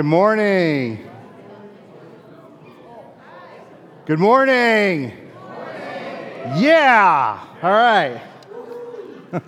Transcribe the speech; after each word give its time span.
Good 0.00 0.06
morning. 0.06 1.10
Good 4.06 4.18
morning. 4.18 5.12
Yeah. 6.56 7.46
All 7.62 7.70
right. 7.70 8.22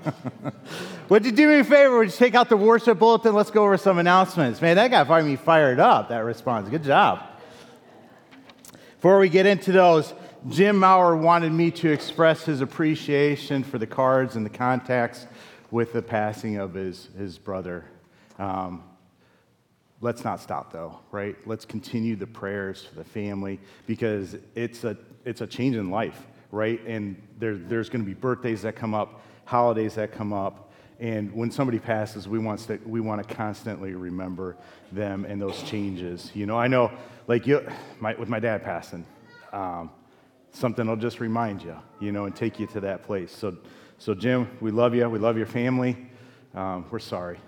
Would 1.08 1.24
you 1.24 1.32
do 1.32 1.48
me 1.48 1.60
a 1.60 1.64
favor? 1.64 1.96
Would 1.96 2.08
you 2.08 2.16
take 2.18 2.34
out 2.34 2.50
the 2.50 2.58
worship 2.58 2.98
bulletin? 2.98 3.32
Let's 3.32 3.50
go 3.50 3.64
over 3.64 3.78
some 3.78 3.96
announcements. 3.96 4.60
Man, 4.60 4.76
that 4.76 4.90
got 4.90 5.24
me 5.24 5.36
fired 5.36 5.80
up, 5.80 6.10
that 6.10 6.18
response. 6.18 6.68
Good 6.68 6.84
job. 6.84 7.22
Before 8.96 9.18
we 9.18 9.30
get 9.30 9.46
into 9.46 9.72
those, 9.72 10.12
Jim 10.50 10.78
Maurer 10.78 11.16
wanted 11.16 11.52
me 11.52 11.70
to 11.70 11.90
express 11.90 12.44
his 12.44 12.60
appreciation 12.60 13.64
for 13.64 13.78
the 13.78 13.86
cards 13.86 14.36
and 14.36 14.44
the 14.44 14.50
contacts 14.50 15.26
with 15.70 15.94
the 15.94 16.02
passing 16.02 16.58
of 16.58 16.74
his, 16.74 17.08
his 17.16 17.38
brother. 17.38 17.86
Um, 18.38 18.84
let's 20.02 20.24
not 20.24 20.40
stop 20.40 20.72
though, 20.72 20.98
right? 21.12 21.36
Let's 21.46 21.64
continue 21.64 22.16
the 22.16 22.26
prayers 22.26 22.82
for 22.82 22.96
the 22.96 23.04
family 23.04 23.58
because 23.86 24.36
it's 24.54 24.84
a, 24.84 24.98
it's 25.24 25.40
a 25.40 25.46
change 25.46 25.76
in 25.76 25.90
life, 25.90 26.26
right? 26.50 26.84
And 26.86 27.16
there, 27.38 27.56
there's 27.56 27.88
going 27.88 28.04
to 28.04 28.06
be 28.06 28.12
birthdays 28.12 28.62
that 28.62 28.76
come 28.76 28.94
up, 28.94 29.22
holidays 29.46 29.94
that 29.94 30.12
come 30.12 30.32
up. 30.32 30.70
And 30.98 31.32
when 31.32 31.50
somebody 31.50 31.78
passes, 31.78 32.28
we 32.28 32.38
want 32.38 32.60
to, 32.60 32.78
we 32.84 33.00
want 33.00 33.26
to 33.26 33.34
constantly 33.34 33.94
remember 33.94 34.56
them 34.90 35.24
and 35.24 35.40
those 35.40 35.62
changes. 35.62 36.30
You 36.34 36.46
know, 36.46 36.58
I 36.58 36.66
know, 36.66 36.92
like 37.28 37.46
you, 37.46 37.66
my, 37.98 38.14
with 38.14 38.28
my 38.28 38.40
dad 38.40 38.62
passing, 38.62 39.06
um, 39.52 39.90
something 40.50 40.86
will 40.86 40.96
just 40.96 41.20
remind 41.20 41.62
you, 41.62 41.76
you 42.00 42.12
know, 42.12 42.26
and 42.26 42.34
take 42.34 42.58
you 42.58 42.66
to 42.68 42.80
that 42.80 43.04
place. 43.04 43.34
So, 43.34 43.56
so 43.98 44.14
Jim, 44.14 44.50
we 44.60 44.72
love 44.72 44.94
you. 44.94 45.08
We 45.08 45.20
love 45.20 45.36
your 45.36 45.46
family. 45.46 45.96
Um, 46.54 46.86
we're 46.90 46.98
sorry 46.98 47.38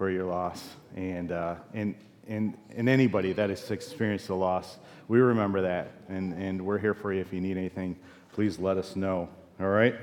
for 0.00 0.08
your 0.08 0.24
loss. 0.24 0.66
And, 0.96 1.30
uh, 1.30 1.56
and, 1.74 1.94
and, 2.26 2.56
and 2.74 2.88
anybody 2.88 3.34
that 3.34 3.50
has 3.50 3.70
experienced 3.70 4.30
a 4.30 4.34
loss, 4.34 4.78
we 5.08 5.20
remember 5.20 5.60
that. 5.60 5.92
And, 6.08 6.32
and 6.32 6.64
we're 6.64 6.78
here 6.78 6.94
for 6.94 7.12
you. 7.12 7.20
If 7.20 7.34
you 7.34 7.40
need 7.42 7.58
anything, 7.58 7.98
please 8.32 8.58
let 8.58 8.78
us 8.78 8.96
know. 8.96 9.28
All 9.60 9.68
right? 9.68 9.94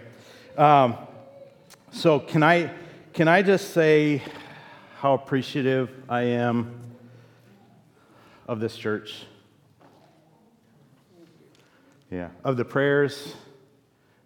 Um, 0.55 0.97
so, 1.91 2.19
can 2.19 2.43
I, 2.43 2.71
can 3.11 3.27
I 3.27 3.41
just 3.41 3.71
say 3.71 4.21
how 4.99 5.15
appreciative 5.15 5.89
I 6.07 6.21
am 6.25 6.79
of 8.47 8.59
this 8.59 8.77
church? 8.77 9.25
Yeah, 12.11 12.29
of 12.43 12.55
the 12.55 12.65
prayers, 12.65 13.33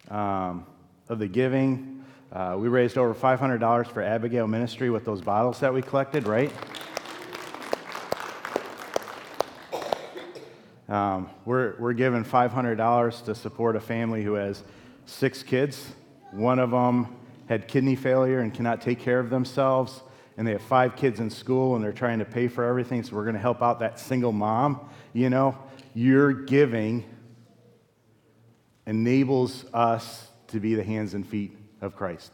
um, 0.10 0.66
of 1.08 1.20
the 1.20 1.30
giving. 1.30 1.91
Uh, 2.32 2.56
we 2.58 2.70
raised 2.70 2.98
over 2.98 3.14
$500 3.14 3.88
for 3.88 4.02
Abigail 4.02 4.48
Ministry 4.48 4.90
with 4.90 5.04
those 5.04 5.20
bottles 5.20 5.60
that 5.60 5.74
we 5.74 5.82
collected, 5.82 6.28
right? 6.28 6.50
Um, 10.88 11.30
we're, 11.44 11.76
we're 11.78 11.92
giving 11.92 12.24
$500 12.24 13.26
to 13.26 13.36
support 13.36 13.76
a 13.76 13.82
family 13.82 14.24
who 14.24 14.36
has 14.36 14.64
six 15.06 15.44
kids. 15.44 15.92
One 16.32 16.60
of 16.60 16.72
them 16.72 17.18
had 17.50 17.68
kidney 17.68 17.98
failure 17.98 18.40
and 18.40 18.54
cannot 18.54 18.80
take 18.80 19.00
care 19.00 19.20
of 19.20 19.30
themselves. 19.30 20.02
And 20.38 20.48
they 20.48 20.54
have 20.54 20.62
five 20.62 20.96
kids 20.96 21.20
in 21.20 21.30
school 21.30 21.76
and 21.76 21.84
they're 21.84 21.92
trying 21.92 22.20
to 22.20 22.26
pay 22.26 22.48
for 22.48 22.64
everything. 22.64 23.04
So 23.04 23.18
we're 23.18 23.26
going 23.26 23.36
to 23.36 23.42
help 23.42 23.62
out 23.62 23.80
that 23.80 24.00
single 24.00 24.32
mom. 24.32 24.90
You 25.12 25.30
know, 25.30 25.58
you're 25.94 26.32
giving 26.32 27.04
enables 28.86 29.66
us 29.74 30.30
to 30.48 30.62
be 30.62 30.76
the 30.76 30.84
hands 30.84 31.14
and 31.14 31.28
feet 31.28 31.58
of 31.82 31.96
Christ. 31.96 32.32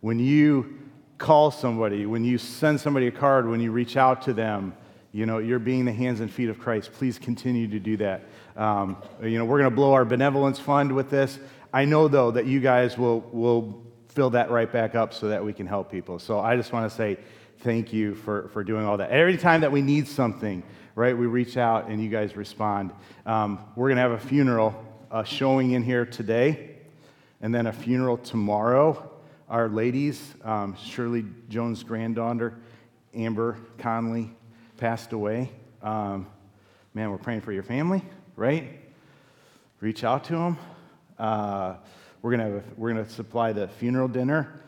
When 0.00 0.18
you 0.18 0.78
call 1.18 1.50
somebody, 1.50 2.06
when 2.06 2.24
you 2.24 2.38
send 2.38 2.80
somebody 2.80 3.08
a 3.08 3.10
card, 3.10 3.48
when 3.48 3.60
you 3.60 3.72
reach 3.72 3.96
out 3.96 4.22
to 4.22 4.32
them, 4.32 4.74
you 5.12 5.26
know, 5.26 5.38
you're 5.38 5.58
being 5.58 5.84
the 5.84 5.92
hands 5.92 6.20
and 6.20 6.30
feet 6.30 6.48
of 6.48 6.58
Christ. 6.58 6.92
Please 6.92 7.18
continue 7.18 7.66
to 7.68 7.78
do 7.80 7.96
that. 7.98 8.22
Um, 8.56 8.96
you 9.22 9.38
know, 9.38 9.44
we're 9.44 9.58
going 9.58 9.70
to 9.70 9.74
blow 9.74 9.92
our 9.92 10.04
benevolence 10.04 10.58
fund 10.58 10.92
with 10.92 11.10
this. 11.10 11.38
I 11.72 11.84
know, 11.84 12.08
though, 12.08 12.30
that 12.30 12.46
you 12.46 12.60
guys 12.60 12.96
will, 12.96 13.20
will 13.32 13.84
fill 14.08 14.30
that 14.30 14.50
right 14.50 14.72
back 14.72 14.94
up 14.94 15.12
so 15.12 15.28
that 15.28 15.44
we 15.44 15.52
can 15.52 15.66
help 15.66 15.90
people. 15.90 16.18
So 16.18 16.38
I 16.38 16.56
just 16.56 16.72
want 16.72 16.90
to 16.90 16.96
say 16.96 17.18
thank 17.58 17.92
you 17.92 18.14
for, 18.14 18.48
for 18.48 18.64
doing 18.64 18.86
all 18.86 18.96
that. 18.98 19.10
Every 19.10 19.36
time 19.36 19.60
that 19.62 19.72
we 19.72 19.82
need 19.82 20.06
something, 20.08 20.62
right, 20.94 21.16
we 21.16 21.26
reach 21.26 21.56
out 21.56 21.88
and 21.88 22.02
you 22.02 22.08
guys 22.08 22.36
respond. 22.36 22.92
Um, 23.26 23.64
we're 23.76 23.88
going 23.88 23.96
to 23.96 24.02
have 24.02 24.12
a 24.12 24.18
funeral 24.18 24.86
a 25.10 25.24
showing 25.24 25.72
in 25.72 25.82
here 25.82 26.06
today, 26.06 26.69
and 27.40 27.54
then 27.54 27.66
a 27.66 27.72
funeral 27.72 28.18
tomorrow. 28.18 29.10
Our 29.48 29.68
ladies, 29.68 30.34
um, 30.44 30.76
Shirley 30.76 31.24
Jones' 31.48 31.82
granddaughter, 31.82 32.54
Amber 33.14 33.58
Conley, 33.78 34.30
passed 34.76 35.12
away. 35.12 35.50
Um, 35.82 36.26
man, 36.94 37.10
we're 37.10 37.18
praying 37.18 37.40
for 37.40 37.52
your 37.52 37.62
family, 37.62 38.04
right? 38.36 38.78
Reach 39.80 40.04
out 40.04 40.24
to 40.24 40.34
them. 40.34 40.58
Uh, 41.18 41.74
we're 42.22 42.30
gonna 42.36 42.62
we're 42.76 42.90
gonna 42.92 43.08
supply 43.08 43.52
the 43.52 43.68
funeral 43.68 44.08
dinner. 44.08 44.62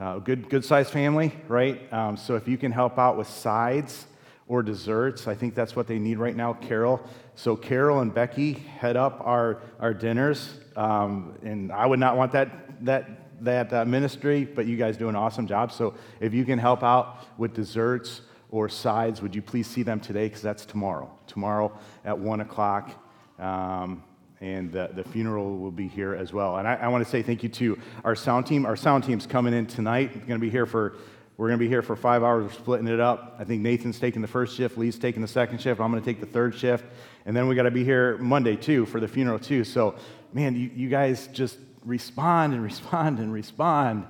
Uh, 0.00 0.18
good 0.18 0.48
good 0.48 0.64
sized 0.64 0.90
family, 0.90 1.32
right? 1.46 1.92
Um, 1.92 2.16
so 2.16 2.34
if 2.34 2.48
you 2.48 2.56
can 2.56 2.72
help 2.72 2.98
out 2.98 3.16
with 3.16 3.28
sides 3.28 4.06
or 4.48 4.62
desserts. 4.62 5.28
I 5.28 5.34
think 5.34 5.54
that's 5.54 5.76
what 5.76 5.86
they 5.86 5.98
need 5.98 6.18
right 6.18 6.34
now, 6.34 6.54
Carol. 6.54 7.06
So, 7.36 7.54
Carol 7.54 8.00
and 8.00 8.12
Becky 8.12 8.54
head 8.54 8.96
up 8.96 9.20
our, 9.24 9.60
our 9.78 9.94
dinners. 9.94 10.54
Um, 10.78 11.34
and 11.42 11.72
I 11.72 11.86
would 11.86 11.98
not 11.98 12.16
want 12.16 12.30
that, 12.32 12.84
that, 12.84 13.44
that 13.44 13.72
uh, 13.72 13.84
ministry, 13.84 14.44
but 14.44 14.66
you 14.66 14.76
guys 14.76 14.96
do 14.96 15.08
an 15.08 15.16
awesome 15.16 15.48
job. 15.48 15.72
So, 15.72 15.94
if 16.20 16.32
you 16.32 16.44
can 16.44 16.56
help 16.56 16.84
out 16.84 17.26
with 17.36 17.52
desserts 17.52 18.20
or 18.50 18.68
sides, 18.68 19.20
would 19.20 19.34
you 19.34 19.42
please 19.42 19.66
see 19.66 19.82
them 19.82 19.98
today? 19.98 20.26
Because 20.28 20.40
that's 20.40 20.64
tomorrow. 20.64 21.10
Tomorrow 21.26 21.76
at 22.04 22.16
1 22.16 22.40
o'clock. 22.42 22.92
Um, 23.40 24.04
and 24.40 24.70
the, 24.70 24.90
the, 24.94 25.02
funeral 25.02 25.58
will 25.58 25.72
be 25.72 25.88
here 25.88 26.14
as 26.14 26.32
well. 26.32 26.58
And 26.58 26.68
I, 26.68 26.74
I 26.74 26.88
want 26.88 27.04
to 27.04 27.10
say 27.10 27.22
thank 27.22 27.42
you 27.42 27.48
to 27.48 27.76
our 28.04 28.14
sound 28.14 28.46
team. 28.46 28.64
Our 28.64 28.76
sound 28.76 29.02
team's 29.02 29.26
coming 29.26 29.54
in 29.54 29.66
tonight. 29.66 30.12
Going 30.28 30.38
to 30.38 30.46
be 30.46 30.50
here 30.50 30.64
for 30.64 30.96
we're 31.38 31.46
going 31.46 31.58
to 31.60 31.64
be 31.64 31.68
here 31.68 31.82
for 31.82 31.94
five 31.94 32.24
hours. 32.24 32.52
Splitting 32.52 32.88
it 32.88 32.98
up. 32.98 33.36
I 33.38 33.44
think 33.44 33.62
Nathan's 33.62 34.00
taking 34.00 34.22
the 34.22 34.28
first 34.28 34.56
shift, 34.56 34.76
Lee's 34.76 34.98
taking 34.98 35.22
the 35.22 35.28
second 35.28 35.60
shift. 35.60 35.80
I'm 35.80 35.92
going 35.92 36.02
to 36.02 36.04
take 36.04 36.18
the 36.18 36.26
third 36.26 36.52
shift. 36.54 36.84
And 37.26 37.36
then 37.36 37.46
we 37.46 37.54
got 37.54 37.62
to 37.62 37.70
be 37.70 37.84
here 37.84 38.18
Monday, 38.18 38.56
too, 38.56 38.86
for 38.86 38.98
the 38.98 39.06
funeral, 39.06 39.38
too. 39.38 39.62
So, 39.62 39.94
man, 40.32 40.54
you, 40.56 40.70
you 40.74 40.88
guys 40.88 41.28
just 41.32 41.58
respond 41.84 42.54
and 42.54 42.62
respond 42.62 43.18
and 43.18 43.32
respond. 43.32 44.06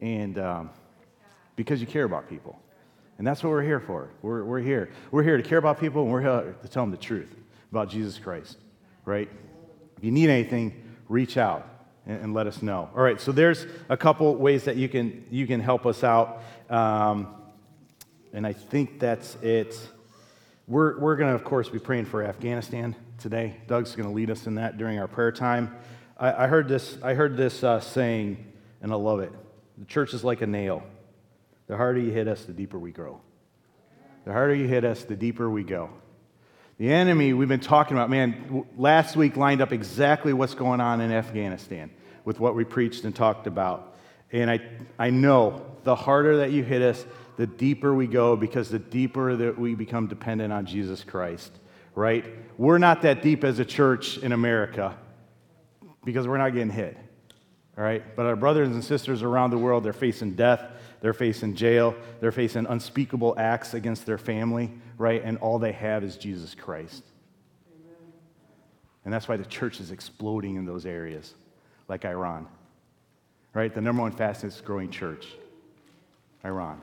And 0.00 0.38
um, 0.38 0.70
because 1.60 1.78
you 1.78 1.86
care 1.86 2.04
about 2.04 2.26
people. 2.26 2.58
And 3.18 3.26
that's 3.26 3.44
what 3.44 3.50
we're 3.50 3.62
here 3.62 3.80
for. 3.80 4.08
We're, 4.22 4.44
we're 4.44 4.60
here. 4.60 4.90
We're 5.10 5.22
here 5.22 5.36
to 5.36 5.42
care 5.42 5.58
about 5.58 5.78
people, 5.78 6.04
and 6.04 6.10
we're 6.10 6.22
here 6.22 6.56
to 6.62 6.68
tell 6.68 6.84
them 6.84 6.90
the 6.90 6.96
truth 6.96 7.28
about 7.70 7.90
Jesus 7.90 8.18
Christ, 8.18 8.56
right? 9.04 9.28
If 9.98 10.02
you 10.02 10.10
need 10.10 10.30
anything, 10.30 10.96
reach 11.06 11.36
out 11.36 11.68
and, 12.06 12.22
and 12.22 12.34
let 12.34 12.46
us 12.46 12.62
know. 12.62 12.88
All 12.96 13.02
right, 13.02 13.20
so 13.20 13.30
there's 13.30 13.66
a 13.90 13.96
couple 13.96 14.34
ways 14.36 14.64
that 14.64 14.76
you 14.76 14.88
can, 14.88 15.22
you 15.30 15.46
can 15.46 15.60
help 15.60 15.84
us 15.84 16.02
out. 16.02 16.42
Um, 16.70 17.28
and 18.32 18.46
I 18.46 18.54
think 18.54 18.98
that's 18.98 19.34
it. 19.42 19.78
We're, 20.66 20.98
we're 20.98 21.16
going 21.16 21.28
to, 21.28 21.34
of 21.34 21.44
course, 21.44 21.68
be 21.68 21.78
praying 21.78 22.06
for 22.06 22.24
Afghanistan 22.24 22.96
today. 23.20 23.56
Doug's 23.66 23.94
going 23.94 24.08
to 24.08 24.14
lead 24.14 24.30
us 24.30 24.46
in 24.46 24.56
that 24.56 24.78
during 24.78 24.98
our 24.98 25.06
prayer 25.06 25.32
time. 25.32 25.76
I, 26.18 26.44
I 26.44 26.46
heard 26.46 26.68
this, 26.68 26.98
I 27.02 27.14
heard 27.14 27.36
this 27.36 27.62
uh, 27.62 27.80
saying, 27.80 28.52
and 28.82 28.92
I 28.92 28.96
love 28.96 29.20
it. 29.20 29.32
The 29.78 29.84
church 29.84 30.14
is 30.14 30.24
like 30.24 30.42
a 30.42 30.46
nail. 30.46 30.82
The 31.66 31.76
harder 31.76 32.00
you 32.00 32.10
hit 32.10 32.26
us, 32.28 32.44
the 32.44 32.52
deeper 32.52 32.78
we 32.78 32.90
grow. 32.90 33.20
The 34.24 34.32
harder 34.32 34.54
you 34.54 34.66
hit 34.66 34.84
us, 34.84 35.04
the 35.04 35.16
deeper 35.16 35.48
we 35.48 35.62
go. 35.62 35.90
The 36.78 36.90
enemy 36.92 37.32
we've 37.32 37.48
been 37.48 37.60
talking 37.60 37.96
about, 37.96 38.10
man, 38.10 38.64
last 38.76 39.14
week 39.14 39.36
lined 39.36 39.60
up 39.60 39.70
exactly 39.70 40.32
what's 40.32 40.54
going 40.54 40.80
on 40.80 41.00
in 41.00 41.12
Afghanistan 41.12 41.90
with 42.24 42.40
what 42.40 42.54
we 42.54 42.64
preached 42.64 43.04
and 43.04 43.14
talked 43.14 43.46
about. 43.46 43.96
And 44.32 44.50
I, 44.50 44.60
I 44.98 45.10
know 45.10 45.64
the 45.84 45.94
harder 45.94 46.38
that 46.38 46.52
you 46.52 46.62
hit 46.62 46.82
us, 46.82 47.04
the 47.36 47.46
deeper 47.46 47.94
we 47.94 48.06
go 48.06 48.36
because 48.36 48.70
the 48.70 48.78
deeper 48.78 49.36
that 49.36 49.58
we 49.58 49.74
become 49.74 50.06
dependent 50.06 50.52
on 50.52 50.66
Jesus 50.66 51.04
Christ, 51.04 51.52
right? 52.00 52.24
We're 52.56 52.78
not 52.78 53.02
that 53.02 53.22
deep 53.22 53.44
as 53.44 53.58
a 53.58 53.64
church 53.64 54.16
in 54.18 54.32
America 54.32 54.96
because 56.02 56.26
we're 56.26 56.38
not 56.38 56.54
getting 56.54 56.70
hit, 56.70 56.96
all 57.76 57.84
right? 57.84 58.16
But 58.16 58.24
our 58.24 58.36
brothers 58.36 58.68
and 58.68 58.82
sisters 58.82 59.22
around 59.22 59.50
the 59.50 59.58
world, 59.58 59.84
they're 59.84 59.92
facing 59.92 60.34
death, 60.34 60.62
they're 61.02 61.12
facing 61.12 61.54
jail, 61.54 61.94
they're 62.20 62.32
facing 62.32 62.66
unspeakable 62.66 63.34
acts 63.36 63.74
against 63.74 64.06
their 64.06 64.16
family, 64.16 64.72
right? 64.96 65.22
And 65.22 65.36
all 65.38 65.58
they 65.58 65.72
have 65.72 66.02
is 66.02 66.16
Jesus 66.16 66.54
Christ. 66.54 67.04
And 69.04 69.12
that's 69.12 69.28
why 69.28 69.36
the 69.36 69.44
church 69.44 69.78
is 69.78 69.90
exploding 69.90 70.56
in 70.56 70.64
those 70.64 70.86
areas, 70.86 71.34
like 71.86 72.06
Iran, 72.06 72.46
right? 73.52 73.74
The 73.74 73.80
number 73.82 74.02
one 74.02 74.12
fastest 74.12 74.64
growing 74.64 74.90
church. 74.90 75.26
Iran. 76.46 76.80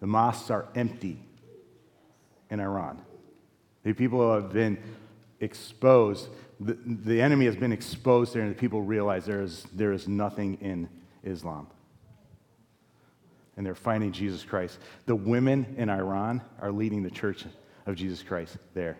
The 0.00 0.06
mosques 0.06 0.50
are 0.50 0.66
empty 0.74 1.18
in 2.48 2.60
Iran. 2.60 3.02
The 3.86 3.92
people 3.92 4.34
have 4.34 4.52
been 4.52 4.78
exposed. 5.38 6.28
The, 6.58 6.76
the 6.84 7.22
enemy 7.22 7.44
has 7.44 7.54
been 7.54 7.70
exposed 7.70 8.34
there, 8.34 8.42
and 8.42 8.50
the 8.50 8.58
people 8.58 8.82
realize 8.82 9.26
there 9.26 9.42
is, 9.42 9.64
there 9.72 9.92
is 9.92 10.08
nothing 10.08 10.58
in 10.60 10.88
Islam. 11.22 11.68
and 13.56 13.64
they're 13.64 13.74
finding 13.74 14.12
Jesus 14.12 14.44
Christ. 14.44 14.78
The 15.06 15.16
women 15.16 15.74
in 15.78 15.88
Iran 15.88 16.42
are 16.60 16.70
leading 16.70 17.02
the 17.02 17.10
church 17.10 17.44
of 17.86 17.94
Jesus 17.94 18.22
Christ 18.22 18.56
there. 18.74 18.98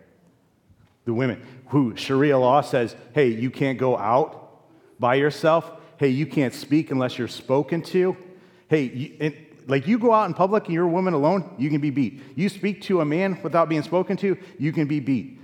The 1.05 1.15
women 1.15 1.43
who 1.69 1.95
Sharia 1.97 2.39
law 2.39 2.63
says, 2.63 2.97
hey, 3.15 3.29
you 3.29 3.51
can't 3.51 3.79
go 3.79 3.97
out 3.97 4.61
by 4.99 5.17
yourself. 5.17 5.71
Hey, 5.99 6.09
you 6.09 6.27
can't 6.27 6.55
speak 6.55 6.91
unless 6.91 7.19
you're 7.19 7.29
spoken 7.29 7.83
to. 7.83 8.17
Hey, 8.69 8.83
you, 8.83 9.33
like 9.67 9.87
you 9.87 9.99
go 9.99 10.13
out 10.13 10.27
in 10.27 10.35
public 10.35 10.67
and 10.67 10.75
you're 10.75 10.85
a 10.85 10.89
woman 10.89 11.15
alone, 11.15 11.55
you 11.59 11.71
can 11.71 11.81
be 11.81 11.91
beat. 11.91 12.23
You 12.37 12.49
speak 12.49 12.83
to 12.83 13.01
a 13.01 13.05
man 13.05 13.41
without 13.43 13.69
being 13.69 13.83
spoken 13.83 14.17
to, 14.19 14.39
you 14.59 14.73
can 14.73 14.87
be 14.87 15.01
beat. 15.01 15.41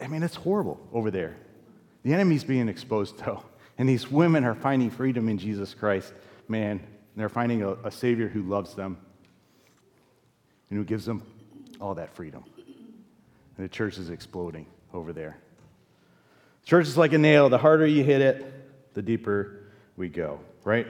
I 0.00 0.06
mean, 0.06 0.22
it's 0.22 0.36
horrible 0.36 0.80
over 0.92 1.10
there. 1.10 1.36
The 2.02 2.14
enemy's 2.14 2.44
being 2.44 2.68
exposed, 2.68 3.18
though. 3.18 3.42
And 3.76 3.88
these 3.88 4.10
women 4.10 4.44
are 4.44 4.54
finding 4.54 4.90
freedom 4.90 5.28
in 5.28 5.38
Jesus 5.38 5.74
Christ. 5.74 6.12
Man, 6.48 6.80
they're 7.16 7.28
finding 7.28 7.62
a, 7.62 7.72
a 7.84 7.90
Savior 7.90 8.28
who 8.28 8.42
loves 8.42 8.74
them 8.74 8.98
and 10.70 10.78
who 10.78 10.84
gives 10.84 11.04
them 11.04 11.22
all 11.80 11.94
that 11.94 12.14
freedom. 12.14 12.44
And 12.56 13.64
the 13.64 13.68
church 13.68 13.98
is 13.98 14.08
exploding 14.10 14.66
over 14.94 15.12
there. 15.12 15.38
Church 16.64 16.86
is 16.86 16.96
like 16.96 17.12
a 17.12 17.18
nail. 17.18 17.48
The 17.48 17.58
harder 17.58 17.86
you 17.86 18.04
hit 18.04 18.22
it, 18.22 18.94
the 18.94 19.02
deeper 19.02 19.64
we 19.96 20.08
go, 20.08 20.40
right? 20.64 20.86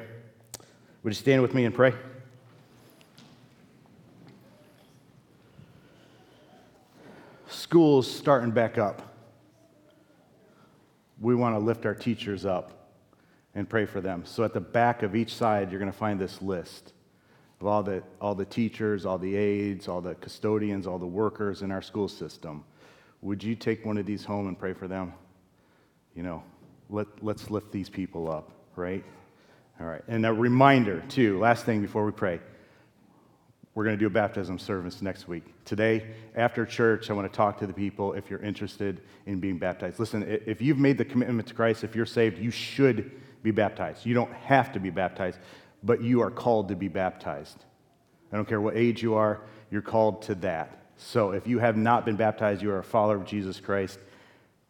Would 1.02 1.10
you 1.10 1.14
stand 1.14 1.40
with 1.40 1.54
me 1.54 1.64
and 1.64 1.74
pray? 1.74 1.94
School's 7.48 8.12
starting 8.12 8.50
back 8.50 8.78
up. 8.78 9.14
We 11.20 11.34
want 11.34 11.54
to 11.54 11.58
lift 11.58 11.86
our 11.86 11.94
teachers 11.94 12.44
up 12.44 12.96
and 13.54 13.68
pray 13.68 13.86
for 13.86 14.00
them. 14.00 14.24
So 14.24 14.44
at 14.44 14.52
the 14.52 14.60
back 14.60 15.02
of 15.02 15.16
each 15.16 15.34
side, 15.34 15.70
you're 15.70 15.80
going 15.80 15.90
to 15.90 15.96
find 15.96 16.20
this 16.20 16.42
list 16.42 16.92
of 17.60 17.66
all 17.66 17.82
the, 17.82 18.02
all 18.20 18.34
the 18.34 18.44
teachers, 18.44 19.06
all 19.06 19.18
the 19.18 19.36
aides, 19.36 19.88
all 19.88 20.00
the 20.00 20.14
custodians, 20.16 20.86
all 20.86 20.98
the 20.98 21.06
workers 21.06 21.62
in 21.62 21.70
our 21.70 21.82
school 21.82 22.08
system. 22.08 22.64
Would 23.22 23.42
you 23.42 23.54
take 23.54 23.84
one 23.84 23.98
of 23.98 24.06
these 24.06 24.24
home 24.24 24.48
and 24.48 24.58
pray 24.58 24.72
for 24.72 24.88
them? 24.88 25.12
You 26.14 26.22
know, 26.22 26.42
let, 26.88 27.06
let's 27.22 27.50
lift 27.50 27.70
these 27.70 27.88
people 27.88 28.30
up, 28.30 28.50
right? 28.76 29.04
All 29.80 29.86
right. 29.86 30.02
And 30.08 30.26
a 30.26 30.32
reminder, 30.32 31.02
too, 31.08 31.38
last 31.38 31.64
thing 31.64 31.80
before 31.80 32.04
we 32.04 32.12
pray. 32.12 32.38
We're 33.74 33.84
going 33.84 33.96
to 33.96 34.00
do 34.00 34.08
a 34.08 34.10
baptism 34.10 34.58
service 34.58 35.00
next 35.00 35.26
week. 35.26 35.44
Today, 35.64 36.06
after 36.34 36.66
church, 36.66 37.08
I 37.08 37.14
want 37.14 37.32
to 37.32 37.34
talk 37.34 37.58
to 37.60 37.66
the 37.66 37.72
people 37.72 38.12
if 38.12 38.28
you're 38.28 38.42
interested 38.42 39.00
in 39.24 39.40
being 39.40 39.56
baptized. 39.58 39.98
Listen, 39.98 40.22
if 40.44 40.60
you've 40.60 40.76
made 40.76 40.98
the 40.98 41.04
commitment 41.04 41.48
to 41.48 41.54
Christ, 41.54 41.82
if 41.82 41.96
you're 41.96 42.04
saved, 42.04 42.38
you 42.38 42.50
should 42.50 43.10
be 43.42 43.52
baptized. 43.52 44.04
You 44.04 44.12
don't 44.12 44.32
have 44.34 44.70
to 44.72 44.80
be 44.80 44.90
baptized, 44.90 45.38
but 45.82 46.02
you 46.02 46.20
are 46.20 46.30
called 46.30 46.68
to 46.68 46.76
be 46.76 46.88
baptized. 46.88 47.64
I 48.32 48.36
don't 48.36 48.46
care 48.46 48.60
what 48.60 48.76
age 48.76 49.02
you 49.02 49.14
are, 49.14 49.40
you're 49.70 49.80
called 49.80 50.22
to 50.22 50.34
that. 50.36 50.82
So 50.98 51.30
if 51.30 51.46
you 51.46 51.58
have 51.58 51.78
not 51.78 52.04
been 52.04 52.16
baptized, 52.16 52.60
you 52.60 52.70
are 52.70 52.80
a 52.80 52.84
follower 52.84 53.16
of 53.16 53.24
Jesus 53.24 53.60
Christ, 53.60 53.98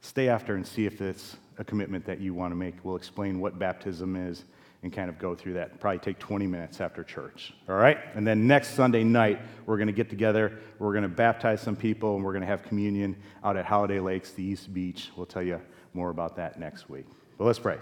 stay 0.02 0.28
after 0.28 0.54
and 0.54 0.64
see 0.64 0.86
if 0.86 1.00
it's 1.00 1.36
a 1.58 1.64
commitment 1.64 2.04
that 2.04 2.20
you 2.20 2.32
want 2.32 2.52
to 2.52 2.56
make. 2.56 2.76
We'll 2.84 2.96
explain 2.96 3.40
what 3.40 3.58
baptism 3.58 4.14
is 4.14 4.44
and 4.82 4.92
kind 4.92 5.10
of 5.10 5.18
go 5.18 5.34
through 5.34 5.54
that. 5.54 5.78
Probably 5.78 5.98
take 5.98 6.18
20 6.18 6.46
minutes 6.46 6.80
after 6.80 7.04
church. 7.04 7.52
All 7.68 7.76
right? 7.76 7.98
And 8.14 8.26
then 8.26 8.46
next 8.46 8.70
Sunday 8.74 9.04
night, 9.04 9.40
we're 9.66 9.76
going 9.76 9.88
to 9.88 9.92
get 9.92 10.08
together. 10.08 10.58
We're 10.78 10.92
going 10.92 11.02
to 11.02 11.08
baptize 11.08 11.60
some 11.60 11.76
people, 11.76 12.16
and 12.16 12.24
we're 12.24 12.32
going 12.32 12.42
to 12.42 12.46
have 12.46 12.62
communion 12.62 13.16
out 13.44 13.56
at 13.56 13.66
Holiday 13.66 14.00
Lakes, 14.00 14.30
the 14.32 14.42
East 14.42 14.72
Beach. 14.72 15.10
We'll 15.16 15.26
tell 15.26 15.42
you 15.42 15.60
more 15.92 16.10
about 16.10 16.36
that 16.36 16.58
next 16.58 16.88
week. 16.88 17.04
But 17.36 17.44
let's 17.44 17.58
pray. 17.58 17.78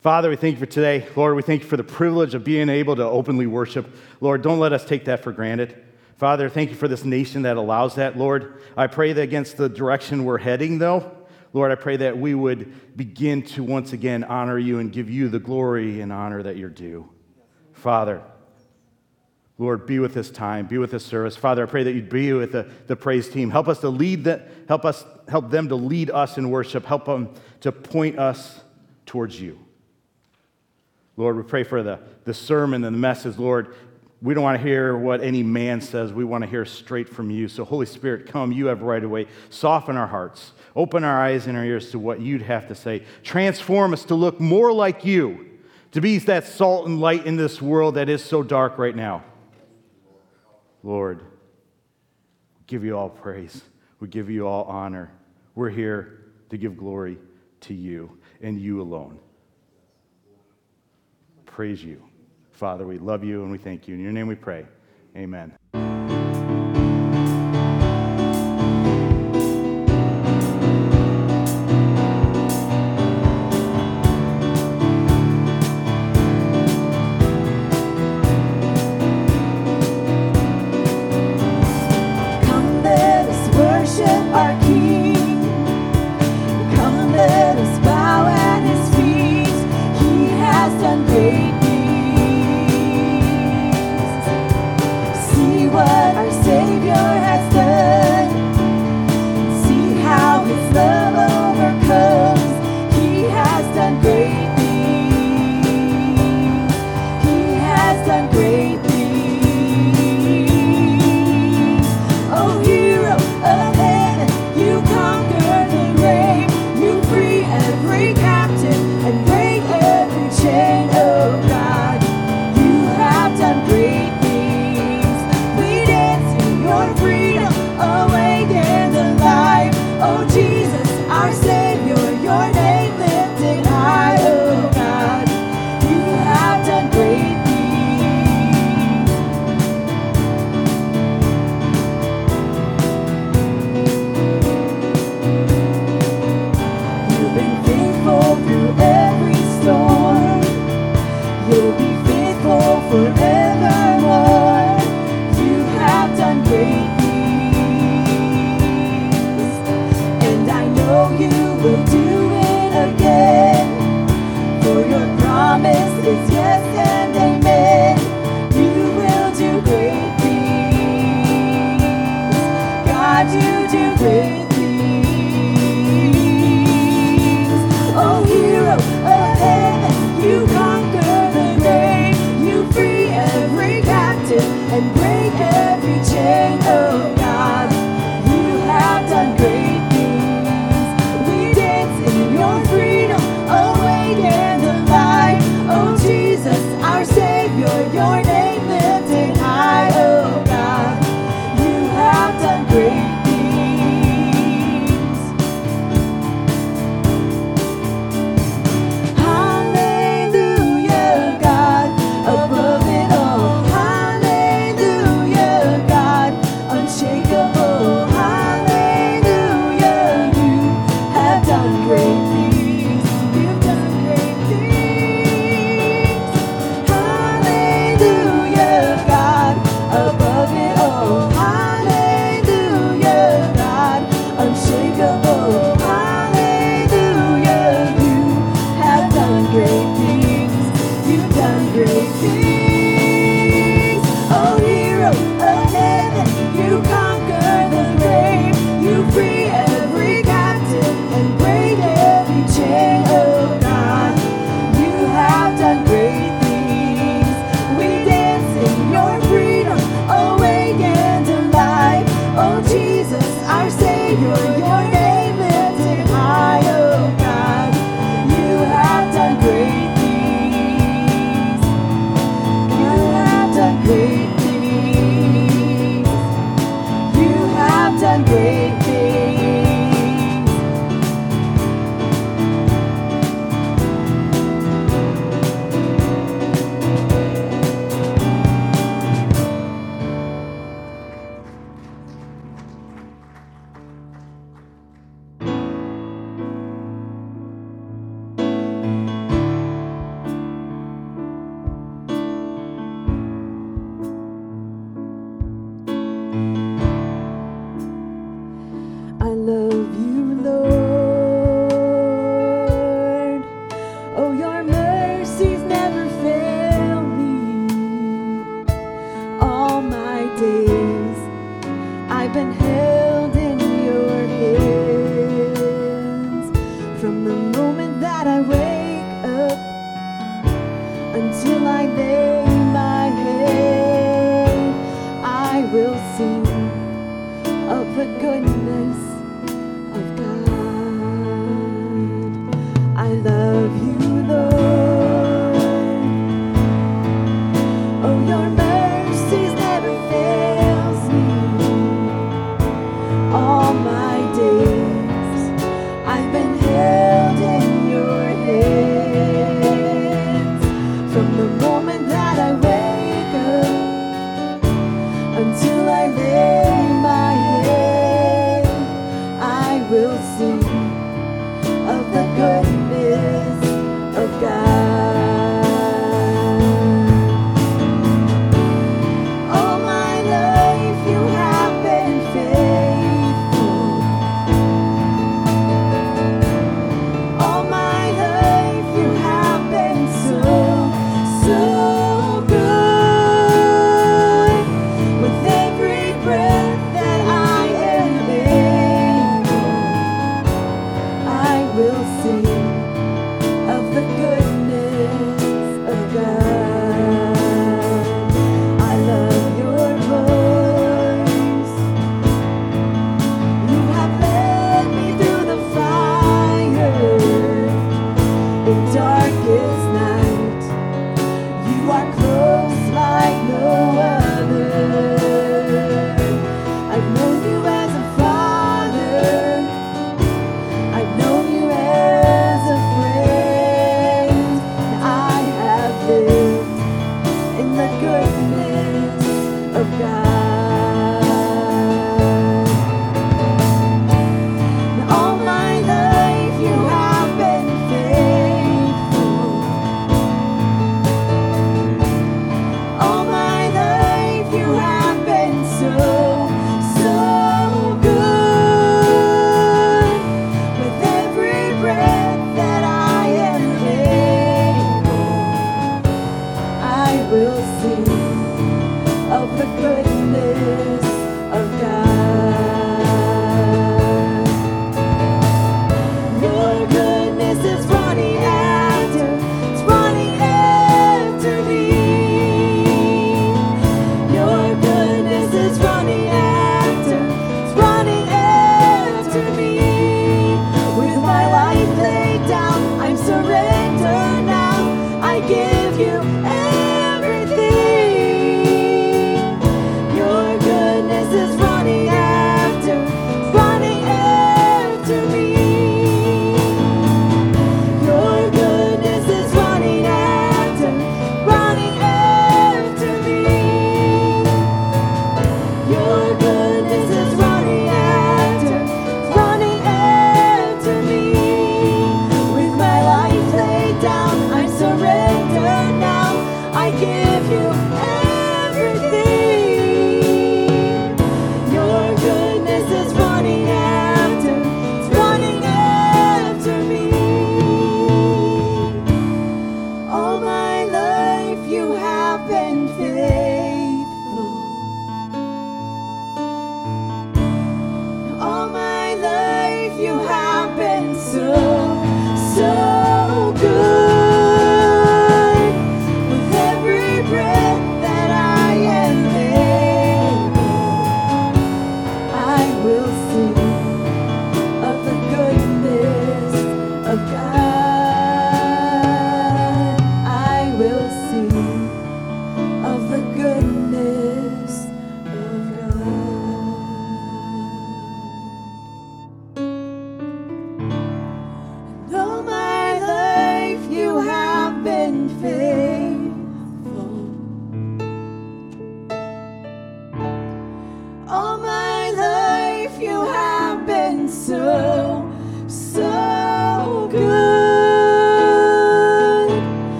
Father, 0.00 0.28
we 0.28 0.36
thank 0.36 0.54
you 0.54 0.60
for 0.60 0.70
today. 0.70 1.06
Lord, 1.16 1.34
we 1.34 1.42
thank 1.42 1.62
you 1.62 1.68
for 1.68 1.76
the 1.76 1.84
privilege 1.84 2.34
of 2.34 2.44
being 2.44 2.68
able 2.68 2.96
to 2.96 3.04
openly 3.04 3.46
worship. 3.46 3.90
Lord, 4.20 4.42
don't 4.42 4.58
let 4.58 4.72
us 4.72 4.84
take 4.84 5.06
that 5.06 5.22
for 5.22 5.32
granted. 5.32 5.82
Father, 6.16 6.48
thank 6.48 6.70
you 6.70 6.76
for 6.76 6.88
this 6.88 7.04
nation 7.04 7.42
that 7.42 7.56
allows 7.56 7.96
that, 7.96 8.16
Lord. 8.16 8.62
I 8.76 8.86
pray 8.86 9.12
that 9.12 9.22
against 9.22 9.56
the 9.56 9.68
direction 9.68 10.24
we're 10.24 10.38
heading, 10.38 10.78
though, 10.78 11.10
Lord, 11.54 11.70
I 11.70 11.76
pray 11.76 11.96
that 11.98 12.18
we 12.18 12.34
would 12.34 12.96
begin 12.96 13.42
to 13.42 13.62
once 13.62 13.92
again 13.92 14.24
honor 14.24 14.58
you 14.58 14.80
and 14.80 14.92
give 14.92 15.08
you 15.08 15.28
the 15.28 15.38
glory 15.38 16.00
and 16.00 16.12
honor 16.12 16.42
that 16.42 16.56
you're 16.56 16.68
due. 16.68 17.08
Father, 17.72 18.22
Lord, 19.56 19.86
be 19.86 20.00
with 20.00 20.14
this 20.14 20.30
time, 20.30 20.66
be 20.66 20.78
with 20.78 20.90
this 20.90 21.06
service. 21.06 21.36
Father, 21.36 21.62
I 21.62 21.66
pray 21.66 21.84
that 21.84 21.92
you'd 21.92 22.08
be 22.10 22.32
with 22.32 22.50
the, 22.50 22.68
the 22.88 22.96
praise 22.96 23.28
team. 23.28 23.50
Help 23.50 23.68
us 23.68 23.78
to 23.80 23.88
lead 23.88 24.24
that, 24.24 24.48
help 24.66 24.84
us, 24.84 25.04
help 25.28 25.48
them 25.48 25.68
to 25.68 25.76
lead 25.76 26.10
us 26.10 26.36
in 26.36 26.50
worship. 26.50 26.84
Help 26.84 27.04
them 27.04 27.32
to 27.60 27.70
point 27.70 28.18
us 28.18 28.60
towards 29.06 29.40
you. 29.40 29.60
Lord, 31.16 31.36
we 31.36 31.44
pray 31.44 31.62
for 31.62 31.84
the, 31.84 32.00
the 32.24 32.34
sermon 32.34 32.82
and 32.82 32.96
the 32.96 32.98
message, 32.98 33.38
Lord. 33.38 33.76
We 34.20 34.34
don't 34.34 34.42
want 34.42 34.60
to 34.60 34.66
hear 34.66 34.96
what 34.96 35.22
any 35.22 35.44
man 35.44 35.80
says. 35.80 36.12
We 36.12 36.24
want 36.24 36.42
to 36.42 36.50
hear 36.50 36.64
straight 36.64 37.08
from 37.08 37.30
you. 37.30 37.46
So, 37.46 37.64
Holy 37.64 37.86
Spirit, 37.86 38.26
come. 38.26 38.50
You 38.50 38.66
have 38.66 38.82
right 38.82 39.04
away. 39.04 39.28
Soften 39.50 39.96
our 39.96 40.08
hearts. 40.08 40.50
Open 40.76 41.04
our 41.04 41.20
eyes 41.20 41.46
and 41.46 41.56
our 41.56 41.64
ears 41.64 41.90
to 41.92 41.98
what 41.98 42.20
you'd 42.20 42.42
have 42.42 42.68
to 42.68 42.74
say. 42.74 43.04
Transform 43.22 43.92
us 43.92 44.04
to 44.06 44.14
look 44.14 44.40
more 44.40 44.72
like 44.72 45.04
you, 45.04 45.46
to 45.92 46.00
be 46.00 46.18
that 46.18 46.46
salt 46.46 46.86
and 46.86 47.00
light 47.00 47.26
in 47.26 47.36
this 47.36 47.62
world 47.62 47.94
that 47.94 48.08
is 48.08 48.24
so 48.24 48.42
dark 48.42 48.76
right 48.78 48.96
now. 48.96 49.22
Lord, 50.82 51.20
we 51.20 52.64
give 52.66 52.84
you 52.84 52.96
all 52.96 53.08
praise. 53.08 53.62
We 54.00 54.08
give 54.08 54.28
you 54.28 54.46
all 54.46 54.64
honor. 54.64 55.12
We're 55.54 55.70
here 55.70 56.24
to 56.50 56.56
give 56.56 56.76
glory 56.76 57.18
to 57.62 57.74
you 57.74 58.18
and 58.42 58.60
you 58.60 58.82
alone. 58.82 59.18
Praise 61.46 61.82
you. 61.82 62.02
Father, 62.52 62.86
we 62.86 62.98
love 62.98 63.24
you 63.24 63.42
and 63.42 63.52
we 63.52 63.58
thank 63.58 63.86
you. 63.86 63.94
In 63.94 64.00
your 64.00 64.12
name 64.12 64.26
we 64.26 64.34
pray. 64.34 64.66
Amen. 65.16 65.52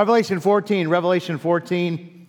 Revelation 0.00 0.40
14, 0.40 0.88
Revelation 0.88 1.36
14. 1.36 2.26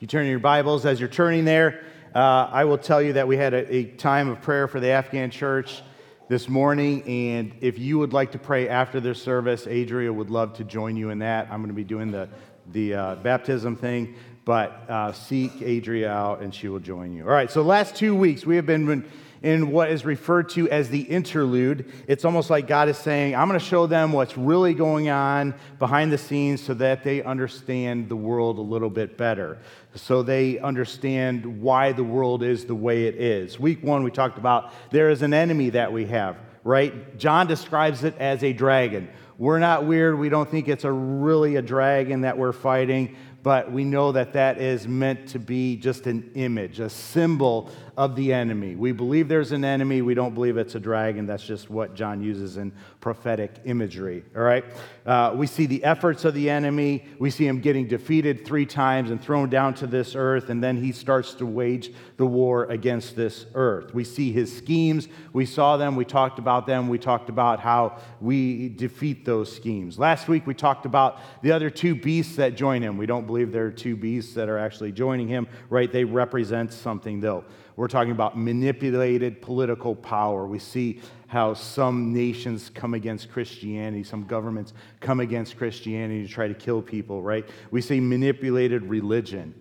You 0.00 0.06
turn 0.08 0.24
in 0.24 0.30
your 0.30 0.40
Bibles 0.40 0.84
as 0.84 0.98
you're 0.98 1.08
turning 1.08 1.44
there. 1.44 1.84
Uh, 2.12 2.48
I 2.50 2.64
will 2.64 2.76
tell 2.76 3.00
you 3.00 3.12
that 3.12 3.28
we 3.28 3.36
had 3.36 3.54
a, 3.54 3.72
a 3.72 3.84
time 3.84 4.28
of 4.28 4.42
prayer 4.42 4.66
for 4.66 4.80
the 4.80 4.88
Afghan 4.88 5.30
church 5.30 5.80
this 6.28 6.48
morning, 6.48 7.04
and 7.04 7.54
if 7.60 7.78
you 7.78 8.00
would 8.00 8.12
like 8.12 8.32
to 8.32 8.40
pray 8.40 8.68
after 8.68 8.98
this 8.98 9.22
service, 9.22 9.68
Adria 9.68 10.12
would 10.12 10.28
love 10.28 10.54
to 10.54 10.64
join 10.64 10.96
you 10.96 11.10
in 11.10 11.20
that. 11.20 11.44
I'm 11.52 11.60
going 11.60 11.68
to 11.68 11.72
be 11.72 11.84
doing 11.84 12.10
the, 12.10 12.28
the 12.72 12.94
uh, 12.94 13.14
baptism 13.14 13.76
thing, 13.76 14.16
but 14.44 14.90
uh, 14.90 15.12
seek 15.12 15.62
Adria 15.62 16.10
out 16.10 16.40
and 16.40 16.52
she 16.52 16.66
will 16.66 16.80
join 16.80 17.12
you. 17.12 17.22
All 17.22 17.30
right, 17.30 17.48
so 17.48 17.62
last 17.62 17.94
two 17.94 18.12
weeks 18.12 18.44
we 18.44 18.56
have 18.56 18.66
been 18.66 19.08
in 19.46 19.70
what 19.70 19.92
is 19.92 20.04
referred 20.04 20.48
to 20.48 20.68
as 20.70 20.88
the 20.88 21.02
interlude. 21.02 21.92
It's 22.08 22.24
almost 22.24 22.50
like 22.50 22.66
God 22.66 22.88
is 22.88 22.98
saying, 22.98 23.36
I'm 23.36 23.46
going 23.46 23.60
to 23.60 23.64
show 23.64 23.86
them 23.86 24.10
what's 24.10 24.36
really 24.36 24.74
going 24.74 25.08
on 25.08 25.54
behind 25.78 26.10
the 26.10 26.18
scenes 26.18 26.60
so 26.60 26.74
that 26.74 27.04
they 27.04 27.22
understand 27.22 28.08
the 28.08 28.16
world 28.16 28.58
a 28.58 28.62
little 28.62 28.90
bit 28.90 29.16
better, 29.16 29.58
so 29.94 30.24
they 30.24 30.58
understand 30.58 31.62
why 31.62 31.92
the 31.92 32.02
world 32.02 32.42
is 32.42 32.64
the 32.64 32.74
way 32.74 33.06
it 33.06 33.14
is. 33.14 33.60
Week 33.60 33.84
one, 33.84 34.02
we 34.02 34.10
talked 34.10 34.36
about 34.36 34.72
there 34.90 35.10
is 35.10 35.22
an 35.22 35.32
enemy 35.32 35.70
that 35.70 35.92
we 35.92 36.06
have, 36.06 36.36
right? 36.64 37.16
John 37.16 37.46
describes 37.46 38.02
it 38.02 38.18
as 38.18 38.42
a 38.42 38.52
dragon. 38.52 39.08
We're 39.38 39.60
not 39.60 39.84
weird. 39.84 40.18
We 40.18 40.28
don't 40.28 40.50
think 40.50 40.66
it's 40.66 40.84
a 40.84 40.90
really 40.90 41.54
a 41.54 41.62
dragon 41.62 42.22
that 42.22 42.36
we're 42.36 42.52
fighting, 42.52 43.14
but 43.44 43.70
we 43.70 43.84
know 43.84 44.10
that 44.10 44.32
that 44.32 44.60
is 44.60 44.88
meant 44.88 45.28
to 45.28 45.38
be 45.38 45.76
just 45.76 46.08
an 46.08 46.32
image, 46.34 46.80
a 46.80 46.90
symbol 46.90 47.70
of 47.96 48.14
the 48.14 48.32
enemy. 48.32 48.76
We 48.76 48.92
believe 48.92 49.26
there's 49.28 49.52
an 49.52 49.64
enemy. 49.64 50.02
We 50.02 50.14
don't 50.14 50.34
believe 50.34 50.58
it's 50.58 50.74
a 50.74 50.80
dragon. 50.80 51.26
That's 51.26 51.46
just 51.46 51.70
what 51.70 51.94
John 51.94 52.22
uses 52.22 52.58
in 52.58 52.72
prophetic 53.00 53.52
imagery. 53.64 54.22
All 54.36 54.42
right? 54.42 54.64
Uh, 55.06 55.32
we 55.34 55.46
see 55.46 55.64
the 55.66 55.82
efforts 55.82 56.24
of 56.24 56.34
the 56.34 56.50
enemy. 56.50 57.04
We 57.18 57.30
see 57.30 57.46
him 57.46 57.60
getting 57.60 57.88
defeated 57.88 58.44
three 58.44 58.66
times 58.66 59.10
and 59.10 59.22
thrown 59.22 59.48
down 59.48 59.74
to 59.74 59.86
this 59.86 60.14
earth, 60.14 60.50
and 60.50 60.62
then 60.62 60.76
he 60.76 60.92
starts 60.92 61.32
to 61.34 61.46
wage 61.46 61.90
the 62.18 62.26
war 62.26 62.64
against 62.64 63.16
this 63.16 63.46
earth. 63.54 63.94
We 63.94 64.04
see 64.04 64.30
his 64.30 64.54
schemes. 64.54 65.08
We 65.32 65.46
saw 65.46 65.78
them. 65.78 65.96
We 65.96 66.04
talked 66.04 66.38
about 66.38 66.66
them. 66.66 66.88
We 66.88 66.98
talked 66.98 67.30
about 67.30 67.60
how 67.60 67.98
we 68.20 68.68
defeat 68.68 69.24
those 69.24 69.54
schemes. 69.54 69.98
Last 69.98 70.28
week, 70.28 70.46
we 70.46 70.54
talked 70.54 70.84
about 70.84 71.20
the 71.42 71.52
other 71.52 71.70
two 71.70 71.94
beasts 71.94 72.36
that 72.36 72.56
join 72.56 72.82
him. 72.82 72.98
We 72.98 73.06
don't 73.06 73.26
believe 73.26 73.52
there 73.52 73.66
are 73.66 73.70
two 73.70 73.96
beasts 73.96 74.34
that 74.34 74.50
are 74.50 74.58
actually 74.58 74.92
joining 74.92 75.28
him, 75.28 75.48
right? 75.70 75.90
They 75.90 76.04
represent 76.04 76.72
something, 76.72 77.20
though. 77.20 77.44
We're 77.76 77.88
talking 77.88 78.12
about 78.12 78.38
manipulated 78.38 79.42
political 79.42 79.94
power. 79.94 80.46
We 80.46 80.58
see 80.58 81.00
how 81.26 81.52
some 81.54 82.12
nations 82.12 82.70
come 82.74 82.94
against 82.94 83.30
Christianity, 83.30 84.02
some 84.02 84.24
governments 84.24 84.72
come 85.00 85.20
against 85.20 85.58
Christianity 85.58 86.26
to 86.26 86.32
try 86.32 86.48
to 86.48 86.54
kill 86.54 86.80
people, 86.80 87.22
right? 87.22 87.46
We 87.70 87.82
see 87.82 88.00
manipulated 88.00 88.84
religion 88.84 89.54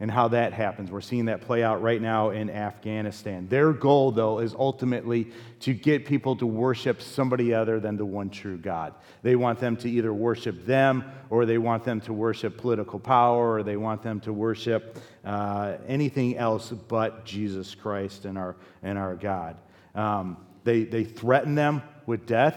and 0.00 0.10
how 0.10 0.28
that 0.28 0.52
happens. 0.52 0.92
We're 0.92 1.00
seeing 1.00 1.24
that 1.24 1.40
play 1.40 1.64
out 1.64 1.82
right 1.82 2.00
now 2.00 2.30
in 2.30 2.50
Afghanistan. 2.50 3.48
Their 3.48 3.72
goal, 3.72 4.12
though, 4.12 4.38
is 4.38 4.54
ultimately 4.54 5.32
to 5.60 5.74
get 5.74 6.06
people 6.06 6.36
to 6.36 6.46
worship 6.46 7.02
somebody 7.02 7.52
other 7.52 7.80
than 7.80 7.96
the 7.96 8.04
one 8.04 8.30
true 8.30 8.58
God. 8.58 8.94
They 9.22 9.34
want 9.34 9.58
them 9.58 9.76
to 9.78 9.90
either 9.90 10.14
worship 10.14 10.64
them, 10.64 11.04
or 11.30 11.46
they 11.46 11.58
want 11.58 11.82
them 11.84 12.00
to 12.02 12.12
worship 12.12 12.58
political 12.58 13.00
power, 13.00 13.54
or 13.54 13.62
they 13.64 13.76
want 13.76 14.02
them 14.02 14.20
to 14.20 14.32
worship 14.32 14.98
uh, 15.24 15.78
anything 15.88 16.36
else 16.36 16.70
but 16.70 17.24
Jesus 17.24 17.74
Christ 17.74 18.24
and 18.24 18.38
our, 18.38 18.54
and 18.84 18.96
our 18.96 19.16
God. 19.16 19.56
Um, 19.96 20.36
they, 20.62 20.84
they 20.84 21.02
threaten 21.02 21.56
them 21.56 21.82
with 22.06 22.24
death, 22.24 22.56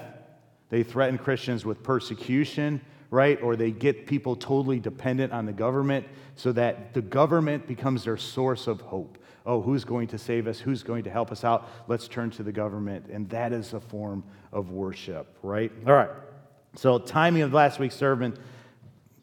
they 0.69 0.84
threaten 0.84 1.17
Christians 1.17 1.65
with 1.65 1.82
persecution 1.82 2.82
right? 3.12 3.39
Or 3.43 3.56
they 3.56 3.71
get 3.71 4.08
people 4.08 4.36
totally 4.36 4.80
dependent 4.80 5.34
on 5.34 5.45
the 5.45 5.54
government 5.54 6.08
so 6.36 6.52
that 6.54 6.93
the 6.93 7.02
government 7.02 7.67
becomes 7.67 8.06
their 8.06 8.17
source 8.17 8.65
of 8.65 8.82
hope. 8.82 9.19
Oh, 9.45 9.62
who's 9.62 9.84
going 9.84 10.08
to 10.08 10.17
save 10.17 10.47
us? 10.47 10.60
Who's 10.60 10.82
going 10.82 11.04
to 11.04 11.10
help 11.10 11.32
us 11.32 11.43
out? 11.43 11.69
Let's 11.88 12.08
turn 12.08 12.32
to 12.32 12.43
the 12.43 12.52
government. 12.52 13.08
And 13.12 13.30
that 13.30 13.52
is 13.52 13.74
a 13.74 13.80
form 13.80 14.24
of 14.52 14.71
worship, 14.71 15.36
right? 15.43 15.71
All 15.86 15.93
right. 15.93 16.10
So, 16.76 17.00
timing 17.00 17.41
of 17.41 17.54
last 17.54 17.80
week's 17.80 17.95
sermon 17.95 18.38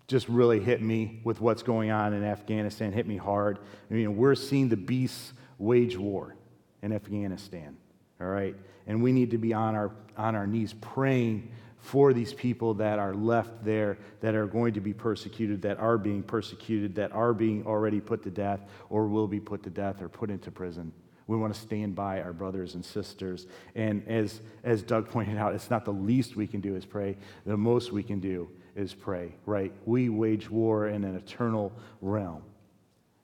just 0.07 0.29
really 0.29 0.61
hit 0.61 0.83
me 0.83 1.21
with 1.25 1.41
what's 1.41 1.63
going 1.63 1.91
on 1.91 2.13
in 2.13 2.25
Afghanistan, 2.25 2.93
hit 2.93 3.07
me 3.07 3.17
hard. 3.17 3.59
I 3.91 3.95
mean, 3.95 4.17
we're 4.17 4.35
seeing 4.35 4.69
the 4.69 4.77
beasts 4.77 5.33
wage 5.59 5.97
war 5.97 6.35
in 6.83 6.93
Afghanistan, 6.93 7.77
all 8.21 8.27
right? 8.27 8.55
And 8.87 9.03
we 9.03 9.13
need 9.13 9.31
to 9.31 9.39
be 9.39 9.53
on 9.53 9.75
our, 9.75 9.93
on 10.17 10.35
our 10.35 10.47
knees 10.47 10.75
praying 10.81 11.51
for 11.89 12.13
these 12.13 12.35
people 12.35 12.75
that 12.75 12.99
are 12.99 13.15
left 13.15 13.65
there, 13.65 13.97
that 14.21 14.35
are 14.35 14.47
going 14.47 14.75
to 14.75 14.81
be 14.81 14.93
persecuted, 14.93 15.63
that 15.63 15.79
are 15.79 15.97
being 15.97 16.23
persecuted, 16.23 16.95
that 16.95 17.11
are 17.13 17.33
being 17.33 17.67
already 17.67 17.99
put 17.99 18.23
to 18.23 18.31
death, 18.31 18.61
or 18.91 19.07
will 19.07 19.27
be 19.27 19.41
put 19.41 19.63
to 19.63 19.71
death 19.71 20.03
or 20.03 20.09
put 20.11 20.29
into 20.29 20.51
prison. 20.51 20.93
We 21.27 21.39
want 21.39 21.55
to 21.55 21.59
stand 21.59 21.95
by 21.95 22.21
our 22.21 22.35
brothers 22.35 22.75
and 22.75 22.85
sisters. 22.85 23.47
And 23.75 24.07
as, 24.07 24.43
as 24.65 24.83
Doug 24.83 25.09
pointed 25.09 25.39
out, 25.39 25.55
it's 25.55 25.71
not 25.71 25.87
the 25.87 25.93
least 25.93 26.37
we 26.37 26.47
can 26.47 26.61
do 26.61 26.77
is 26.77 26.85
pray. 26.85 27.17
The 27.47 27.57
most 27.57 27.91
we 27.91 28.03
can 28.03 28.21
do 28.21 28.51
is 28.77 28.93
pray, 28.93 29.35
right? 29.47 29.73
We 29.87 30.11
wage 30.11 30.51
war 30.51 30.89
in 30.89 31.05
an 31.05 31.17
eternal 31.17 31.73
realm. 32.03 32.43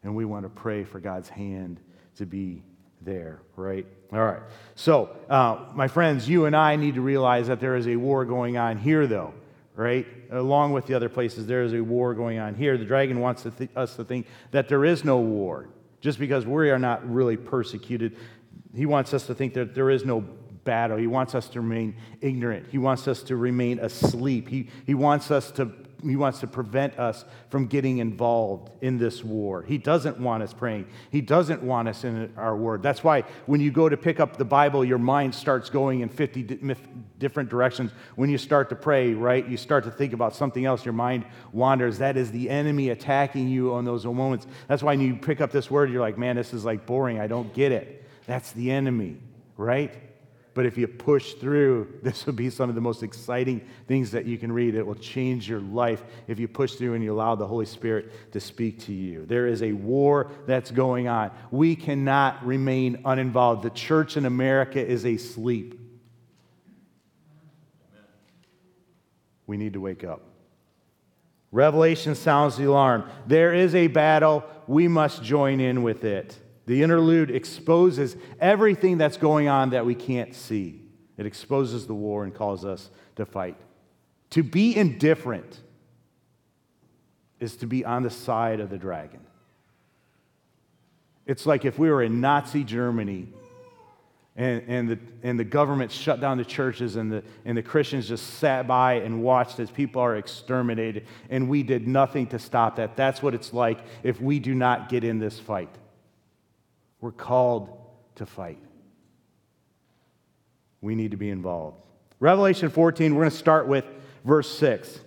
And 0.03 0.17
we 0.17 0.25
want 0.25 0.47
to 0.47 0.51
pray 0.51 0.85
for 0.85 1.01
God's 1.01 1.29
hand 1.29 1.81
to 2.17 2.25
be 2.25 2.63
there, 3.05 3.41
right? 3.57 3.87
All 4.13 4.25
right. 4.25 4.43
So, 4.75 5.11
uh, 5.29 5.67
my 5.75 5.89
friends, 5.89 6.29
you 6.29 6.47
and 6.47 6.57
I 6.57 6.77
need 6.77 6.95
to 6.95 7.01
realize 7.01 7.49
that 7.49 7.61
there 7.61 7.77
is 7.77 7.87
a 7.87 7.97
war 7.97 8.25
going 8.25 8.57
on 8.57 8.79
here, 8.79 9.07
though, 9.07 9.35
right? 9.75 10.07
Along 10.31 10.73
with 10.73 10.87
the 10.87 10.95
other 10.95 11.09
places, 11.09 11.47
there 11.47 11.63
is 11.63 11.73
a 11.73 11.81
war 11.81 12.15
going 12.15 12.39
on 12.39 12.55
here. 12.55 12.77
The 12.79 12.85
dragon 12.85 13.21
wants 13.21 13.43
to 13.43 13.51
th- 13.51 13.71
us 13.77 13.97
to 13.97 14.05
think 14.05 14.27
that 14.51 14.69
there 14.69 14.85
is 14.85 15.05
no 15.05 15.19
war 15.19 15.69
just 16.01 16.19
because 16.19 16.47
we 16.47 16.71
are 16.71 16.79
not 16.79 17.09
really 17.11 17.37
persecuted. 17.37 18.17
He 18.75 18.87
wants 18.87 19.15
us 19.15 19.27
to 19.27 19.35
think 19.35 19.55
that 19.55 19.75
there 19.75 19.91
is 19.91 20.05
no 20.05 20.21
battle. 20.65 20.97
He 20.97 21.07
wants 21.07 21.35
us 21.35 21.49
to 21.51 21.61
remain 21.61 21.97
ignorant. 22.21 22.67
He 22.71 22.79
wants 22.79 23.07
us 23.09 23.23
to 23.25 23.37
remain 23.37 23.79
asleep. 23.79 24.49
He, 24.49 24.69
he 24.87 24.95
wants 24.95 25.31
us 25.31 25.51
to 25.53 25.73
he 26.09 26.17
wants 26.17 26.41
to 26.41 26.47
prevent 26.47 26.99
us 26.99 27.25
from 27.49 27.67
getting 27.67 27.99
involved 27.99 28.71
in 28.81 28.99
this 28.99 29.25
war. 29.25 29.63
He 29.63 29.79
doesn't 29.79 30.19
want 30.19 30.43
us 30.43 30.53
praying. 30.53 30.87
He 31.11 31.21
doesn't 31.21 31.63
want 31.63 31.89
us 31.89 32.05
in 32.05 32.33
our 32.37 32.57
word. 32.57 32.83
That's 32.83 33.03
why 33.03 33.23
when 33.47 33.61
you 33.61 33.71
go 33.71 33.89
to 33.89 33.97
pick 33.97 34.21
up 34.21 34.37
the 34.37 34.45
Bible, 34.45 34.85
your 34.85 34.99
mind 34.99 35.35
starts 35.35 35.71
going 35.71 36.01
in 36.01 36.09
50 36.09 36.43
different 37.19 37.49
directions. 37.49 37.93
When 38.17 38.31
you 38.31 38.39
start 38.39 38.69
to 38.71 38.77
pray, 38.77 39.15
right, 39.15 39.47
you 39.47 39.57
start 39.57 39.85
to 39.85 39.91
think 39.91 40.13
about 40.13 40.35
something 40.35 40.65
else, 40.65 40.85
your 40.85 40.95
mind 40.95 41.25
wanders. 41.53 41.99
That 41.99 42.17
is 42.17 42.31
the 42.31 42.51
enemy 42.51 42.91
attacking 42.91 43.49
you 43.49 43.75
on 43.75 43.85
those 43.85 44.05
moments. 44.05 44.47
That's 44.69 44.83
why 44.83 44.97
when 44.97 45.01
you 45.01 45.17
pick 45.17 45.41
up 45.41 45.51
this 45.51 45.71
word, 45.71 45.91
you're 45.91 46.01
like, 46.01 46.19
man, 46.19 46.37
this 46.37 46.53
is 46.53 46.65
like 46.65 46.87
boring. 46.87 47.21
I 47.21 47.27
don't 47.27 47.53
get 47.55 47.73
it. 47.73 48.05
That's 48.27 48.53
the 48.53 48.71
enemy, 48.71 49.19
right? 49.57 49.93
But 50.55 50.67
if 50.67 50.79
you 50.79 50.87
push 50.87 51.35
through, 51.35 51.93
this 52.03 52.25
will 52.25 52.33
be 52.33 52.49
some 52.49 52.69
of 52.69 52.75
the 52.75 52.81
most 52.81 53.03
exciting 53.03 53.61
things 53.87 54.13
that 54.13 54.25
you 54.25 54.39
can 54.39 54.51
read. 54.51 54.75
It 54.75 54.87
will 54.87 54.95
change 54.95 55.49
your 55.49 55.61
life 55.61 56.03
if 56.29 56.39
you 56.39 56.49
push 56.49 56.75
through 56.75 56.95
and 56.95 57.05
you 57.05 57.13
allow 57.13 57.35
the 57.35 57.47
Holy 57.47 57.67
Spirit 57.67 58.33
to 58.33 58.41
speak 58.41 58.79
to 58.81 58.93
you. 58.93 59.27
There 59.27 59.47
is 59.47 59.63
a 59.63 59.73
war 59.73 60.31
that's 60.47 60.71
going 60.71 61.09
on. 61.09 61.33
We 61.51 61.77
cannot 61.77 62.47
remain 62.47 63.03
uninvolved. 63.05 63.65
The 63.65 63.71
church 63.71 64.17
in 64.17 64.25
America 64.25 64.85
is 64.85 65.05
asleep. 65.05 65.81
We 69.47 69.57
need 69.57 69.75
to 69.75 69.81
wake 69.81 70.05
up. 70.05 70.23
Revelation 71.53 72.15
sounds 72.15 72.57
the 72.57 72.65
alarm. 72.65 73.09
There 73.27 73.55
is 73.55 73.75
a 73.75 73.87
battle. 73.87 74.43
We 74.67 74.89
must 74.89 75.23
join 75.23 75.61
in 75.61 75.83
with 75.83 76.05
it. 76.05 76.37
The 76.67 76.83
interlude 76.83 77.31
exposes 77.31 78.17
everything 78.41 78.99
that's 78.99 79.17
going 79.17 79.49
on 79.49 79.71
that 79.71 79.85
we 79.85 79.95
can't 79.95 80.35
see. 80.35 80.81
It 81.17 81.27
exposes 81.27 81.87
the 81.87 81.95
war 81.95 82.25
and 82.25 82.35
calls 82.35 82.65
us 82.65 82.91
to 83.17 83.27
fight. 83.27 83.57
To 84.31 84.43
be 84.43 84.77
indifferent 84.77 85.61
is 87.39 87.57
to 87.57 87.67
be 87.67 87.85
on 87.85 88.03
the 88.03 88.11
side 88.11 88.61
of 88.61 88.71
the 88.71 88.79
dragon. 88.79 89.21
It's 91.27 91.47
like 91.47 91.65
if 91.65 91.79
we 91.79 91.91
were 91.91 92.03
in 92.03 92.21
Nazi 92.21 92.65
Germany 92.65 93.29
and, 94.37 94.63
and, 94.67 94.89
the, 94.89 94.99
and 95.23 95.39
the 95.39 95.45
government 95.45 95.93
shut 95.93 96.21
down 96.21 96.39
the 96.39 96.45
churches 96.45 96.97
and 96.97 97.13
the, 97.13 97.23
and 97.45 97.57
the 97.57 97.63
Christians 97.63 98.09
just 98.09 98.39
sat 98.39 98.67
by 98.67 98.95
and 98.95 99.23
watched 99.23 99.61
as 99.61 99.71
people 99.71 100.03
are 100.03 100.17
exterminated 100.17 101.07
and 101.31 101.49
we 101.49 101.63
did 101.63 101.87
nothing 101.87 102.27
to 102.29 102.39
stop 102.39 102.77
that. 102.77 102.97
That's 102.97 103.23
what 103.23 103.35
it's 103.35 103.53
like 103.53 103.79
if 104.03 104.21
we 104.21 104.39
do 104.39 104.55
not 104.55 104.89
get 104.89 105.05
in 105.05 105.19
this 105.19 105.39
fight. 105.39 105.71
We're 107.05 107.13
called 107.13 107.69
to 108.15 108.25
fight. 108.25 108.57
We 110.81 110.95
need 110.95 111.11
to 111.11 111.19
be 111.19 111.29
involved. 111.29 111.77
Revelation 112.19 112.71
14, 112.71 113.15
we're 113.15 113.25
going 113.25 113.31
to 113.31 113.37
start 113.37 113.69
with 113.69 113.85
verse 114.25 114.51
6. 114.57 115.01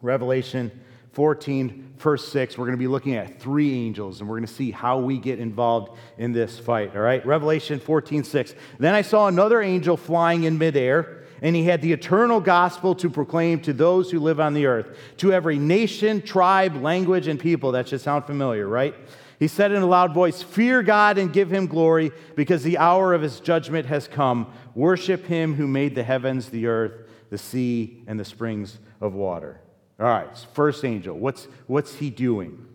Revelation 0.00 0.70
14, 1.12 1.96
verse 1.98 2.26
6, 2.28 2.56
we're 2.56 2.64
going 2.64 2.78
to 2.78 2.80
be 2.80 2.88
looking 2.88 3.14
at 3.14 3.38
three 3.42 3.74
angels 3.74 4.20
and 4.20 4.30
we're 4.30 4.36
going 4.36 4.46
to 4.46 4.54
see 4.54 4.70
how 4.70 5.00
we 5.00 5.18
get 5.18 5.38
involved 5.38 5.98
in 6.16 6.32
this 6.32 6.58
fight. 6.58 6.96
All 6.96 7.02
right? 7.02 7.26
Revelation 7.26 7.78
14, 7.78 8.24
6. 8.24 8.54
Then 8.78 8.94
I 8.94 9.02
saw 9.02 9.28
another 9.28 9.60
angel 9.60 9.98
flying 9.98 10.44
in 10.44 10.56
midair, 10.56 11.24
and 11.42 11.54
he 11.54 11.64
had 11.64 11.82
the 11.82 11.92
eternal 11.92 12.40
gospel 12.40 12.94
to 12.94 13.10
proclaim 13.10 13.60
to 13.60 13.74
those 13.74 14.10
who 14.10 14.18
live 14.18 14.40
on 14.40 14.54
the 14.54 14.64
earth, 14.64 14.96
to 15.18 15.30
every 15.34 15.58
nation, 15.58 16.22
tribe, 16.22 16.76
language, 16.76 17.26
and 17.26 17.38
people. 17.38 17.72
That 17.72 17.88
should 17.88 18.00
sound 18.00 18.24
familiar, 18.24 18.66
right? 18.66 18.94
He 19.38 19.48
said 19.48 19.70
in 19.70 19.82
a 19.82 19.86
loud 19.86 20.12
voice, 20.12 20.42
Fear 20.42 20.82
God 20.82 21.16
and 21.16 21.32
give 21.32 21.52
him 21.52 21.66
glory, 21.66 22.10
because 22.34 22.62
the 22.62 22.78
hour 22.78 23.14
of 23.14 23.22
his 23.22 23.40
judgment 23.40 23.86
has 23.86 24.08
come. 24.08 24.52
Worship 24.74 25.26
him 25.26 25.54
who 25.54 25.68
made 25.68 25.94
the 25.94 26.02
heavens, 26.02 26.48
the 26.48 26.66
earth, 26.66 27.08
the 27.30 27.38
sea, 27.38 28.02
and 28.06 28.18
the 28.18 28.24
springs 28.24 28.78
of 29.00 29.14
water. 29.14 29.60
All 30.00 30.06
right, 30.06 30.46
first 30.52 30.84
angel. 30.84 31.16
What's, 31.16 31.46
what's 31.66 31.94
he 31.94 32.10
doing? 32.10 32.66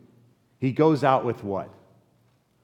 He 0.59 0.71
goes 0.71 1.03
out 1.03 1.25
with 1.25 1.43
what? 1.43 1.69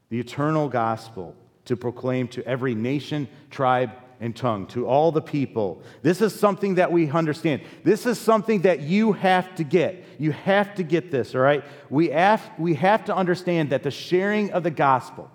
The 0.10 0.20
eternal 0.20 0.70
gospel 0.70 1.36
to 1.66 1.76
proclaim 1.76 2.28
to 2.30 2.46
every 2.46 2.76
nation, 2.76 3.28
tribe, 3.50 3.92
and 4.20 4.36
tongue, 4.36 4.68
to 4.68 4.86
all 4.86 5.12
the 5.12 5.22
people. 5.22 5.82
This 6.02 6.22
is 6.22 6.38
something 6.38 6.76
that 6.76 6.92
we 6.92 7.10
understand. 7.10 7.62
This 7.84 8.06
is 8.06 8.20
something 8.20 8.62
that 8.62 8.82
you 8.82 9.14
have 9.14 9.56
to 9.56 9.64
get. 9.64 10.04
You 10.18 10.32
have 10.32 10.76
to 10.76 10.84
get 10.84 11.10
this, 11.10 11.36
all 11.36 11.42
right? 11.42 11.64
We 11.90 12.10
have, 12.10 12.42
we 12.58 12.76
have 12.76 13.06
to 13.06 13.16
understand 13.16 13.70
that 13.70 13.84
the 13.84 13.92
sharing 13.92 14.52
of 14.52 14.64
the 14.64 14.72
gospel 14.72 15.32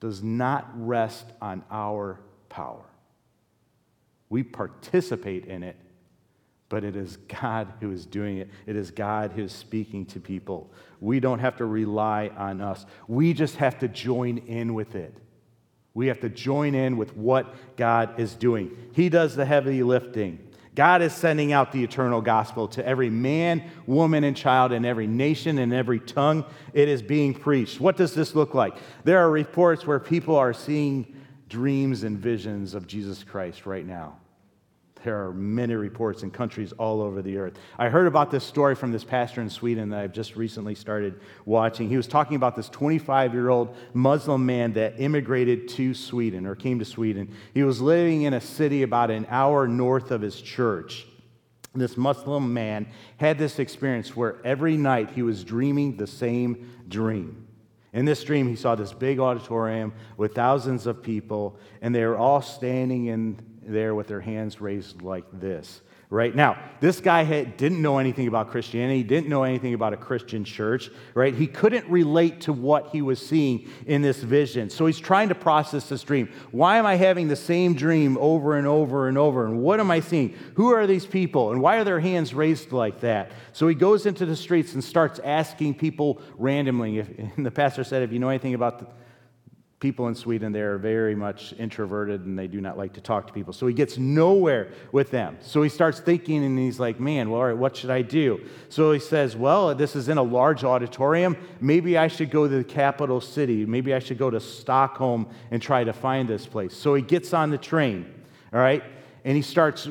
does 0.00 0.22
not 0.22 0.66
rest 0.74 1.26
on 1.42 1.62
our 1.70 2.20
power. 2.48 2.84
We 4.30 4.42
participate 4.42 5.44
in 5.44 5.62
it, 5.62 5.76
but 6.70 6.84
it 6.84 6.96
is 6.96 7.18
God 7.18 7.70
who 7.80 7.90
is 7.90 8.06
doing 8.06 8.38
it. 8.38 8.48
It 8.64 8.76
is 8.76 8.90
God 8.90 9.32
who 9.32 9.42
is 9.42 9.52
speaking 9.52 10.06
to 10.06 10.20
people. 10.20 10.72
We 11.00 11.20
don't 11.20 11.40
have 11.40 11.56
to 11.58 11.66
rely 11.66 12.30
on 12.36 12.62
us, 12.62 12.86
we 13.08 13.34
just 13.34 13.56
have 13.56 13.78
to 13.80 13.88
join 13.88 14.38
in 14.38 14.72
with 14.72 14.94
it. 14.94 15.14
We 16.00 16.06
have 16.06 16.20
to 16.20 16.30
join 16.30 16.74
in 16.74 16.96
with 16.96 17.14
what 17.14 17.76
God 17.76 18.18
is 18.18 18.34
doing. 18.34 18.74
He 18.94 19.10
does 19.10 19.36
the 19.36 19.44
heavy 19.44 19.82
lifting. 19.82 20.38
God 20.74 21.02
is 21.02 21.12
sending 21.12 21.52
out 21.52 21.72
the 21.72 21.84
eternal 21.84 22.22
gospel 22.22 22.68
to 22.68 22.86
every 22.86 23.10
man, 23.10 23.70
woman, 23.84 24.24
and 24.24 24.34
child 24.34 24.72
in 24.72 24.86
every 24.86 25.06
nation 25.06 25.58
and 25.58 25.74
every 25.74 26.00
tongue. 26.00 26.46
It 26.72 26.88
is 26.88 27.02
being 27.02 27.34
preached. 27.34 27.82
What 27.82 27.98
does 27.98 28.14
this 28.14 28.34
look 28.34 28.54
like? 28.54 28.78
There 29.04 29.18
are 29.18 29.30
reports 29.30 29.86
where 29.86 30.00
people 30.00 30.36
are 30.36 30.54
seeing 30.54 31.20
dreams 31.50 32.02
and 32.02 32.18
visions 32.18 32.72
of 32.72 32.86
Jesus 32.86 33.22
Christ 33.22 33.66
right 33.66 33.84
now. 33.84 34.16
There 35.02 35.24
are 35.24 35.32
many 35.32 35.74
reports 35.74 36.22
in 36.22 36.30
countries 36.30 36.72
all 36.72 37.00
over 37.00 37.22
the 37.22 37.38
earth. 37.38 37.54
I 37.78 37.88
heard 37.88 38.06
about 38.06 38.30
this 38.30 38.44
story 38.44 38.74
from 38.74 38.92
this 38.92 39.04
pastor 39.04 39.40
in 39.40 39.48
Sweden 39.48 39.88
that 39.90 40.00
I've 40.00 40.12
just 40.12 40.36
recently 40.36 40.74
started 40.74 41.20
watching. 41.46 41.88
He 41.88 41.96
was 41.96 42.06
talking 42.06 42.36
about 42.36 42.54
this 42.54 42.68
25 42.68 43.32
year 43.32 43.48
old 43.48 43.74
Muslim 43.94 44.44
man 44.44 44.74
that 44.74 45.00
immigrated 45.00 45.68
to 45.70 45.94
Sweden 45.94 46.46
or 46.46 46.54
came 46.54 46.78
to 46.78 46.84
Sweden. 46.84 47.34
He 47.54 47.62
was 47.62 47.80
living 47.80 48.22
in 48.22 48.34
a 48.34 48.40
city 48.40 48.82
about 48.82 49.10
an 49.10 49.26
hour 49.30 49.66
north 49.66 50.10
of 50.10 50.20
his 50.20 50.40
church. 50.40 51.06
This 51.74 51.96
Muslim 51.96 52.52
man 52.52 52.86
had 53.16 53.38
this 53.38 53.58
experience 53.58 54.16
where 54.16 54.36
every 54.44 54.76
night 54.76 55.12
he 55.12 55.22
was 55.22 55.44
dreaming 55.44 55.96
the 55.96 56.06
same 56.06 56.68
dream. 56.88 57.46
In 57.92 58.04
this 58.04 58.22
dream, 58.22 58.48
he 58.48 58.56
saw 58.56 58.74
this 58.74 58.92
big 58.92 59.18
auditorium 59.18 59.92
with 60.16 60.34
thousands 60.34 60.86
of 60.86 61.02
people, 61.02 61.58
and 61.80 61.94
they 61.94 62.04
were 62.04 62.16
all 62.16 62.40
standing 62.40 63.06
in 63.06 63.38
there 63.70 63.94
with 63.94 64.08
their 64.08 64.20
hands 64.20 64.60
raised 64.60 65.02
like 65.02 65.24
this. 65.32 65.80
Right 66.12 66.34
now, 66.34 66.58
this 66.80 67.00
guy 67.00 67.22
had, 67.22 67.56
didn't 67.56 67.80
know 67.80 67.98
anything 67.98 68.26
about 68.26 68.50
Christianity, 68.50 69.04
didn't 69.04 69.28
know 69.28 69.44
anything 69.44 69.74
about 69.74 69.92
a 69.92 69.96
Christian 69.96 70.42
church, 70.44 70.90
right? 71.14 71.32
He 71.32 71.46
couldn't 71.46 71.88
relate 71.88 72.40
to 72.42 72.52
what 72.52 72.88
he 72.88 73.00
was 73.00 73.24
seeing 73.24 73.68
in 73.86 74.02
this 74.02 74.20
vision. 74.20 74.70
So 74.70 74.86
he's 74.86 74.98
trying 74.98 75.28
to 75.28 75.36
process 75.36 75.88
this 75.88 76.02
dream. 76.02 76.28
Why 76.50 76.78
am 76.78 76.86
I 76.86 76.96
having 76.96 77.28
the 77.28 77.36
same 77.36 77.74
dream 77.74 78.18
over 78.18 78.56
and 78.56 78.66
over 78.66 79.06
and 79.06 79.16
over? 79.16 79.46
And 79.46 79.62
what 79.62 79.78
am 79.78 79.92
I 79.92 80.00
seeing? 80.00 80.34
Who 80.54 80.74
are 80.74 80.84
these 80.84 81.06
people? 81.06 81.52
And 81.52 81.62
why 81.62 81.76
are 81.76 81.84
their 81.84 82.00
hands 82.00 82.34
raised 82.34 82.72
like 82.72 82.98
that? 83.02 83.30
So 83.52 83.68
he 83.68 83.76
goes 83.76 84.04
into 84.04 84.26
the 84.26 84.34
streets 84.34 84.74
and 84.74 84.82
starts 84.82 85.20
asking 85.20 85.74
people 85.74 86.20
randomly. 86.38 86.98
If, 86.98 87.08
and 87.36 87.46
the 87.46 87.52
pastor 87.52 87.84
said, 87.84 88.02
if 88.02 88.10
you 88.12 88.18
know 88.18 88.30
anything 88.30 88.54
about 88.54 88.80
the, 88.80 88.86
people 89.80 90.08
in 90.08 90.14
Sweden, 90.14 90.52
they 90.52 90.60
are 90.60 90.76
very 90.76 91.14
much 91.14 91.54
introverted 91.58 92.26
and 92.26 92.38
they 92.38 92.46
do 92.46 92.60
not 92.60 92.76
like 92.76 92.92
to 92.92 93.00
talk 93.00 93.26
to 93.26 93.32
people. 93.32 93.54
So 93.54 93.66
he 93.66 93.72
gets 93.72 93.96
nowhere 93.96 94.68
with 94.92 95.10
them. 95.10 95.38
So 95.40 95.62
he 95.62 95.70
starts 95.70 96.00
thinking 96.00 96.44
and 96.44 96.58
he's 96.58 96.78
like, 96.78 97.00
man, 97.00 97.30
well, 97.30 97.40
all 97.40 97.46
right, 97.46 97.56
what 97.56 97.76
should 97.76 97.88
I 97.88 98.02
do? 98.02 98.46
So 98.68 98.92
he 98.92 98.98
says, 99.00 99.36
well, 99.36 99.74
this 99.74 99.96
is 99.96 100.10
in 100.10 100.18
a 100.18 100.22
large 100.22 100.64
auditorium. 100.64 101.34
Maybe 101.62 101.96
I 101.96 102.08
should 102.08 102.30
go 102.30 102.46
to 102.46 102.58
the 102.58 102.62
capital 102.62 103.22
city. 103.22 103.64
Maybe 103.64 103.94
I 103.94 104.00
should 104.00 104.18
go 104.18 104.28
to 104.28 104.38
Stockholm 104.38 105.26
and 105.50 105.62
try 105.62 105.82
to 105.82 105.94
find 105.94 106.28
this 106.28 106.46
place. 106.46 106.76
So 106.76 106.94
he 106.94 107.00
gets 107.00 107.32
on 107.32 107.50
the 107.50 107.58
train, 107.58 108.12
all 108.52 108.60
right, 108.60 108.84
and 109.24 109.34
he 109.34 109.42
starts 109.42 109.88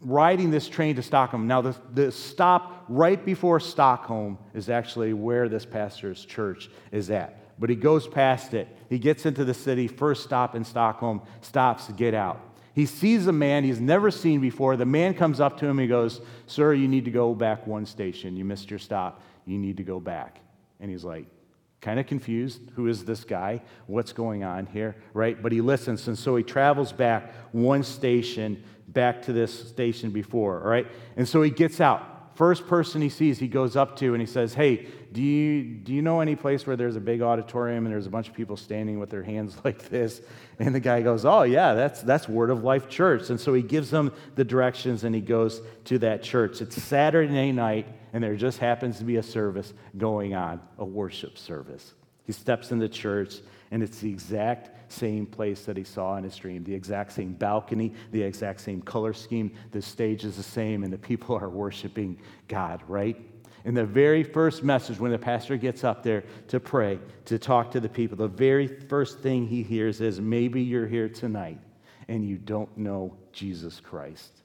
riding 0.00 0.50
this 0.50 0.68
train 0.68 0.96
to 0.96 1.02
Stockholm. 1.02 1.46
Now, 1.46 1.62
the, 1.62 1.76
the 1.92 2.10
stop 2.10 2.84
right 2.88 3.24
before 3.24 3.60
Stockholm 3.60 4.38
is 4.54 4.68
actually 4.68 5.12
where 5.12 5.48
this 5.48 5.64
pastor's 5.64 6.24
church 6.24 6.68
is 6.90 7.10
at 7.10 7.43
but 7.58 7.70
he 7.70 7.76
goes 7.76 8.06
past 8.06 8.54
it. 8.54 8.68
He 8.88 8.98
gets 8.98 9.26
into 9.26 9.44
the 9.44 9.54
city, 9.54 9.88
first 9.88 10.24
stop 10.24 10.54
in 10.54 10.64
Stockholm, 10.64 11.22
stops 11.40 11.86
to 11.86 11.92
get 11.92 12.14
out. 12.14 12.40
He 12.74 12.86
sees 12.86 13.28
a 13.28 13.32
man 13.32 13.62
he's 13.62 13.80
never 13.80 14.10
seen 14.10 14.40
before. 14.40 14.76
The 14.76 14.84
man 14.84 15.14
comes 15.14 15.38
up 15.40 15.58
to 15.58 15.66
him. 15.66 15.78
He 15.78 15.86
goes, 15.86 16.20
Sir, 16.46 16.74
you 16.74 16.88
need 16.88 17.04
to 17.04 17.10
go 17.12 17.34
back 17.34 17.66
one 17.66 17.86
station. 17.86 18.36
You 18.36 18.44
missed 18.44 18.68
your 18.68 18.80
stop. 18.80 19.22
You 19.46 19.58
need 19.58 19.76
to 19.76 19.84
go 19.84 20.00
back. 20.00 20.40
And 20.80 20.90
he's 20.90 21.04
like, 21.04 21.26
kind 21.80 22.00
of 22.00 22.06
confused. 22.06 22.62
Who 22.74 22.88
is 22.88 23.04
this 23.04 23.24
guy? 23.24 23.60
What's 23.86 24.12
going 24.12 24.42
on 24.42 24.66
here? 24.66 24.96
Right? 25.12 25.40
But 25.40 25.52
he 25.52 25.60
listens. 25.60 26.08
And 26.08 26.18
so 26.18 26.34
he 26.34 26.42
travels 26.42 26.92
back 26.92 27.32
one 27.52 27.82
station, 27.82 28.64
back 28.88 29.22
to 29.22 29.32
this 29.32 29.68
station 29.68 30.10
before. 30.10 30.62
All 30.62 30.68
right? 30.68 30.86
And 31.16 31.28
so 31.28 31.42
he 31.42 31.50
gets 31.50 31.80
out. 31.80 32.36
First 32.36 32.66
person 32.66 33.02
he 33.02 33.10
sees, 33.10 33.38
he 33.38 33.46
goes 33.46 33.76
up 33.76 33.96
to 33.98 34.14
and 34.14 34.20
he 34.20 34.26
says, 34.26 34.54
Hey, 34.54 34.88
do 35.14 35.22
you, 35.22 35.62
do 35.62 35.94
you 35.94 36.02
know 36.02 36.18
any 36.18 36.34
place 36.34 36.66
where 36.66 36.74
there's 36.74 36.96
a 36.96 37.00
big 37.00 37.22
auditorium 37.22 37.86
and 37.86 37.94
there's 37.94 38.06
a 38.06 38.10
bunch 38.10 38.28
of 38.28 38.34
people 38.34 38.56
standing 38.56 38.98
with 38.98 39.10
their 39.10 39.22
hands 39.22 39.56
like 39.64 39.88
this? 39.88 40.20
And 40.58 40.74
the 40.74 40.80
guy 40.80 41.02
goes, 41.02 41.24
Oh, 41.24 41.44
yeah, 41.44 41.74
that's, 41.74 42.02
that's 42.02 42.28
Word 42.28 42.50
of 42.50 42.64
Life 42.64 42.88
Church. 42.88 43.30
And 43.30 43.40
so 43.40 43.54
he 43.54 43.62
gives 43.62 43.90
them 43.90 44.12
the 44.34 44.42
directions 44.42 45.04
and 45.04 45.14
he 45.14 45.20
goes 45.20 45.62
to 45.84 45.98
that 46.00 46.24
church. 46.24 46.60
It's 46.60 46.82
Saturday 46.82 47.52
night 47.52 47.86
and 48.12 48.24
there 48.24 48.34
just 48.34 48.58
happens 48.58 48.98
to 48.98 49.04
be 49.04 49.16
a 49.16 49.22
service 49.22 49.72
going 49.96 50.34
on, 50.34 50.60
a 50.78 50.84
worship 50.84 51.38
service. 51.38 51.94
He 52.24 52.32
steps 52.32 52.72
in 52.72 52.80
the 52.80 52.88
church 52.88 53.36
and 53.70 53.84
it's 53.84 54.00
the 54.00 54.10
exact 54.10 54.92
same 54.92 55.26
place 55.26 55.64
that 55.66 55.76
he 55.76 55.84
saw 55.84 56.16
in 56.16 56.24
his 56.24 56.34
dream, 56.34 56.64
the 56.64 56.74
exact 56.74 57.12
same 57.12 57.34
balcony, 57.34 57.92
the 58.10 58.22
exact 58.22 58.62
same 58.62 58.82
color 58.82 59.12
scheme. 59.12 59.52
The 59.70 59.80
stage 59.80 60.24
is 60.24 60.36
the 60.36 60.42
same, 60.42 60.84
and 60.84 60.92
the 60.92 60.98
people 60.98 61.36
are 61.36 61.48
worshiping 61.48 62.18
God, 62.48 62.82
right? 62.88 63.16
In 63.64 63.74
the 63.74 63.84
very 63.84 64.22
first 64.22 64.62
message, 64.62 64.98
when 64.98 65.10
the 65.10 65.18
pastor 65.18 65.56
gets 65.56 65.84
up 65.84 66.02
there 66.02 66.24
to 66.48 66.60
pray, 66.60 66.98
to 67.24 67.38
talk 67.38 67.70
to 67.70 67.80
the 67.80 67.88
people, 67.88 68.16
the 68.16 68.28
very 68.28 68.66
first 68.66 69.20
thing 69.20 69.46
he 69.46 69.62
hears 69.62 70.00
is 70.02 70.20
maybe 70.20 70.60
you're 70.60 70.86
here 70.86 71.08
tonight 71.08 71.58
and 72.08 72.24
you 72.24 72.36
don't 72.36 72.76
know 72.76 73.16
Jesus 73.32 73.80
Christ. 73.80 74.42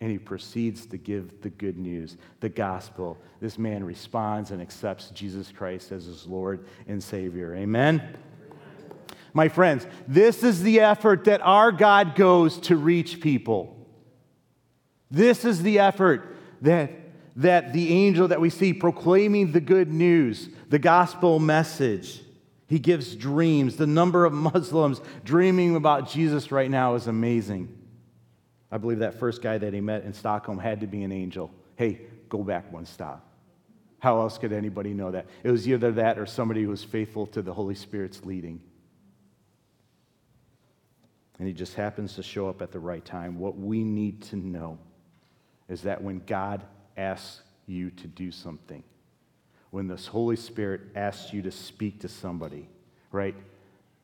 And 0.00 0.10
he 0.10 0.18
proceeds 0.18 0.84
to 0.86 0.96
give 0.96 1.42
the 1.42 1.50
good 1.50 1.78
news, 1.78 2.16
the 2.40 2.48
gospel. 2.48 3.16
This 3.40 3.56
man 3.56 3.84
responds 3.84 4.50
and 4.50 4.60
accepts 4.60 5.10
Jesus 5.10 5.52
Christ 5.52 5.92
as 5.92 6.06
his 6.06 6.26
Lord 6.26 6.66
and 6.88 7.00
Savior. 7.00 7.54
Amen. 7.54 8.16
My 9.32 9.48
friends, 9.48 9.86
this 10.08 10.42
is 10.42 10.62
the 10.62 10.80
effort 10.80 11.24
that 11.24 11.40
our 11.42 11.70
God 11.70 12.16
goes 12.16 12.58
to 12.62 12.76
reach 12.76 13.20
people. 13.20 13.76
This 15.08 15.44
is 15.44 15.62
the 15.62 15.78
effort 15.78 16.36
that, 16.62 16.90
that 17.36 17.72
the 17.72 17.92
angel 17.92 18.28
that 18.28 18.40
we 18.40 18.50
see 18.50 18.72
proclaiming 18.72 19.52
the 19.52 19.60
good 19.60 19.92
news, 19.92 20.48
the 20.68 20.78
gospel 20.78 21.38
message. 21.38 22.20
He 22.68 22.78
gives 22.78 23.14
dreams. 23.14 23.76
The 23.76 23.86
number 23.86 24.24
of 24.24 24.32
Muslims 24.54 25.00
dreaming 25.24 25.76
about 25.76 26.08
Jesus 26.08 26.50
right 26.50 26.70
now 26.70 26.94
is 26.94 27.06
amazing. 27.06 27.68
I 28.70 28.78
believe 28.78 29.00
that 29.00 29.18
first 29.18 29.42
guy 29.42 29.58
that 29.58 29.74
he 29.74 29.80
met 29.80 30.04
in 30.04 30.14
Stockholm 30.14 30.58
had 30.58 30.80
to 30.80 30.86
be 30.86 31.02
an 31.02 31.12
angel. 31.12 31.50
Hey, 31.76 32.02
go 32.28 32.42
back 32.42 32.72
one 32.72 32.86
stop. 32.86 33.28
How 33.98 34.20
else 34.20 34.38
could 34.38 34.52
anybody 34.52 34.94
know 34.94 35.10
that? 35.10 35.26
It 35.42 35.50
was 35.50 35.68
either 35.68 35.92
that 35.92 36.18
or 36.18 36.26
somebody 36.26 36.62
who 36.62 36.70
was 36.70 36.82
faithful 36.82 37.26
to 37.28 37.42
the 37.42 37.52
Holy 37.52 37.74
Spirit's 37.74 38.24
leading 38.24 38.60
and 41.42 41.48
he 41.48 41.52
just 41.52 41.74
happens 41.74 42.14
to 42.14 42.22
show 42.22 42.48
up 42.48 42.62
at 42.62 42.70
the 42.70 42.78
right 42.78 43.04
time. 43.04 43.36
What 43.36 43.58
we 43.58 43.82
need 43.82 44.22
to 44.26 44.36
know 44.36 44.78
is 45.68 45.82
that 45.82 46.00
when 46.00 46.22
God 46.24 46.62
asks 46.96 47.42
you 47.66 47.90
to 47.90 48.06
do 48.06 48.30
something, 48.30 48.82
when 49.70 49.88
the 49.88 49.96
Holy 49.96 50.36
Spirit 50.36 50.80
asks 50.94 51.32
you 51.32 51.42
to 51.42 51.50
speak 51.50 52.00
to 52.00 52.08
somebody, 52.08 52.68
right? 53.10 53.34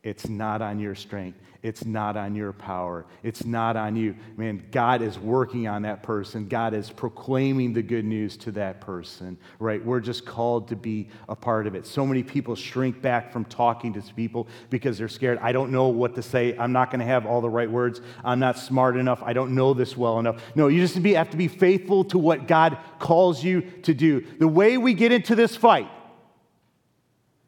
It's 0.04 0.28
not 0.28 0.62
on 0.62 0.78
your 0.78 0.94
strength. 0.94 1.40
It's 1.60 1.84
not 1.84 2.16
on 2.16 2.36
your 2.36 2.52
power. 2.52 3.04
It's 3.24 3.44
not 3.44 3.76
on 3.76 3.96
you. 3.96 4.14
Man, 4.36 4.64
God 4.70 5.02
is 5.02 5.18
working 5.18 5.66
on 5.66 5.82
that 5.82 6.04
person. 6.04 6.46
God 6.46 6.72
is 6.72 6.88
proclaiming 6.88 7.72
the 7.72 7.82
good 7.82 8.04
news 8.04 8.36
to 8.38 8.52
that 8.52 8.80
person, 8.80 9.36
right? 9.58 9.84
We're 9.84 9.98
just 9.98 10.24
called 10.24 10.68
to 10.68 10.76
be 10.76 11.08
a 11.28 11.34
part 11.34 11.66
of 11.66 11.74
it. 11.74 11.84
So 11.84 12.06
many 12.06 12.22
people 12.22 12.54
shrink 12.54 13.02
back 13.02 13.32
from 13.32 13.44
talking 13.44 13.92
to 13.94 14.14
people 14.14 14.46
because 14.70 14.98
they're 14.98 15.08
scared. 15.08 15.40
I 15.42 15.50
don't 15.50 15.72
know 15.72 15.88
what 15.88 16.14
to 16.14 16.22
say. 16.22 16.56
I'm 16.56 16.72
not 16.72 16.92
going 16.92 17.00
to 17.00 17.06
have 17.06 17.26
all 17.26 17.40
the 17.40 17.50
right 17.50 17.70
words. 17.70 18.00
I'm 18.24 18.38
not 18.38 18.56
smart 18.56 18.96
enough. 18.96 19.20
I 19.24 19.32
don't 19.32 19.52
know 19.56 19.74
this 19.74 19.96
well 19.96 20.20
enough. 20.20 20.40
No, 20.54 20.68
you 20.68 20.80
just 20.80 20.94
have 20.94 21.30
to 21.30 21.36
be 21.36 21.48
faithful 21.48 22.04
to 22.04 22.18
what 22.18 22.46
God 22.46 22.78
calls 23.00 23.42
you 23.42 23.62
to 23.82 23.92
do. 23.92 24.24
The 24.38 24.46
way 24.46 24.78
we 24.78 24.94
get 24.94 25.10
into 25.10 25.34
this 25.34 25.56
fight 25.56 25.90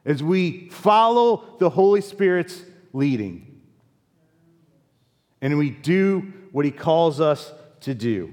as 0.04 0.22
we 0.22 0.68
follow 0.70 1.56
the 1.58 1.70
Holy 1.70 2.00
Spirit's 2.00 2.62
leading. 2.92 3.60
And 5.40 5.58
we 5.58 5.70
do 5.70 6.32
what 6.52 6.64
He 6.64 6.70
calls 6.70 7.20
us 7.20 7.52
to 7.80 7.94
do. 7.94 8.32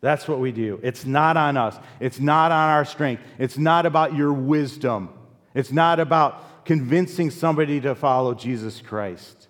That's 0.00 0.28
what 0.28 0.38
we 0.38 0.52
do. 0.52 0.80
It's 0.82 1.06
not 1.06 1.36
on 1.36 1.56
us, 1.56 1.76
it's 1.98 2.20
not 2.20 2.52
on 2.52 2.70
our 2.70 2.84
strength, 2.84 3.22
it's 3.38 3.56
not 3.56 3.86
about 3.86 4.14
your 4.14 4.32
wisdom, 4.32 5.08
it's 5.54 5.72
not 5.72 5.98
about 5.98 6.64
convincing 6.66 7.30
somebody 7.30 7.80
to 7.80 7.94
follow 7.94 8.34
Jesus 8.34 8.80
Christ. 8.80 9.48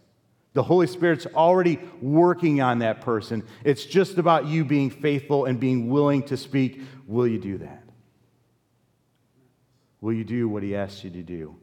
The 0.53 0.63
Holy 0.63 0.87
Spirit's 0.87 1.27
already 1.27 1.81
working 2.01 2.61
on 2.61 2.79
that 2.79 3.01
person. 3.01 3.43
It's 3.65 3.85
just 3.85 4.19
about 4.19 4.47
you 4.47 4.65
being 4.65 4.91
faithful 4.91 5.47
and 5.47 5.59
being 5.59 5.89
willing 5.89 6.23
to 6.25 6.37
speak. 6.37 6.81
Will 7.09 7.27
you 7.27 7.39
do 7.41 7.59
that? 7.59 7.84
Will 10.05 10.13
you 10.13 10.23
do 10.23 10.51
what 10.51 10.63
he 10.63 10.77
asks 10.77 11.03
you 11.03 11.09
to 11.09 11.23
do? 11.23 11.57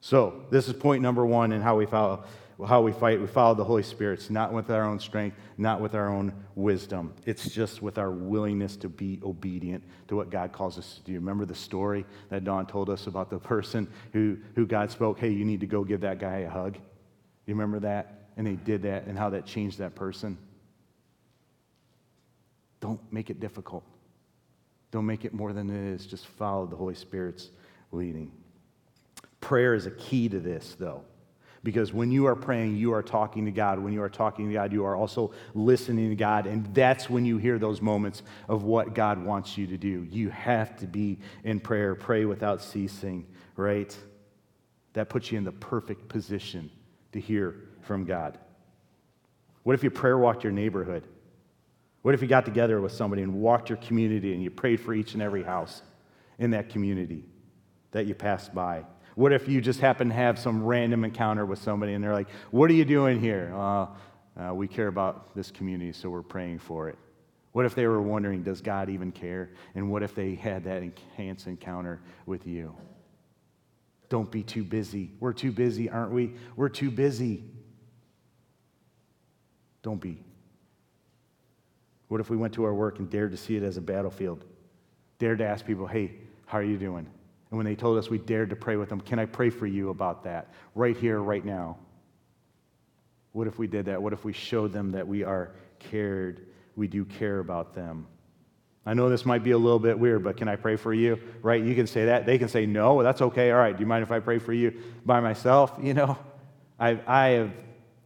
So, 0.00 0.42
this 0.50 0.66
is 0.66 0.72
point 0.72 1.02
number 1.02 1.24
one 1.24 1.52
in 1.52 1.62
how 1.62 1.76
we 1.76 1.86
follow 1.86 2.24
how 2.66 2.82
we 2.82 2.90
fight. 2.90 3.20
We 3.20 3.28
follow 3.28 3.54
the 3.54 3.62
Holy 3.62 3.84
Spirit. 3.84 4.14
It's 4.14 4.28
not 4.28 4.52
with 4.52 4.68
our 4.70 4.82
own 4.82 4.98
strength, 4.98 5.36
not 5.56 5.80
with 5.80 5.94
our 5.94 6.08
own 6.08 6.32
wisdom. 6.56 7.14
It's 7.26 7.48
just 7.48 7.80
with 7.80 7.96
our 7.96 8.10
willingness 8.10 8.74
to 8.78 8.88
be 8.88 9.20
obedient 9.22 9.84
to 10.08 10.16
what 10.16 10.30
God 10.30 10.50
calls 10.50 10.76
us 10.76 10.96
to 10.96 11.02
do. 11.02 11.14
Remember 11.14 11.44
the 11.44 11.54
story 11.54 12.04
that 12.30 12.42
Dawn 12.42 12.66
told 12.66 12.90
us 12.90 13.06
about 13.06 13.30
the 13.30 13.38
person 13.38 13.88
who, 14.12 14.36
who 14.56 14.66
God 14.66 14.90
spoke, 14.90 15.20
hey, 15.20 15.30
you 15.30 15.44
need 15.44 15.60
to 15.60 15.66
go 15.66 15.84
give 15.84 16.00
that 16.00 16.18
guy 16.18 16.38
a 16.38 16.50
hug? 16.50 16.74
You 17.46 17.54
remember 17.54 17.78
that? 17.80 18.30
And 18.36 18.44
they 18.44 18.56
did 18.56 18.82
that 18.82 19.06
and 19.06 19.16
how 19.16 19.30
that 19.30 19.46
changed 19.46 19.78
that 19.78 19.94
person. 19.94 20.38
Don't 22.80 23.00
make 23.12 23.30
it 23.30 23.38
difficult. 23.38 23.84
Don't 24.94 25.06
make 25.06 25.24
it 25.24 25.34
more 25.34 25.52
than 25.52 25.70
it 25.70 25.92
is. 25.92 26.06
Just 26.06 26.24
follow 26.24 26.66
the 26.66 26.76
Holy 26.76 26.94
Spirit's 26.94 27.50
leading. 27.90 28.30
Prayer 29.40 29.74
is 29.74 29.86
a 29.86 29.90
key 29.90 30.28
to 30.28 30.38
this, 30.38 30.76
though. 30.78 31.02
Because 31.64 31.92
when 31.92 32.12
you 32.12 32.26
are 32.26 32.36
praying, 32.36 32.76
you 32.76 32.92
are 32.92 33.02
talking 33.02 33.44
to 33.46 33.50
God. 33.50 33.80
When 33.80 33.92
you 33.92 34.00
are 34.04 34.08
talking 34.08 34.46
to 34.46 34.54
God, 34.54 34.72
you 34.72 34.84
are 34.84 34.94
also 34.94 35.32
listening 35.52 36.10
to 36.10 36.14
God. 36.14 36.46
And 36.46 36.72
that's 36.72 37.10
when 37.10 37.24
you 37.24 37.38
hear 37.38 37.58
those 37.58 37.82
moments 37.82 38.22
of 38.48 38.62
what 38.62 38.94
God 38.94 39.20
wants 39.20 39.58
you 39.58 39.66
to 39.66 39.76
do. 39.76 40.06
You 40.08 40.30
have 40.30 40.76
to 40.76 40.86
be 40.86 41.18
in 41.42 41.58
prayer, 41.58 41.96
pray 41.96 42.24
without 42.24 42.62
ceasing, 42.62 43.26
right? 43.56 43.98
That 44.92 45.08
puts 45.08 45.32
you 45.32 45.38
in 45.38 45.42
the 45.42 45.50
perfect 45.50 46.08
position 46.08 46.70
to 47.10 47.18
hear 47.18 47.56
from 47.80 48.04
God. 48.04 48.38
What 49.64 49.72
if 49.72 49.82
you 49.82 49.90
prayer 49.90 50.18
walked 50.18 50.44
your 50.44 50.52
neighborhood? 50.52 51.02
What 52.04 52.12
if 52.14 52.20
you 52.20 52.28
got 52.28 52.44
together 52.44 52.82
with 52.82 52.92
somebody 52.92 53.22
and 53.22 53.32
walked 53.32 53.70
your 53.70 53.78
community 53.78 54.34
and 54.34 54.42
you 54.42 54.50
prayed 54.50 54.78
for 54.78 54.92
each 54.92 55.14
and 55.14 55.22
every 55.22 55.42
house 55.42 55.80
in 56.38 56.50
that 56.50 56.68
community 56.68 57.24
that 57.92 58.04
you 58.04 58.14
passed 58.14 58.54
by? 58.54 58.84
What 59.14 59.32
if 59.32 59.48
you 59.48 59.62
just 59.62 59.80
happen 59.80 60.10
to 60.10 60.14
have 60.14 60.38
some 60.38 60.62
random 60.62 61.02
encounter 61.02 61.46
with 61.46 61.60
somebody 61.62 61.94
and 61.94 62.04
they're 62.04 62.12
like, 62.12 62.28
What 62.50 62.68
are 62.70 62.74
you 62.74 62.84
doing 62.84 63.20
here? 63.20 63.50
Uh, 63.56 63.86
uh, 64.38 64.52
we 64.52 64.68
care 64.68 64.88
about 64.88 65.34
this 65.34 65.50
community, 65.50 65.92
so 65.92 66.10
we're 66.10 66.20
praying 66.20 66.58
for 66.58 66.90
it. 66.90 66.98
What 67.52 67.64
if 67.64 67.74
they 67.74 67.86
were 67.86 68.02
wondering, 68.02 68.42
Does 68.42 68.60
God 68.60 68.90
even 68.90 69.10
care? 69.10 69.52
And 69.74 69.90
what 69.90 70.02
if 70.02 70.14
they 70.14 70.34
had 70.34 70.64
that 70.64 70.82
enhanced 70.82 71.46
encounter 71.46 72.02
with 72.26 72.46
you? 72.46 72.76
Don't 74.10 74.30
be 74.30 74.42
too 74.42 74.62
busy. 74.62 75.10
We're 75.20 75.32
too 75.32 75.52
busy, 75.52 75.88
aren't 75.88 76.12
we? 76.12 76.34
We're 76.54 76.68
too 76.68 76.90
busy. 76.90 77.44
Don't 79.82 80.02
be. 80.02 80.22
What 82.14 82.20
if 82.20 82.30
we 82.30 82.36
went 82.36 82.54
to 82.54 82.62
our 82.62 82.72
work 82.72 83.00
and 83.00 83.10
dared 83.10 83.32
to 83.32 83.36
see 83.36 83.56
it 83.56 83.64
as 83.64 83.76
a 83.76 83.80
battlefield? 83.80 84.44
Dared 85.18 85.38
to 85.38 85.46
ask 85.48 85.66
people, 85.66 85.84
Hey, 85.84 86.12
how 86.46 86.58
are 86.58 86.62
you 86.62 86.78
doing? 86.78 87.08
And 87.50 87.58
when 87.58 87.66
they 87.66 87.74
told 87.74 87.98
us 87.98 88.08
we 88.08 88.18
dared 88.18 88.50
to 88.50 88.54
pray 88.54 88.76
with 88.76 88.88
them, 88.88 89.00
can 89.00 89.18
I 89.18 89.26
pray 89.26 89.50
for 89.50 89.66
you 89.66 89.90
about 89.90 90.22
that 90.22 90.54
right 90.76 90.96
here, 90.96 91.18
right 91.20 91.44
now? 91.44 91.76
What 93.32 93.48
if 93.48 93.58
we 93.58 93.66
did 93.66 93.86
that? 93.86 94.00
What 94.00 94.12
if 94.12 94.24
we 94.24 94.32
showed 94.32 94.72
them 94.72 94.92
that 94.92 95.08
we 95.08 95.24
are 95.24 95.56
cared, 95.80 96.46
we 96.76 96.86
do 96.86 97.04
care 97.04 97.40
about 97.40 97.74
them? 97.74 98.06
I 98.86 98.94
know 98.94 99.08
this 99.08 99.26
might 99.26 99.42
be 99.42 99.50
a 99.50 99.58
little 99.58 99.80
bit 99.80 99.98
weird, 99.98 100.22
but 100.22 100.36
can 100.36 100.46
I 100.46 100.54
pray 100.54 100.76
for 100.76 100.94
you? 100.94 101.18
Right? 101.42 101.64
You 101.64 101.74
can 101.74 101.88
say 101.88 102.04
that. 102.04 102.26
They 102.26 102.38
can 102.38 102.46
say 102.46 102.64
no. 102.64 103.02
That's 103.02 103.22
okay. 103.22 103.50
All 103.50 103.58
right. 103.58 103.76
Do 103.76 103.80
you 103.80 103.88
mind 103.88 104.04
if 104.04 104.12
I 104.12 104.20
pray 104.20 104.38
for 104.38 104.52
you 104.52 104.72
by 105.04 105.18
myself? 105.18 105.72
You 105.82 105.94
know, 105.94 106.16
I, 106.78 107.00
I 107.08 107.26
have 107.30 107.50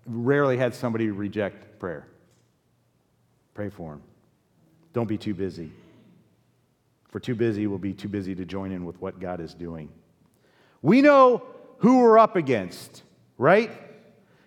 rarely 0.06 0.56
had 0.56 0.74
somebody 0.74 1.11
reject 1.11 1.78
prayer. 1.78 2.09
Pray 3.59 3.70
for 3.70 3.90
them. 3.90 4.02
Don't 4.92 5.09
be 5.09 5.18
too 5.18 5.34
busy. 5.34 5.72
For 7.09 7.18
too 7.18 7.34
busy, 7.34 7.66
we'll 7.66 7.78
be 7.78 7.92
too 7.92 8.06
busy 8.06 8.32
to 8.36 8.44
join 8.44 8.70
in 8.70 8.84
with 8.84 9.00
what 9.00 9.18
God 9.18 9.40
is 9.40 9.52
doing. 9.52 9.88
We 10.80 11.02
know 11.02 11.42
who 11.78 11.98
we're 11.98 12.20
up 12.20 12.36
against, 12.36 13.02
right? 13.36 13.72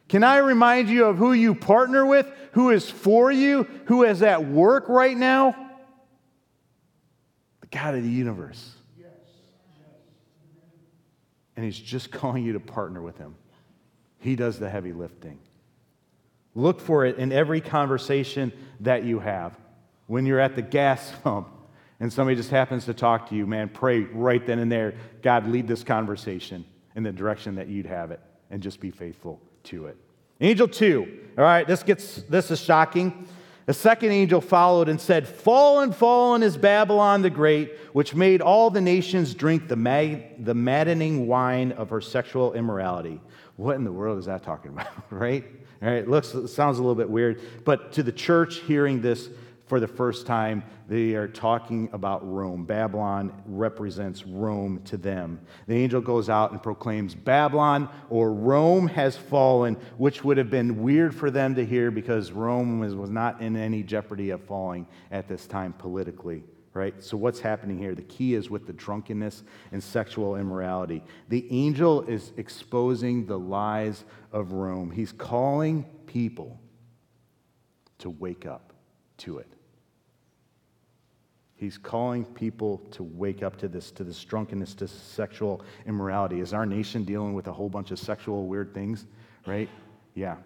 Can 0.08 0.24
I 0.24 0.38
remind 0.38 0.88
you 0.88 1.08
of 1.08 1.18
who 1.18 1.34
you 1.34 1.54
partner 1.54 2.06
with, 2.06 2.26
who 2.54 2.70
is 2.70 2.90
for 2.90 3.30
you, 3.30 3.68
who 3.88 4.06
is 4.06 4.24
at 4.24 4.46
work 4.46 4.88
right 4.88 5.18
now? 5.18 5.58
The 7.60 7.68
God 7.68 7.96
of 7.96 8.04
the 8.04 8.10
universe. 8.10 8.76
And 11.58 11.66
He's 11.66 11.78
just 11.78 12.12
calling 12.14 12.46
you 12.46 12.54
to 12.54 12.62
partner 12.62 13.02
with 13.02 13.18
Him. 13.18 13.36
He 14.20 14.38
does 14.38 14.58
the 14.58 14.70
heavy 14.70 14.94
lifting. 14.94 15.38
Look 16.54 16.80
for 16.80 17.06
it 17.06 17.18
in 17.18 17.32
every 17.32 17.62
conversation 17.62 18.52
that 18.82 19.04
you 19.04 19.20
have. 19.20 19.58
When 20.08 20.26
you're 20.26 20.40
at 20.40 20.56
the 20.56 20.62
gas 20.62 21.12
pump, 21.24 21.48
and 22.00 22.12
somebody 22.12 22.36
just 22.36 22.50
happens 22.50 22.86
to 22.86 22.94
talk 22.94 23.30
to 23.30 23.36
you, 23.36 23.46
man, 23.46 23.70
pray 23.70 24.02
right 24.02 24.44
then 24.46 24.58
and 24.60 24.72
there, 24.72 24.96
God, 25.22 25.48
lead 25.48 25.68
this 25.68 25.84
conversation 25.84 26.66
in 26.96 27.04
the 27.04 27.12
direction 27.12 27.56
that 27.56 27.68
you'd 27.68 27.86
have 27.86 28.12
it, 28.12 28.20
and 28.50 28.62
just 28.62 28.80
be 28.80 28.90
faithful 28.90 29.40
to 29.66 29.86
it. 29.86 29.98
Angel 30.42 30.68
two, 30.68 31.20
all 31.38 31.44
right, 31.44 31.68
this 31.68 31.84
gets 31.84 32.24
this 32.24 32.50
is 32.50 32.60
shocking. 32.60 33.28
A 33.68 33.74
second 33.74 34.12
angel 34.12 34.42
followed 34.42 34.90
and 34.90 35.00
said, 35.00 35.28
Fallen, 35.28 35.94
fallen 35.94 36.42
is 36.42 36.58
Babylon 36.58 37.22
the 37.22 37.30
Great, 37.30 37.72
which 37.94 38.16
made 38.16 38.42
all 38.42 38.72
the 38.72 38.82
nations 38.82 39.36
drink 39.36 39.68
the, 39.68 39.76
the 40.40 40.56
maddening 40.56 41.28
wine 41.28 41.72
of 41.74 41.92
her 41.92 42.02
sexual 42.02 42.54
immorality. 42.54 43.22
What 43.62 43.76
in 43.76 43.84
the 43.84 43.92
world 43.92 44.18
is 44.18 44.26
that 44.26 44.42
talking 44.42 44.72
about, 44.72 44.88
right? 45.12 45.46
All 45.84 45.90
right, 45.90 46.00
it 46.00 46.10
looks, 46.10 46.34
it 46.34 46.48
sounds 46.48 46.80
a 46.80 46.82
little 46.82 46.96
bit 46.96 47.08
weird, 47.08 47.40
but 47.64 47.92
to 47.94 48.02
the 48.02 48.12
church 48.12 48.56
hearing 48.62 49.02
this, 49.02 49.30
for 49.68 49.80
the 49.80 49.88
first 49.88 50.26
time, 50.26 50.64
they 50.90 51.14
are 51.14 51.28
talking 51.28 51.88
about 51.94 52.28
Rome. 52.28 52.66
Babylon 52.66 53.32
represents 53.46 54.26
Rome 54.26 54.82
to 54.86 54.98
them. 54.98 55.40
The 55.68 55.76
angel 55.76 56.02
goes 56.02 56.28
out 56.28 56.52
and 56.52 56.62
proclaims, 56.62 57.14
Babylon 57.14 57.88
or 58.10 58.34
Rome 58.34 58.88
has 58.88 59.16
fallen, 59.16 59.78
which 59.98 60.24
would 60.24 60.38
have 60.38 60.50
been 60.50 60.82
weird 60.82 61.14
for 61.14 61.30
them 61.30 61.54
to 61.54 61.64
hear 61.64 61.92
because 61.92 62.32
Rome 62.32 62.80
was, 62.80 62.96
was 62.96 63.12
not 63.12 63.42
in 63.42 63.56
any 63.56 63.84
jeopardy 63.84 64.32
of 64.32 64.44
falling 64.44 64.88
at 65.12 65.28
this 65.28 65.46
time 65.46 65.72
politically. 65.72 66.44
Right? 66.74 67.04
So, 67.04 67.18
what's 67.18 67.42
happening 67.42 67.78
here? 67.78 67.94
The 67.96 68.02
key 68.04 68.34
is 68.34 68.50
with 68.50 68.66
the 68.66 68.74
drunkenness 68.74 69.44
and 69.74 69.84
sexual 69.84 70.38
immorality. 70.38 71.04
The 71.28 71.46
angel 71.52 72.04
is 72.04 72.32
exposing 72.38 73.26
the 73.26 73.38
lies 73.38 74.06
of 74.32 74.54
Rome. 74.54 74.90
He's 74.90 75.12
calling 75.12 75.84
people 76.06 76.60
to 77.98 78.10
wake 78.10 78.46
up 78.46 78.74
to 79.18 79.40
it. 79.40 79.48
He's 81.62 81.78
calling 81.78 82.26
people 82.26 82.80
to 82.92 83.04
wake 83.04 83.44
up 83.44 83.56
to 83.58 83.68
this, 83.68 83.92
to 83.92 84.04
this 84.04 84.24
drunkenness, 84.24 84.74
to 84.76 84.88
sexual 84.88 85.64
immorality. 85.86 86.40
Is 86.40 86.54
our 86.54 86.66
nation 86.66 87.04
dealing 87.04 87.36
with 87.36 87.46
a 87.46 87.54
whole 87.54 87.70
bunch 87.70 87.92
of 87.92 88.00
sexual 88.00 88.48
weird 88.48 88.74
things, 88.74 89.06
right? 89.46 89.70
Yeah. 90.16 90.38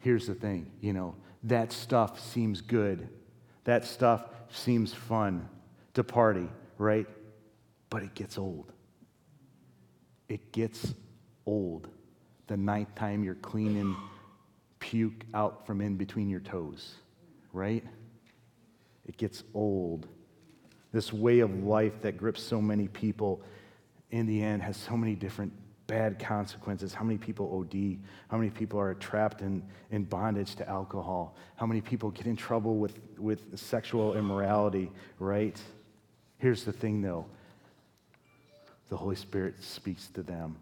Here's 0.00 0.26
the 0.26 0.34
thing 0.34 0.70
you 0.82 0.92
know, 0.92 1.14
that 1.44 1.72
stuff 1.72 2.20
seems 2.20 2.60
good. 2.60 3.08
That 3.64 3.84
stuff 3.84 4.24
seems 4.50 4.92
fun 4.92 5.48
to 5.94 6.04
party, 6.04 6.48
right? 6.78 7.06
But 7.90 8.02
it 8.02 8.14
gets 8.14 8.38
old. 8.38 8.72
It 10.28 10.52
gets 10.52 10.94
old 11.46 11.88
the 12.46 12.56
ninth 12.56 12.94
time 12.94 13.24
you're 13.24 13.34
cleaning 13.36 13.96
puke 14.78 15.24
out 15.32 15.66
from 15.66 15.80
in 15.80 15.96
between 15.96 16.28
your 16.28 16.40
toes, 16.40 16.96
right? 17.52 17.84
it 19.06 19.16
gets 19.16 19.44
old. 19.54 20.06
This 20.92 21.12
way 21.12 21.40
of 21.40 21.64
life 21.64 22.00
that 22.02 22.16
grips 22.16 22.42
so 22.42 22.60
many 22.60 22.88
people 22.88 23.42
in 24.10 24.26
the 24.26 24.42
end 24.42 24.62
has 24.62 24.76
so 24.76 24.96
many 24.96 25.14
different 25.14 25.52
bad 25.86 26.18
consequences. 26.18 26.94
How 26.94 27.04
many 27.04 27.18
people 27.18 27.58
OD? 27.58 27.98
How 28.28 28.36
many 28.36 28.50
people 28.50 28.80
are 28.80 28.94
trapped 28.94 29.42
in, 29.42 29.62
in 29.90 30.04
bondage 30.04 30.54
to 30.56 30.68
alcohol? 30.68 31.36
How 31.56 31.66
many 31.66 31.80
people 31.80 32.10
get 32.10 32.26
in 32.26 32.36
trouble 32.36 32.76
with, 32.76 32.98
with 33.18 33.58
sexual 33.58 34.16
immorality, 34.16 34.90
right? 35.18 35.60
Here's 36.38 36.64
the 36.64 36.72
thing 36.72 37.02
though 37.02 37.26
the 38.90 38.96
Holy 38.96 39.16
Spirit 39.16 39.62
speaks 39.62 40.08
to 40.08 40.22
them 40.22 40.56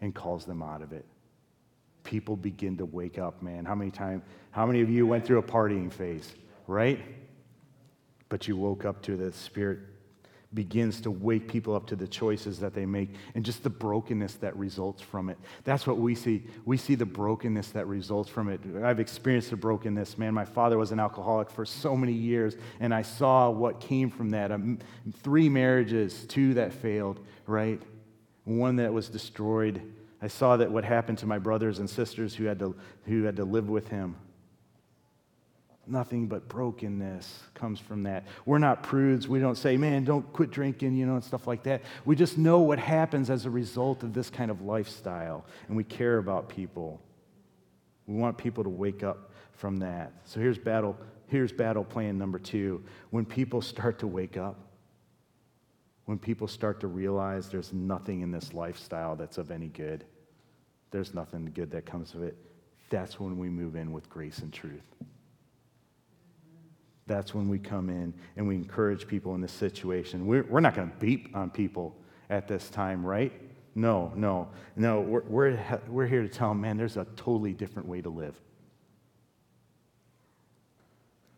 and 0.00 0.14
calls 0.14 0.44
them 0.44 0.62
out 0.62 0.82
of 0.82 0.92
it. 0.92 1.04
People 2.02 2.36
begin 2.36 2.76
to 2.76 2.84
wake 2.84 3.18
up, 3.18 3.40
man. 3.42 3.64
How 3.64 3.74
many 3.74 3.90
times, 3.90 4.22
how 4.50 4.66
many 4.66 4.82
of 4.82 4.90
you 4.90 5.06
went 5.06 5.24
through 5.24 5.38
a 5.38 5.42
partying 5.42 5.90
phase, 5.90 6.34
right? 6.66 7.00
but 8.34 8.48
you 8.48 8.56
woke 8.56 8.84
up 8.84 9.00
to 9.00 9.16
the 9.16 9.32
Spirit 9.32 9.78
begins 10.54 11.00
to 11.00 11.10
wake 11.10 11.48
people 11.48 11.74
up 11.74 11.86
to 11.88 11.96
the 11.96 12.06
choices 12.06 12.60
that 12.60 12.74
they 12.74 12.86
make 12.86 13.10
and 13.34 13.44
just 13.44 13.62
the 13.62 13.70
brokenness 13.70 14.34
that 14.36 14.56
results 14.56 15.02
from 15.02 15.28
it. 15.28 15.38
That's 15.64 15.86
what 15.86 15.98
we 15.98 16.14
see. 16.14 16.44
We 16.64 16.76
see 16.76 16.94
the 16.94 17.06
brokenness 17.06 17.70
that 17.70 17.86
results 17.86 18.30
from 18.30 18.48
it. 18.48 18.60
I've 18.82 19.00
experienced 19.00 19.50
the 19.50 19.56
brokenness, 19.56 20.16
man. 20.16 20.34
My 20.34 20.44
father 20.44 20.78
was 20.78 20.92
an 20.92 21.00
alcoholic 21.00 21.50
for 21.50 21.64
so 21.64 21.96
many 21.96 22.12
years, 22.12 22.56
and 22.80 22.94
I 22.94 23.02
saw 23.02 23.50
what 23.50 23.80
came 23.80 24.10
from 24.10 24.30
that. 24.30 24.52
Um, 24.52 24.78
three 25.22 25.48
marriages, 25.48 26.24
two 26.26 26.54
that 26.54 26.72
failed, 26.72 27.20
right? 27.46 27.82
One 28.44 28.76
that 28.76 28.92
was 28.92 29.08
destroyed. 29.08 29.82
I 30.22 30.28
saw 30.28 30.56
that 30.56 30.70
what 30.70 30.84
happened 30.84 31.18
to 31.18 31.26
my 31.26 31.38
brothers 31.38 31.80
and 31.80 31.90
sisters 31.90 32.34
who 32.34 32.44
had 32.44 32.58
to, 32.60 32.74
who 33.04 33.24
had 33.24 33.36
to 33.36 33.44
live 33.44 33.68
with 33.68 33.88
him. 33.88 34.16
Nothing 35.86 36.26
but 36.26 36.48
brokenness 36.48 37.42
comes 37.54 37.78
from 37.78 38.04
that. 38.04 38.24
We're 38.46 38.58
not 38.58 38.82
prudes. 38.82 39.28
We 39.28 39.38
don't 39.38 39.56
say, 39.56 39.76
man, 39.76 40.04
don't 40.04 40.30
quit 40.32 40.50
drinking, 40.50 40.96
you 40.96 41.06
know, 41.06 41.14
and 41.14 41.24
stuff 41.24 41.46
like 41.46 41.62
that. 41.64 41.82
We 42.04 42.16
just 42.16 42.38
know 42.38 42.60
what 42.60 42.78
happens 42.78 43.28
as 43.28 43.44
a 43.44 43.50
result 43.50 44.02
of 44.02 44.14
this 44.14 44.30
kind 44.30 44.50
of 44.50 44.62
lifestyle, 44.62 45.44
and 45.68 45.76
we 45.76 45.84
care 45.84 46.18
about 46.18 46.48
people. 46.48 47.02
We 48.06 48.14
want 48.14 48.38
people 48.38 48.64
to 48.64 48.70
wake 48.70 49.02
up 49.02 49.30
from 49.52 49.78
that. 49.78 50.12
So 50.24 50.40
here's 50.40 50.58
battle, 50.58 50.96
here's 51.26 51.52
battle 51.52 51.84
plan 51.84 52.18
number 52.18 52.38
two. 52.38 52.82
When 53.10 53.24
people 53.24 53.60
start 53.60 53.98
to 54.00 54.06
wake 54.06 54.36
up, 54.36 54.58
when 56.06 56.18
people 56.18 56.48
start 56.48 56.80
to 56.80 56.86
realize 56.86 57.48
there's 57.48 57.72
nothing 57.72 58.20
in 58.20 58.30
this 58.30 58.52
lifestyle 58.52 59.16
that's 59.16 59.38
of 59.38 59.50
any 59.50 59.68
good, 59.68 60.04
there's 60.90 61.14
nothing 61.14 61.50
good 61.54 61.70
that 61.72 61.86
comes 61.86 62.14
of 62.14 62.22
it, 62.22 62.36
that's 62.90 63.18
when 63.18 63.38
we 63.38 63.48
move 63.48 63.74
in 63.74 63.92
with 63.92 64.08
grace 64.08 64.38
and 64.38 64.52
truth. 64.52 64.84
That's 67.06 67.34
when 67.34 67.48
we 67.48 67.58
come 67.58 67.90
in 67.90 68.14
and 68.36 68.48
we 68.48 68.54
encourage 68.54 69.06
people 69.06 69.34
in 69.34 69.40
this 69.40 69.52
situation. 69.52 70.26
We're, 70.26 70.44
we're 70.44 70.60
not 70.60 70.74
going 70.74 70.90
to 70.90 70.96
beat 70.96 71.28
on 71.34 71.50
people 71.50 71.96
at 72.30 72.48
this 72.48 72.70
time, 72.70 73.04
right? 73.04 73.32
No, 73.74 74.12
no, 74.14 74.48
no. 74.76 75.00
We're, 75.00 75.22
we're, 75.22 75.80
we're 75.88 76.06
here 76.06 76.22
to 76.22 76.28
tell 76.28 76.48
them, 76.48 76.62
man, 76.62 76.76
there's 76.76 76.96
a 76.96 77.06
totally 77.16 77.52
different 77.52 77.88
way 77.88 78.00
to 78.00 78.08
live. 78.08 78.40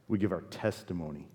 We 0.09 0.19
give 0.19 0.31
our 0.31 0.43
testimony 0.43 1.27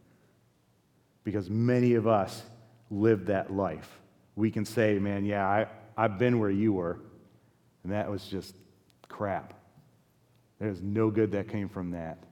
because 1.24 1.50
many 1.50 1.96
of 1.96 2.08
us 2.08 2.42
live 2.90 3.26
that 3.26 3.52
life. 3.52 4.00
We 4.36 4.50
can 4.50 4.64
say, 4.64 4.98
man, 4.98 5.26
yeah, 5.26 5.46
I, 5.46 5.68
I've 5.98 6.18
been 6.18 6.40
where 6.40 6.50
you 6.50 6.74
were, 6.74 7.00
and 7.84 7.92
that 7.92 8.10
was 8.10 8.24
just 8.26 8.56
crap. 9.10 9.54
There's 10.60 10.82
no 10.82 11.10
good 11.10 11.32
that 11.32 11.50
came 11.50 11.68
from 11.68 11.92
that. 11.92 12.24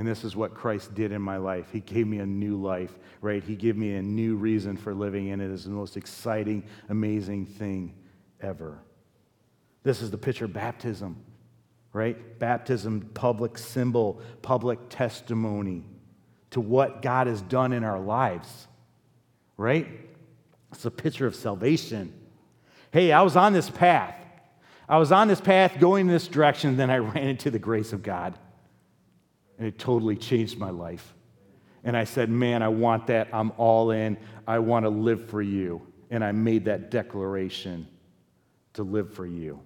And 0.00 0.08
this 0.08 0.24
is 0.24 0.34
what 0.34 0.54
Christ 0.54 0.94
did 0.94 1.12
in 1.12 1.20
my 1.20 1.36
life. 1.36 1.66
He 1.70 1.80
gave 1.80 2.06
me 2.06 2.20
a 2.20 2.26
new 2.26 2.56
life, 2.56 2.98
right? 3.20 3.44
He 3.44 3.54
gave 3.54 3.76
me 3.76 3.96
a 3.96 4.00
new 4.02 4.34
reason 4.34 4.78
for 4.78 4.94
living, 4.94 5.28
and 5.30 5.42
it 5.42 5.50
is 5.50 5.64
the 5.64 5.70
most 5.72 5.98
exciting, 5.98 6.64
amazing 6.88 7.44
thing 7.44 7.92
ever. 8.40 8.78
This 9.82 10.00
is 10.00 10.10
the 10.10 10.16
picture 10.16 10.46
of 10.46 10.54
baptism, 10.54 11.22
right? 11.92 12.38
Baptism, 12.38 13.10
public 13.12 13.58
symbol, 13.58 14.22
public 14.40 14.78
testimony 14.88 15.84
to 16.52 16.62
what 16.62 17.02
God 17.02 17.26
has 17.26 17.42
done 17.42 17.74
in 17.74 17.84
our 17.84 18.00
lives, 18.00 18.68
right? 19.58 19.86
It's 20.72 20.86
a 20.86 20.90
picture 20.90 21.26
of 21.26 21.36
salvation. 21.36 22.10
Hey, 22.90 23.12
I 23.12 23.20
was 23.20 23.36
on 23.36 23.52
this 23.52 23.68
path. 23.68 24.16
I 24.88 24.96
was 24.96 25.12
on 25.12 25.28
this 25.28 25.42
path 25.42 25.78
going 25.78 26.06
in 26.06 26.12
this 26.14 26.26
direction, 26.26 26.78
then 26.78 26.88
I 26.88 26.96
ran 27.00 27.28
into 27.28 27.50
the 27.50 27.58
grace 27.58 27.92
of 27.92 28.02
God. 28.02 28.38
And 29.60 29.68
it 29.68 29.78
totally 29.78 30.16
changed 30.16 30.58
my 30.58 30.70
life. 30.70 31.14
And 31.84 31.94
I 31.94 32.04
said, 32.04 32.30
Man, 32.30 32.62
I 32.62 32.68
want 32.68 33.08
that. 33.08 33.28
I'm 33.30 33.52
all 33.58 33.90
in. 33.90 34.16
I 34.48 34.58
want 34.58 34.86
to 34.86 34.88
live 34.88 35.28
for 35.28 35.42
you. 35.42 35.86
And 36.10 36.24
I 36.24 36.32
made 36.32 36.64
that 36.64 36.90
declaration 36.90 37.86
to 38.72 38.82
live 38.82 39.12
for 39.12 39.26
you. 39.26 39.60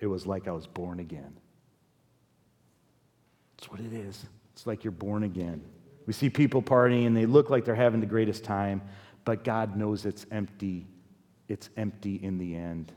It 0.00 0.06
was 0.06 0.26
like 0.26 0.48
I 0.48 0.52
was 0.52 0.66
born 0.66 1.00
again. 1.00 1.34
That's 3.56 3.70
what 3.70 3.80
it 3.80 3.94
is. 3.94 4.26
It's 4.52 4.66
like 4.66 4.84
you're 4.84 4.90
born 4.90 5.22
again. 5.22 5.62
We 6.06 6.12
see 6.12 6.28
people 6.28 6.60
partying 6.60 7.06
and 7.06 7.16
they 7.16 7.26
look 7.26 7.48
like 7.48 7.64
they're 7.64 7.74
having 7.74 8.00
the 8.00 8.06
greatest 8.06 8.44
time, 8.44 8.82
but 9.24 9.44
God 9.44 9.76
knows 9.76 10.04
it's 10.04 10.26
empty. 10.30 10.86
It's 11.48 11.70
empty 11.78 12.16
in 12.16 12.36
the 12.36 12.54
end. 12.54 12.92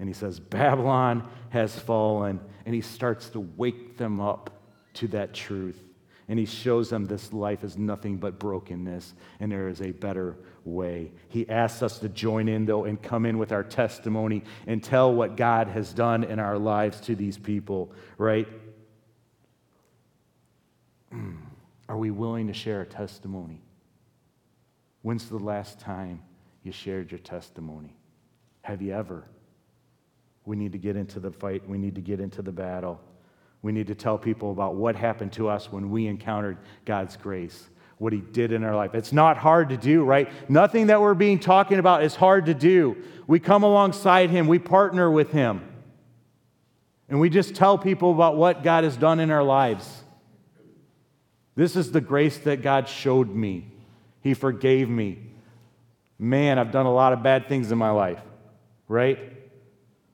And 0.00 0.08
he 0.08 0.14
says, 0.14 0.40
Babylon 0.40 1.28
has 1.50 1.78
fallen. 1.78 2.40
And 2.66 2.74
he 2.74 2.80
starts 2.80 3.28
to 3.30 3.40
wake 3.40 3.96
them 3.96 4.20
up 4.20 4.50
to 4.94 5.08
that 5.08 5.34
truth. 5.34 5.80
And 6.28 6.38
he 6.38 6.46
shows 6.46 6.88
them 6.88 7.04
this 7.04 7.32
life 7.32 7.64
is 7.64 7.76
nothing 7.76 8.16
but 8.16 8.38
brokenness, 8.38 9.12
and 9.40 9.52
there 9.52 9.68
is 9.68 9.82
a 9.82 9.90
better 9.90 10.36
way. 10.64 11.12
He 11.28 11.46
asks 11.48 11.82
us 11.82 11.98
to 11.98 12.08
join 12.08 12.48
in, 12.48 12.64
though, 12.64 12.84
and 12.84 13.00
come 13.00 13.26
in 13.26 13.36
with 13.36 13.52
our 13.52 13.62
testimony 13.62 14.42
and 14.66 14.82
tell 14.82 15.12
what 15.12 15.36
God 15.36 15.68
has 15.68 15.92
done 15.92 16.24
in 16.24 16.38
our 16.38 16.58
lives 16.58 17.00
to 17.02 17.14
these 17.14 17.36
people, 17.36 17.92
right? 18.16 18.48
Are 21.88 21.98
we 21.98 22.10
willing 22.10 22.46
to 22.46 22.54
share 22.54 22.80
a 22.80 22.86
testimony? 22.86 23.60
When's 25.02 25.28
the 25.28 25.36
last 25.36 25.78
time 25.78 26.22
you 26.62 26.72
shared 26.72 27.10
your 27.10 27.18
testimony? 27.18 27.94
Have 28.62 28.80
you 28.80 28.94
ever? 28.94 29.24
We 30.46 30.56
need 30.56 30.72
to 30.72 30.78
get 30.78 30.96
into 30.96 31.20
the 31.20 31.30
fight, 31.30 31.68
we 31.68 31.76
need 31.76 31.94
to 31.96 32.00
get 32.00 32.20
into 32.20 32.40
the 32.40 32.52
battle. 32.52 33.00
We 33.64 33.72
need 33.72 33.86
to 33.86 33.94
tell 33.94 34.18
people 34.18 34.50
about 34.50 34.74
what 34.74 34.94
happened 34.94 35.32
to 35.32 35.48
us 35.48 35.72
when 35.72 35.88
we 35.88 36.06
encountered 36.06 36.58
God's 36.84 37.16
grace, 37.16 37.70
what 37.96 38.12
He 38.12 38.20
did 38.20 38.52
in 38.52 38.62
our 38.62 38.76
life. 38.76 38.94
It's 38.94 39.10
not 39.10 39.38
hard 39.38 39.70
to 39.70 39.78
do, 39.78 40.04
right? 40.04 40.30
Nothing 40.50 40.88
that 40.88 41.00
we're 41.00 41.14
being 41.14 41.38
talking 41.38 41.78
about 41.78 42.04
is 42.04 42.14
hard 42.14 42.44
to 42.44 42.52
do. 42.52 42.94
We 43.26 43.40
come 43.40 43.62
alongside 43.62 44.28
Him, 44.28 44.48
we 44.48 44.58
partner 44.58 45.10
with 45.10 45.32
Him, 45.32 45.66
and 47.08 47.18
we 47.20 47.30
just 47.30 47.54
tell 47.54 47.78
people 47.78 48.10
about 48.10 48.36
what 48.36 48.62
God 48.62 48.84
has 48.84 48.98
done 48.98 49.18
in 49.18 49.30
our 49.30 49.42
lives. 49.42 50.02
This 51.56 51.74
is 51.74 51.90
the 51.90 52.02
grace 52.02 52.36
that 52.40 52.60
God 52.60 52.86
showed 52.86 53.34
me. 53.34 53.72
He 54.20 54.34
forgave 54.34 54.90
me. 54.90 55.20
Man, 56.18 56.58
I've 56.58 56.70
done 56.70 56.84
a 56.84 56.92
lot 56.92 57.14
of 57.14 57.22
bad 57.22 57.48
things 57.48 57.72
in 57.72 57.78
my 57.78 57.92
life, 57.92 58.20
right? 58.88 59.18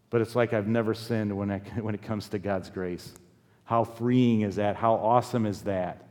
But 0.08 0.20
it's 0.20 0.36
like 0.36 0.52
I've 0.52 0.68
never 0.68 0.94
sinned 0.94 1.36
when, 1.36 1.50
I, 1.50 1.58
when 1.80 1.96
it 1.96 2.02
comes 2.02 2.28
to 2.28 2.38
God's 2.38 2.70
grace. 2.70 3.12
How 3.70 3.84
freeing 3.84 4.40
is 4.40 4.56
that? 4.56 4.74
How 4.74 4.94
awesome 4.94 5.46
is 5.46 5.62
that? 5.62 6.02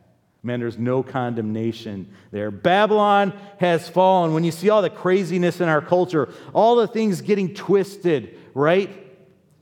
Man, 0.44 0.62
there's 0.62 0.78
no 0.78 1.04
condemnation 1.04 2.10
there. 2.32 2.52
Babylon 2.52 3.38
has 3.60 3.90
fallen. 3.90 4.34
When 4.34 4.46
you 4.46 4.52
see 4.52 4.70
all 4.70 4.82
the 4.82 4.90
craziness 4.90 5.60
in 5.60 5.68
our 5.68 5.82
culture, 5.82 6.30
all 6.54 6.78
the 6.78 6.88
things 6.88 7.20
getting 7.20 7.54
twisted, 7.54 8.40
right? 8.54 8.90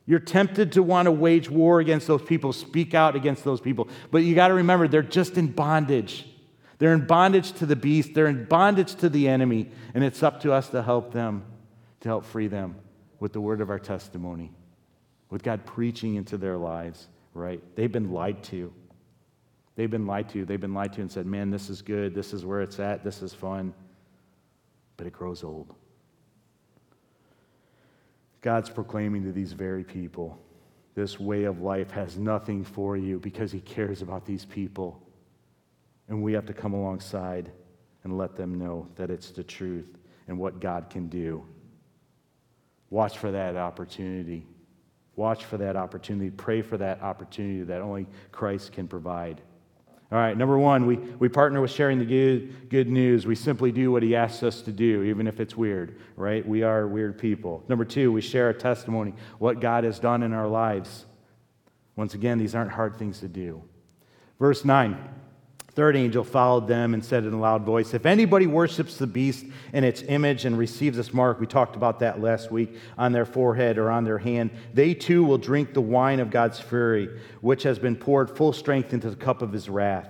You're 0.06 0.20
tempted 0.20 0.74
to 0.74 0.84
want 0.84 1.08
to 1.08 1.12
wage 1.12 1.50
war 1.50 1.80
against 1.80 2.06
those 2.06 2.22
people, 2.22 2.54
speak 2.54 2.94
out 2.94 3.16
against 3.16 3.44
those 3.44 3.60
people. 3.60 3.88
But 4.12 4.20
you 4.20 4.36
got 4.36 4.50
to 4.50 4.54
remember, 4.54 4.88
they're 4.88 5.02
just 5.02 5.36
in 5.36 5.48
bondage. 5.48 6.28
They're 6.78 6.94
in 6.94 7.08
bondage 7.08 7.54
to 7.54 7.66
the 7.66 7.76
beast, 7.76 8.14
they're 8.14 8.28
in 8.28 8.46
bondage 8.46 8.94
to 8.98 9.10
the 9.10 9.28
enemy, 9.28 9.72
and 9.96 10.04
it's 10.04 10.22
up 10.22 10.42
to 10.42 10.54
us 10.54 10.70
to 10.70 10.84
help 10.84 11.14
them, 11.14 11.46
to 12.02 12.10
help 12.10 12.26
free 12.26 12.48
them 12.48 12.76
with 13.20 13.34
the 13.34 13.42
word 13.42 13.60
of 13.60 13.72
our 13.72 13.80
testimony, 13.80 14.52
with 15.32 15.42
God 15.42 15.66
preaching 15.66 16.14
into 16.14 16.38
their 16.38 16.58
lives 16.58 17.08
right? 17.38 17.62
They've 17.76 17.92
been 17.92 18.12
lied 18.12 18.44
to. 18.46 18.74
They've 19.76 19.90
been 19.90 20.08
lied 20.08 20.30
to. 20.30 20.44
They've 20.44 20.60
been 20.60 20.74
lied 20.74 20.94
to 20.94 21.02
and 21.02 21.12
said, 21.12 21.26
man, 21.26 21.52
this 21.52 21.70
is 21.70 21.82
good. 21.82 22.16
This 22.16 22.34
is 22.34 22.46
where 22.46 22.62
it's 22.62 22.80
at. 22.80 23.04
This 23.04 23.22
is 23.22 23.34
fun. 23.34 23.74
But 24.98 25.08
it 25.08 25.14
grows 25.14 25.44
old. 25.44 25.74
God's 28.42 28.70
proclaiming 28.70 29.24
to 29.24 29.32
these 29.32 29.54
very 29.54 29.84
people 29.84 30.40
this 30.98 31.20
way 31.20 31.44
of 31.44 31.62
life 31.62 31.92
has 31.92 32.18
nothing 32.18 32.64
for 32.64 32.98
you 32.98 33.20
because 33.20 33.52
He 33.52 33.60
cares 33.60 34.02
about 34.02 34.26
these 34.26 34.46
people. 34.46 35.00
And 36.08 36.24
we 36.24 36.34
have 36.34 36.48
to 36.48 36.54
come 36.54 36.74
alongside 36.74 37.52
and 38.04 38.18
let 38.18 38.36
them 38.36 38.58
know 38.58 38.88
that 38.96 39.12
it's 39.12 39.30
the 39.30 39.44
truth 39.44 39.96
and 40.28 40.40
what 40.40 40.60
God 40.60 40.90
can 40.90 41.08
do. 41.08 41.46
Watch 42.90 43.20
for 43.20 43.30
that 43.30 43.56
opportunity. 43.56 44.48
Watch 45.18 45.46
for 45.46 45.58
that 45.58 45.76
opportunity. 45.76 46.30
Pray 46.30 46.62
for 46.62 46.78
that 46.78 47.02
opportunity 47.02 47.64
that 47.64 47.82
only 47.82 48.08
Christ 48.32 48.72
can 48.72 48.88
provide. 48.88 49.42
All 50.10 50.18
right, 50.18 50.38
number 50.38 50.58
one, 50.58 50.86
we, 50.86 50.96
we 50.96 51.28
partner 51.28 51.60
with 51.60 51.72
sharing 51.72 52.00
the 52.00 52.06
good, 52.06 52.70
good 52.70 52.88
news. 52.88 53.26
We 53.26 53.36
simply 53.36 53.74
do 53.74 53.92
what 53.92 54.04
he 54.04 54.16
asks 54.16 54.42
us 54.42 54.62
to 54.62 54.72
do, 54.72 55.04
even 55.04 55.28
if 55.28 55.42
it's 55.42 55.58
weird, 55.58 56.00
right? 56.16 56.48
We 56.48 56.64
are 56.64 56.88
weird 56.88 57.18
people. 57.18 57.62
Number 57.68 57.84
two, 57.84 58.14
we 58.14 58.22
share 58.22 58.50
a 58.50 58.54
testimony, 58.54 59.16
what 59.38 59.60
God 59.60 59.84
has 59.84 60.00
done 60.00 60.24
in 60.24 60.32
our 60.32 60.48
lives. 60.48 61.06
Once 61.98 62.14
again, 62.14 62.38
these 62.38 62.56
aren't 62.56 62.72
hard 62.72 62.96
things 62.96 63.20
to 63.20 63.28
do. 63.28 63.62
Verse 64.40 64.64
9 64.64 64.98
third 65.78 65.96
angel 65.96 66.24
followed 66.24 66.68
them 66.68 66.96
and 66.96 67.06
said 67.06 67.24
in 67.24 67.34
a 67.34 67.40
loud 67.40 67.62
voice, 67.62 67.94
If 67.94 68.08
anybody 68.08 68.48
worships 68.48 68.98
the 68.98 69.06
beast 69.06 69.46
and 69.74 69.86
its 69.86 70.02
image 70.08 70.44
and 70.44 70.58
receives 70.58 70.98
this 70.98 71.14
mark, 71.14 71.40
we 71.40 71.46
talked 71.46 71.76
about 71.76 72.00
that 72.00 72.20
last 72.20 72.52
week, 72.52 72.76
on 72.98 73.12
their 73.12 73.26
forehead 73.26 73.78
or 73.78 73.92
on 73.92 74.04
their 74.04 74.18
hand, 74.18 74.50
they 74.74 74.96
too 74.96 75.24
will 75.24 75.38
drink 75.38 75.76
the 75.76 75.82
wine 75.82 76.20
of 76.20 76.32
God's 76.32 76.60
fury, 76.60 77.20
which 77.42 77.62
has 77.62 77.78
been 77.78 77.96
poured 77.96 78.36
full 78.36 78.54
strength 78.54 78.92
into 78.92 79.08
the 79.12 79.16
cup 79.16 79.44
of 79.44 79.52
his 79.52 79.70
wrath. 79.70 80.10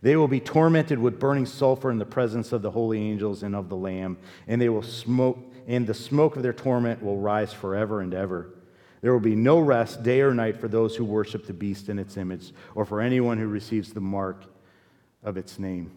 They 0.00 0.16
will 0.16 0.28
be 0.28 0.40
tormented 0.40 0.98
with 0.98 1.20
burning 1.20 1.44
sulfur 1.44 1.90
in 1.90 1.98
the 1.98 2.06
presence 2.06 2.50
of 2.50 2.62
the 2.62 2.70
holy 2.70 2.98
angels 2.98 3.42
and 3.42 3.54
of 3.54 3.68
the 3.68 3.76
Lamb, 3.76 4.16
and 4.48 4.58
they 4.58 4.70
will 4.70 4.82
smoke, 4.82 5.38
and 5.68 5.86
the 5.86 5.92
smoke 5.92 6.36
of 6.36 6.42
their 6.42 6.54
torment 6.54 7.02
will 7.02 7.18
rise 7.18 7.52
forever 7.52 8.00
and 8.00 8.14
ever. 8.14 8.54
There 9.02 9.12
will 9.12 9.20
be 9.20 9.36
no 9.36 9.60
rest 9.60 10.02
day 10.02 10.22
or 10.22 10.32
night 10.32 10.58
for 10.58 10.68
those 10.68 10.96
who 10.96 11.04
worship 11.04 11.46
the 11.46 11.52
beast 11.52 11.90
and 11.90 12.00
its 12.00 12.16
image, 12.16 12.54
or 12.74 12.86
for 12.86 13.02
anyone 13.02 13.36
who 13.36 13.48
receives 13.48 13.92
the 13.92 14.00
mark 14.00 14.46
of 15.22 15.36
its 15.36 15.58
name. 15.58 15.90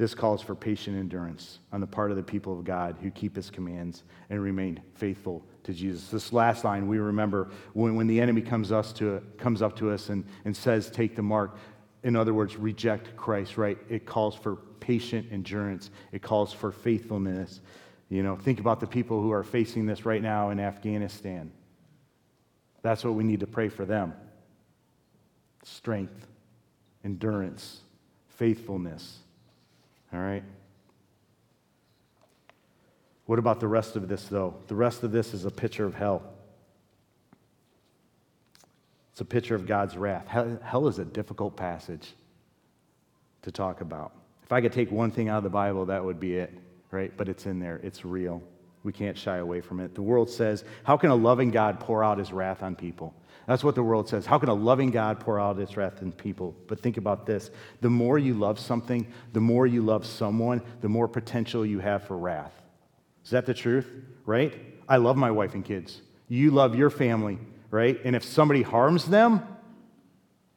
This 0.00 0.14
calls 0.14 0.40
for 0.40 0.54
patient 0.54 0.96
endurance 0.96 1.58
on 1.72 1.82
the 1.82 1.86
part 1.86 2.10
of 2.10 2.16
the 2.16 2.22
people 2.22 2.58
of 2.58 2.64
God 2.64 2.96
who 3.02 3.10
keep 3.10 3.36
his 3.36 3.50
commands 3.50 4.02
and 4.30 4.42
remain 4.42 4.80
faithful 4.94 5.44
to 5.64 5.74
Jesus. 5.74 6.08
This 6.08 6.32
last 6.32 6.64
line 6.64 6.88
we 6.88 6.98
remember 6.98 7.50
when, 7.74 7.96
when 7.96 8.06
the 8.06 8.18
enemy 8.18 8.40
comes, 8.40 8.72
us 8.72 8.94
to, 8.94 9.22
comes 9.36 9.60
up 9.60 9.76
to 9.76 9.90
us 9.90 10.08
and, 10.08 10.24
and 10.46 10.56
says, 10.56 10.90
Take 10.90 11.16
the 11.16 11.22
mark. 11.22 11.54
In 12.02 12.16
other 12.16 12.32
words, 12.32 12.56
reject 12.56 13.14
Christ, 13.14 13.58
right? 13.58 13.76
It 13.90 14.06
calls 14.06 14.34
for 14.34 14.56
patient 14.56 15.26
endurance, 15.30 15.90
it 16.12 16.22
calls 16.22 16.50
for 16.50 16.72
faithfulness. 16.72 17.60
You 18.08 18.22
know, 18.22 18.36
think 18.36 18.58
about 18.58 18.80
the 18.80 18.86
people 18.86 19.20
who 19.20 19.30
are 19.32 19.44
facing 19.44 19.84
this 19.84 20.06
right 20.06 20.22
now 20.22 20.48
in 20.48 20.58
Afghanistan. 20.58 21.52
That's 22.80 23.04
what 23.04 23.12
we 23.12 23.22
need 23.22 23.40
to 23.40 23.46
pray 23.46 23.68
for 23.68 23.84
them 23.84 24.14
strength, 25.62 26.26
endurance, 27.04 27.82
faithfulness. 28.40 29.18
All 30.14 30.18
right? 30.18 30.42
What 33.26 33.38
about 33.38 33.60
the 33.60 33.68
rest 33.68 33.96
of 33.96 34.08
this, 34.08 34.24
though? 34.24 34.54
The 34.66 34.74
rest 34.74 35.02
of 35.02 35.12
this 35.12 35.34
is 35.34 35.44
a 35.44 35.50
picture 35.50 35.84
of 35.84 35.94
hell. 35.94 36.22
It's 39.12 39.20
a 39.20 39.26
picture 39.26 39.54
of 39.54 39.66
God's 39.66 39.94
wrath. 39.94 40.26
Hell, 40.26 40.58
hell 40.62 40.88
is 40.88 40.98
a 40.98 41.04
difficult 41.04 41.54
passage 41.54 42.14
to 43.42 43.52
talk 43.52 43.82
about. 43.82 44.12
If 44.42 44.52
I 44.52 44.62
could 44.62 44.72
take 44.72 44.90
one 44.90 45.10
thing 45.10 45.28
out 45.28 45.36
of 45.36 45.44
the 45.44 45.50
Bible, 45.50 45.84
that 45.86 46.02
would 46.02 46.18
be 46.18 46.36
it, 46.36 46.58
right? 46.90 47.12
But 47.14 47.28
it's 47.28 47.44
in 47.44 47.60
there, 47.60 47.78
it's 47.82 48.06
real. 48.06 48.42
We 48.84 48.92
can't 48.94 49.18
shy 49.18 49.36
away 49.36 49.60
from 49.60 49.80
it. 49.80 49.94
The 49.94 50.00
world 50.00 50.30
says, 50.30 50.64
How 50.84 50.96
can 50.96 51.10
a 51.10 51.14
loving 51.14 51.50
God 51.50 51.78
pour 51.78 52.02
out 52.02 52.16
his 52.16 52.32
wrath 52.32 52.62
on 52.62 52.74
people? 52.74 53.14
That's 53.46 53.64
what 53.64 53.74
the 53.74 53.82
world 53.82 54.08
says. 54.08 54.26
How 54.26 54.38
can 54.38 54.48
a 54.48 54.54
loving 54.54 54.90
God 54.90 55.20
pour 55.20 55.40
out 55.40 55.56
his 55.56 55.76
wrath 55.76 56.02
on 56.02 56.12
people? 56.12 56.54
But 56.66 56.80
think 56.80 56.96
about 56.96 57.26
this 57.26 57.50
the 57.80 57.90
more 57.90 58.18
you 58.18 58.34
love 58.34 58.58
something, 58.58 59.06
the 59.32 59.40
more 59.40 59.66
you 59.66 59.82
love 59.82 60.06
someone, 60.06 60.62
the 60.80 60.88
more 60.88 61.08
potential 61.08 61.64
you 61.64 61.78
have 61.78 62.04
for 62.04 62.16
wrath. 62.16 62.52
Is 63.24 63.30
that 63.30 63.46
the 63.46 63.54
truth? 63.54 63.88
Right? 64.24 64.54
I 64.88 64.96
love 64.96 65.16
my 65.16 65.30
wife 65.30 65.54
and 65.54 65.64
kids. 65.64 66.00
You 66.28 66.50
love 66.50 66.74
your 66.76 66.90
family, 66.90 67.38
right? 67.70 68.00
And 68.04 68.14
if 68.14 68.24
somebody 68.24 68.62
harms 68.62 69.06
them, 69.06 69.42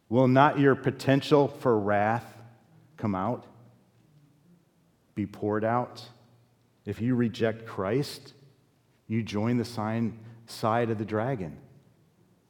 will 0.10 0.28
not 0.28 0.60
your 0.60 0.76
potential 0.76 1.48
for 1.48 1.80
wrath 1.80 2.26
come 2.98 3.16
out? 3.16 3.46
Be 5.16 5.26
poured 5.26 5.64
out? 5.64 6.04
If 6.86 7.02
you 7.02 7.16
reject 7.16 7.66
Christ, 7.66 8.34
you 9.08 9.24
join 9.24 9.58
the 9.58 9.66
sign, 9.66 10.20
side 10.48 10.90
of 10.90 10.98
the 10.98 11.06
dragon. 11.06 11.58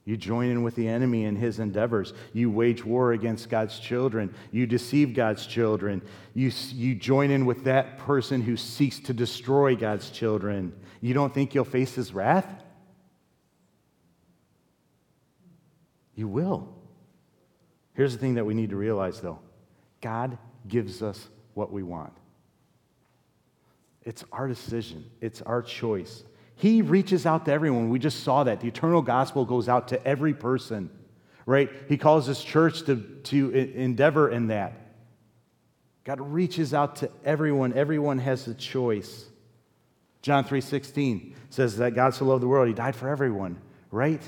You 0.06 0.18
join 0.18 0.50
in 0.50 0.64
with 0.64 0.76
the 0.76 0.88
enemy 0.88 1.24
in 1.24 1.38
his 1.38 1.60
endeavors. 1.60 2.14
You 2.34 2.52
wage 2.52 2.84
war 2.84 3.14
against 3.14 3.50
God's 3.50 3.80
children. 3.80 4.34
You 4.52 4.68
deceive 4.68 5.14
God's 5.14 5.46
children. 5.46 6.02
You, 6.34 6.52
you 6.74 6.96
join 6.96 7.32
in 7.32 7.46
with 7.46 7.64
that 7.64 8.00
person 8.00 8.42
who 8.42 8.58
seeks 8.58 9.00
to 9.02 9.14
destroy 9.14 9.76
God's 9.78 10.10
children. 10.10 10.74
You 11.00 11.14
don't 11.14 11.34
think 11.34 11.56
you'll 11.56 11.64
face 11.64 11.96
his 11.96 12.14
wrath? 12.14 12.48
You 16.16 16.28
will. 16.28 16.74
Here's 17.94 18.12
the 18.14 18.20
thing 18.20 18.36
that 18.36 18.46
we 18.46 18.54
need 18.54 18.72
to 18.72 18.76
realize, 18.76 19.22
though 19.22 19.40
God 20.02 20.38
gives 20.68 21.02
us 21.02 21.30
what 21.54 21.72
we 21.72 21.82
want. 21.82 22.14
It's 24.04 24.26
our 24.34 24.50
decision, 24.50 25.06
it's 25.22 25.42
our 25.44 25.62
choice. 25.62 26.24
He 26.56 26.82
reaches 26.82 27.26
out 27.26 27.46
to 27.46 27.52
everyone. 27.52 27.90
We 27.90 28.00
just 28.00 28.24
saw 28.24 28.44
that. 28.44 28.62
The 28.62 28.68
eternal 28.68 29.02
gospel 29.02 29.46
goes 29.46 29.68
out 29.68 29.90
to 29.90 30.06
every 30.06 30.34
person, 30.34 30.90
right? 31.46 31.70
He 31.90 31.98
calls 31.98 32.26
his 32.26 32.44
church 32.44 32.84
to, 32.84 32.98
to 32.98 33.52
endeavor 33.52 34.30
in 34.30 34.48
that. 34.48 34.74
God 36.04 36.20
reaches 36.20 36.74
out 36.74 36.98
to 36.98 37.10
everyone. 37.24 37.74
Everyone 37.74 38.20
has 38.20 38.48
a 38.48 38.54
choice. 38.54 39.26
John 40.22 40.44
3:16 40.44 41.34
says 41.50 41.78
that 41.78 41.96
God 41.96 42.14
so 42.14 42.26
loved 42.26 42.44
the 42.44 42.48
world, 42.48 42.68
he 42.68 42.74
died 42.74 42.96
for 42.96 43.10
everyone, 43.10 43.60
right? 43.92 44.22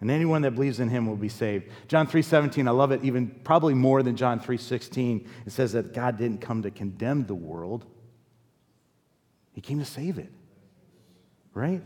And 0.00 0.10
anyone 0.10 0.42
that 0.42 0.52
believes 0.52 0.80
in 0.80 0.88
him 0.88 1.06
will 1.06 1.16
be 1.16 1.28
saved. 1.28 1.70
John 1.88 2.06
3:17, 2.06 2.66
I 2.66 2.70
love 2.70 2.90
it 2.90 3.04
even 3.04 3.28
probably 3.44 3.74
more 3.74 4.02
than 4.02 4.16
John 4.16 4.40
3:16. 4.40 5.26
It 5.46 5.52
says 5.52 5.72
that 5.72 5.94
God 5.94 6.18
didn't 6.18 6.40
come 6.40 6.62
to 6.62 6.70
condemn 6.70 7.26
the 7.26 7.34
world. 7.34 7.86
He 9.52 9.60
came 9.60 9.78
to 9.78 9.84
save 9.84 10.18
it 10.18 10.32
right? 11.54 11.82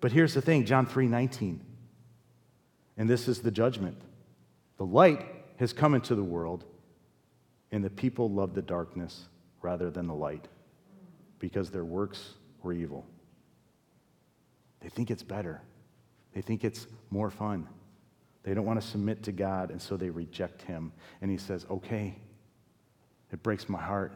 But 0.00 0.12
here's 0.12 0.34
the 0.34 0.42
thing 0.42 0.64
John 0.64 0.86
3 0.86 1.06
19. 1.06 1.60
And 2.96 3.10
this 3.10 3.26
is 3.26 3.40
the 3.40 3.50
judgment. 3.50 4.00
The 4.76 4.84
light 4.84 5.26
has 5.56 5.72
come 5.72 5.94
into 5.94 6.14
the 6.14 6.24
world, 6.24 6.64
and 7.72 7.84
the 7.84 7.90
people 7.90 8.30
love 8.30 8.54
the 8.54 8.62
darkness 8.62 9.28
rather 9.62 9.90
than 9.90 10.06
the 10.06 10.14
light 10.14 10.46
because 11.38 11.70
their 11.70 11.84
works 11.84 12.34
were 12.62 12.72
evil. 12.72 13.04
They 14.80 14.88
think 14.88 15.10
it's 15.10 15.22
better, 15.22 15.60
they 16.34 16.42
think 16.42 16.64
it's 16.64 16.86
more 17.10 17.30
fun. 17.30 17.68
They 18.42 18.52
don't 18.52 18.66
want 18.66 18.78
to 18.78 18.86
submit 18.86 19.22
to 19.22 19.32
God, 19.32 19.70
and 19.70 19.80
so 19.80 19.96
they 19.96 20.10
reject 20.10 20.60
Him. 20.60 20.92
And 21.22 21.30
He 21.30 21.38
says, 21.38 21.64
Okay, 21.70 22.14
it 23.32 23.42
breaks 23.42 23.70
my 23.70 23.80
heart, 23.80 24.12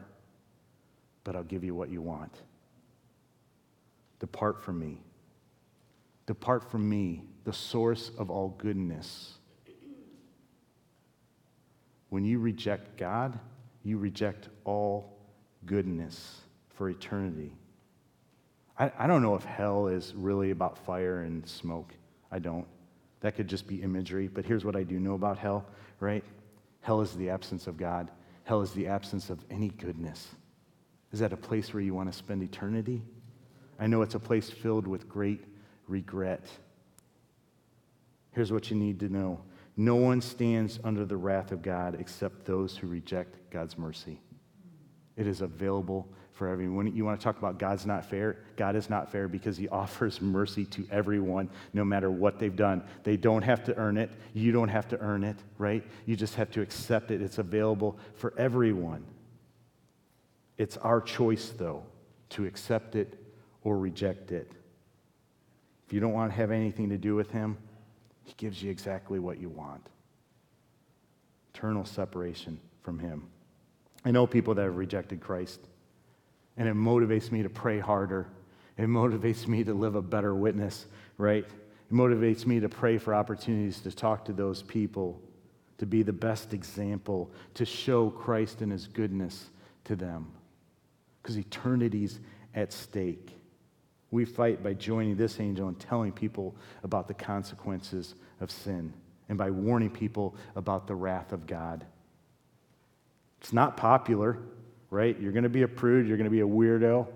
but 1.23 1.35
I'll 1.35 1.43
give 1.43 1.63
you 1.63 1.73
what 1.73 1.89
you 1.89 2.01
want. 2.01 2.31
Depart 4.19 4.61
from 4.61 4.79
me. 4.79 5.01
Depart 6.25 6.69
from 6.69 6.87
me, 6.87 7.23
the 7.43 7.53
source 7.53 8.11
of 8.17 8.29
all 8.29 8.49
goodness. 8.57 9.33
When 12.09 12.23
you 12.25 12.39
reject 12.39 12.97
God, 12.97 13.39
you 13.83 13.97
reject 13.97 14.49
all 14.65 15.17
goodness 15.65 16.41
for 16.75 16.89
eternity. 16.89 17.55
I, 18.77 18.91
I 18.97 19.07
don't 19.07 19.21
know 19.21 19.35
if 19.35 19.43
hell 19.43 19.87
is 19.87 20.13
really 20.15 20.51
about 20.51 20.77
fire 20.77 21.21
and 21.23 21.47
smoke. 21.47 21.93
I 22.31 22.39
don't. 22.39 22.65
That 23.21 23.35
could 23.35 23.47
just 23.47 23.67
be 23.67 23.81
imagery. 23.81 24.27
But 24.27 24.45
here's 24.45 24.63
what 24.63 24.75
I 24.75 24.83
do 24.83 24.99
know 24.99 25.13
about 25.13 25.37
hell, 25.37 25.65
right? 25.99 26.23
Hell 26.81 27.01
is 27.01 27.13
the 27.13 27.29
absence 27.29 27.67
of 27.67 27.77
God, 27.77 28.09
hell 28.43 28.61
is 28.61 28.71
the 28.71 28.87
absence 28.87 29.29
of 29.29 29.39
any 29.49 29.69
goodness. 29.69 30.29
Is 31.11 31.19
that 31.19 31.33
a 31.33 31.37
place 31.37 31.73
where 31.73 31.81
you 31.81 31.93
want 31.93 32.11
to 32.11 32.17
spend 32.17 32.43
eternity? 32.43 33.01
I 33.79 33.87
know 33.87 34.01
it's 34.01 34.15
a 34.15 34.19
place 34.19 34.49
filled 34.49 34.87
with 34.87 35.07
great 35.07 35.43
regret. 35.87 36.45
Here's 38.31 38.51
what 38.51 38.69
you 38.69 38.75
need 38.75 38.99
to 38.99 39.09
know 39.09 39.41
no 39.77 39.95
one 39.95 40.19
stands 40.19 40.77
under 40.83 41.05
the 41.05 41.15
wrath 41.15 41.53
of 41.53 41.61
God 41.61 41.95
except 41.99 42.45
those 42.45 42.75
who 42.75 42.87
reject 42.87 43.49
God's 43.49 43.77
mercy. 43.77 44.19
It 45.15 45.25
is 45.25 45.39
available 45.39 46.09
for 46.33 46.49
everyone. 46.49 46.93
You 46.93 47.05
want 47.05 47.19
to 47.19 47.23
talk 47.23 47.37
about 47.37 47.59
God's 47.59 47.85
not 47.85 48.05
fair? 48.05 48.37
God 48.57 48.75
is 48.75 48.89
not 48.89 49.09
fair 49.09 49.29
because 49.29 49.55
he 49.55 49.67
offers 49.69 50.21
mercy 50.21 50.65
to 50.65 50.85
everyone 50.91 51.49
no 51.73 51.85
matter 51.85 52.11
what 52.11 52.39
they've 52.39 52.55
done. 52.55 52.83
They 53.03 53.15
don't 53.15 53.41
have 53.41 53.63
to 53.65 53.75
earn 53.77 53.97
it. 53.97 54.11
You 54.33 54.51
don't 54.51 54.67
have 54.67 54.89
to 54.89 54.99
earn 54.99 55.23
it, 55.23 55.37
right? 55.57 55.83
You 56.05 56.17
just 56.17 56.35
have 56.35 56.51
to 56.51 56.61
accept 56.61 57.11
it. 57.11 57.21
It's 57.21 57.37
available 57.37 57.97
for 58.15 58.33
everyone. 58.37 59.05
It's 60.57 60.75
our 60.77 60.99
choice, 60.99 61.53
though, 61.57 61.83
to 62.31 62.45
accept 62.45 62.97
it 62.97 63.17
or 63.63 63.77
reject 63.77 64.31
it. 64.31 64.51
If 65.87 65.93
you 65.93 65.99
don't 65.99 66.13
want 66.13 66.31
to 66.31 66.37
have 66.37 66.51
anything 66.51 66.89
to 66.89 66.97
do 66.97 67.15
with 67.15 67.31
Him, 67.31 67.57
He 68.23 68.33
gives 68.37 68.61
you 68.61 68.69
exactly 68.69 69.19
what 69.19 69.39
you 69.39 69.49
want 69.49 69.87
eternal 71.53 71.83
separation 71.83 72.59
from 72.83 72.99
Him. 72.99 73.27
I 74.05 74.11
know 74.11 74.25
people 74.25 74.55
that 74.55 74.63
have 74.63 74.77
rejected 74.77 75.19
Christ, 75.19 75.59
and 76.55 76.69
it 76.69 76.75
motivates 76.75 77.31
me 77.31 77.43
to 77.43 77.49
pray 77.49 77.79
harder. 77.79 78.27
It 78.77 78.87
motivates 78.87 79.45
me 79.45 79.63
to 79.65 79.73
live 79.73 79.95
a 79.95 80.01
better 80.01 80.33
witness, 80.33 80.85
right? 81.17 81.43
It 81.43 81.93
motivates 81.93 82.45
me 82.45 82.61
to 82.61 82.69
pray 82.69 82.97
for 82.97 83.13
opportunities 83.13 83.81
to 83.81 83.91
talk 83.91 84.25
to 84.25 84.33
those 84.33 84.61
people, 84.61 85.21
to 85.79 85.85
be 85.85 86.01
the 86.01 86.13
best 86.13 86.53
example, 86.53 87.29
to 87.55 87.65
show 87.65 88.09
Christ 88.09 88.61
and 88.61 88.71
His 88.71 88.87
goodness 88.87 89.49
to 89.85 89.95
them. 89.95 90.31
Because 91.21 91.37
eternity's 91.37 92.19
at 92.55 92.71
stake. 92.71 93.38
We 94.11 94.25
fight 94.25 94.63
by 94.63 94.73
joining 94.73 95.15
this 95.15 95.39
angel 95.39 95.67
and 95.67 95.79
telling 95.79 96.11
people 96.11 96.55
about 96.83 97.07
the 97.07 97.13
consequences 97.13 98.15
of 98.41 98.49
sin 98.49 98.93
and 99.27 99.37
by 99.37 99.51
warning 99.51 99.91
people 99.91 100.35
about 100.55 100.87
the 100.87 100.95
wrath 100.95 101.31
of 101.31 101.45
God. 101.45 101.85
It's 103.39 103.53
not 103.53 103.77
popular, 103.77 104.39
right? 104.89 105.19
You're 105.19 105.31
going 105.31 105.43
to 105.43 105.49
be 105.49 105.61
a 105.61 105.67
prude, 105.67 106.07
you're 106.07 106.17
going 106.17 106.25
to 106.25 106.31
be 106.31 106.41
a 106.41 106.47
weirdo. 106.47 107.07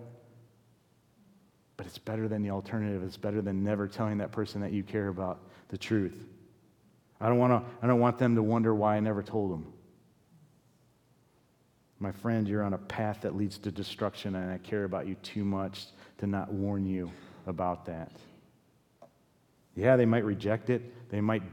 But 1.76 1.88
it's 1.88 1.98
better 1.98 2.28
than 2.28 2.44
the 2.44 2.52
alternative. 2.52 3.04
It's 3.04 3.18
better 3.18 3.42
than 3.42 3.64
never 3.64 3.88
telling 3.88 4.20
that 4.20 4.32
person 4.32 4.62
that 4.62 4.72
you 4.72 4.84
care 4.84 5.08
about 5.08 5.40
the 5.70 5.78
truth. 5.78 6.28
I 7.20 7.28
don't, 7.28 7.40
want 7.40 7.52
to, 7.52 7.72
I 7.82 7.88
don't 7.88 8.00
want 8.00 8.20
them 8.20 8.36
to 8.36 8.44
wonder 8.44 8.76
why 8.76 8.96
I 8.96 9.00
never 9.00 9.24
told 9.24 9.52
them. 9.52 9.74
My 12.00 12.12
friend, 12.12 12.48
you're 12.48 12.64
on 12.64 12.74
a 12.74 12.78
path 12.78 13.22
that 13.22 13.36
leads 13.36 13.58
to 13.60 13.72
destruction, 13.72 14.36
and 14.36 14.52
I 14.52 14.58
care 14.60 14.84
about 14.84 15.08
you 15.08 15.16
too 15.16 15.46
much 15.46 15.88
to 16.24 16.30
not 16.30 16.52
warn 16.54 16.86
you 16.86 17.12
about 17.48 17.86
that. 17.86 18.12
Yeah, 19.76 19.98
they 19.98 20.06
might 20.06 20.24
reject 20.24 20.70
it, 20.70 21.10
they 21.10 21.20
might 21.20 21.44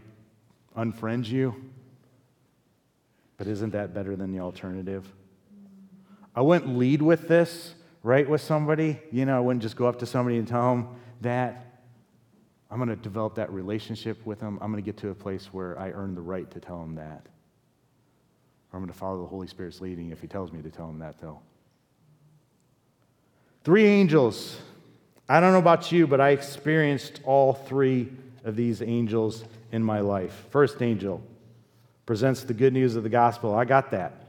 unfriend 0.77 1.29
you, 1.29 1.55
but 3.37 3.49
isn't 3.49 3.71
that 3.71 3.93
better 3.93 4.15
than 4.15 4.31
the 4.31 4.39
alternative? 4.39 5.13
I 6.37 6.43
wouldn't 6.43 6.79
lead 6.79 7.03
with 7.03 7.27
this, 7.27 7.75
right, 8.05 8.29
with 8.29 8.41
somebody. 8.41 9.01
You 9.11 9.25
know, 9.25 9.37
I 9.37 9.41
wouldn't 9.41 9.63
just 9.63 9.75
go 9.75 9.87
up 9.87 9.99
to 9.99 10.07
somebody 10.07 10.37
and 10.37 10.47
tell 10.47 10.71
them 10.71 10.89
that. 11.23 11.67
I'm 12.71 12.77
going 12.77 12.91
to 12.91 12.97
develop 12.97 13.35
that 13.35 13.51
relationship 13.51 14.25
with 14.25 14.39
them. 14.39 14.57
I'm 14.63 14.71
going 14.71 14.81
to 14.81 14.87
get 14.87 14.97
to 14.99 15.09
a 15.09 15.15
place 15.15 15.47
where 15.47 15.77
I 15.77 15.91
earn 15.91 16.15
the 16.15 16.21
right 16.21 16.49
to 16.53 16.61
tell 16.61 16.81
them 16.81 16.95
that. 16.95 17.27
Or 18.73 18.77
I'm 18.77 18.83
going 18.83 18.93
to 18.93 18.97
follow 18.97 19.21
the 19.21 19.27
Holy 19.27 19.49
Spirit's 19.49 19.81
leading 19.81 20.11
if 20.11 20.21
He 20.21 20.29
tells 20.29 20.53
me 20.53 20.63
to 20.63 20.71
tell 20.71 20.87
them 20.87 21.01
that, 21.01 21.19
though. 21.21 21.41
Three 23.63 23.85
angels. 23.85 24.57
I 25.29 25.39
don't 25.39 25.53
know 25.53 25.59
about 25.59 25.93
you, 25.93 26.07
but 26.07 26.19
I 26.19 26.31
experienced 26.31 27.21
all 27.25 27.53
three 27.53 28.11
of 28.45 28.57
these 28.57 28.81
angels 28.81 29.45
in 29.71 29.85
my 29.85 30.01
life. 30.01 30.47
First 30.49 30.81
angel 30.81 31.23
presents 32.07 32.43
the 32.43 32.55
good 32.55 32.73
news 32.73 32.97
of 32.97 33.03
the 33.03 33.11
gospel. 33.11 33.55
I 33.55 33.67
got 33.67 33.91
that. 33.91 34.25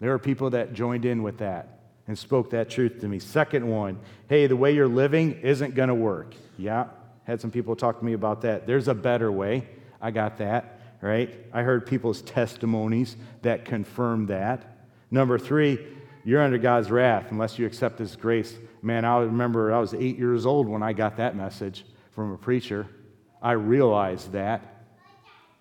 There 0.00 0.12
are 0.12 0.18
people 0.18 0.50
that 0.50 0.74
joined 0.74 1.06
in 1.06 1.22
with 1.22 1.38
that 1.38 1.80
and 2.06 2.18
spoke 2.18 2.50
that 2.50 2.68
truth 2.68 3.00
to 3.00 3.08
me. 3.08 3.18
Second 3.18 3.66
one, 3.66 3.98
hey, 4.28 4.46
the 4.46 4.56
way 4.56 4.74
you're 4.74 4.86
living 4.86 5.40
isn't 5.40 5.74
going 5.74 5.88
to 5.88 5.94
work. 5.94 6.34
Yeah, 6.58 6.88
had 7.24 7.40
some 7.40 7.50
people 7.50 7.74
talk 7.74 7.98
to 8.00 8.04
me 8.04 8.12
about 8.12 8.42
that. 8.42 8.66
There's 8.66 8.88
a 8.88 8.94
better 8.94 9.32
way. 9.32 9.66
I 9.98 10.10
got 10.10 10.36
that, 10.38 10.78
right? 11.00 11.34
I 11.54 11.62
heard 11.62 11.86
people's 11.86 12.20
testimonies 12.20 13.16
that 13.40 13.64
confirm 13.64 14.26
that. 14.26 14.76
Number 15.10 15.38
three, 15.38 15.78
you're 16.24 16.42
under 16.42 16.58
God's 16.58 16.90
wrath 16.90 17.30
unless 17.30 17.58
you 17.58 17.66
accept 17.66 17.98
His 17.98 18.14
grace. 18.14 18.54
Man, 18.84 19.06
I 19.06 19.20
remember 19.20 19.72
I 19.72 19.78
was 19.78 19.94
eight 19.94 20.18
years 20.18 20.44
old 20.44 20.68
when 20.68 20.82
I 20.82 20.92
got 20.92 21.16
that 21.16 21.34
message 21.34 21.86
from 22.10 22.32
a 22.32 22.36
preacher. 22.36 22.86
I 23.40 23.52
realized 23.52 24.32
that. 24.32 24.84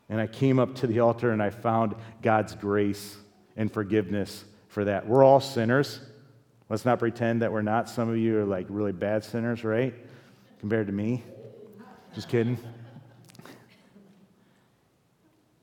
And 0.09 0.19
I 0.19 0.27
came 0.27 0.59
up 0.59 0.75
to 0.75 0.87
the 0.87 0.99
altar 0.99 1.31
and 1.31 1.41
I 1.41 1.49
found 1.49 1.95
God's 2.21 2.53
grace 2.53 3.15
and 3.55 3.71
forgiveness 3.71 4.43
for 4.67 4.83
that. 4.83 5.07
We're 5.07 5.23
all 5.23 5.39
sinners. 5.39 6.01
Let's 6.67 6.83
not 6.83 6.99
pretend 6.99 7.41
that 7.43 7.51
we're 7.53 7.61
not. 7.61 7.87
Some 7.87 8.09
of 8.09 8.17
you 8.17 8.39
are 8.39 8.45
like 8.45 8.65
really 8.67 8.91
bad 8.91 9.23
sinners, 9.23 9.63
right? 9.63 9.93
Compared 10.59 10.87
to 10.87 10.93
me. 10.93 11.23
Just 12.13 12.27
kidding. 12.27 12.57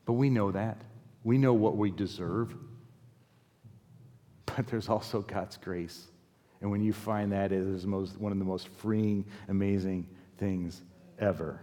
But 0.06 0.14
we 0.14 0.30
know 0.30 0.50
that. 0.50 0.78
We 1.24 1.36
know 1.36 1.52
what 1.52 1.76
we 1.76 1.90
deserve. 1.90 2.54
But 4.46 4.66
there's 4.66 4.88
also 4.88 5.20
God's 5.20 5.58
grace. 5.58 6.09
And 6.60 6.70
when 6.70 6.82
you 6.82 6.92
find 6.92 7.32
that, 7.32 7.52
it 7.52 7.62
is 7.62 7.86
most, 7.86 8.18
one 8.20 8.32
of 8.32 8.38
the 8.38 8.44
most 8.44 8.68
freeing, 8.68 9.24
amazing 9.48 10.06
things 10.38 10.82
ever. 11.18 11.60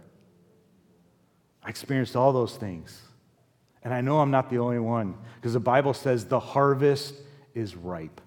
I 1.62 1.68
experienced 1.68 2.16
all 2.16 2.32
those 2.32 2.56
things. 2.56 3.00
And 3.82 3.94
I 3.94 4.00
know 4.00 4.20
I'm 4.20 4.30
not 4.30 4.50
the 4.50 4.58
only 4.58 4.78
one 4.78 5.16
because 5.36 5.52
the 5.52 5.60
Bible 5.60 5.94
says 5.94 6.24
the 6.24 6.40
harvest 6.40 7.14
is 7.54 7.76
ripe. 7.76 8.20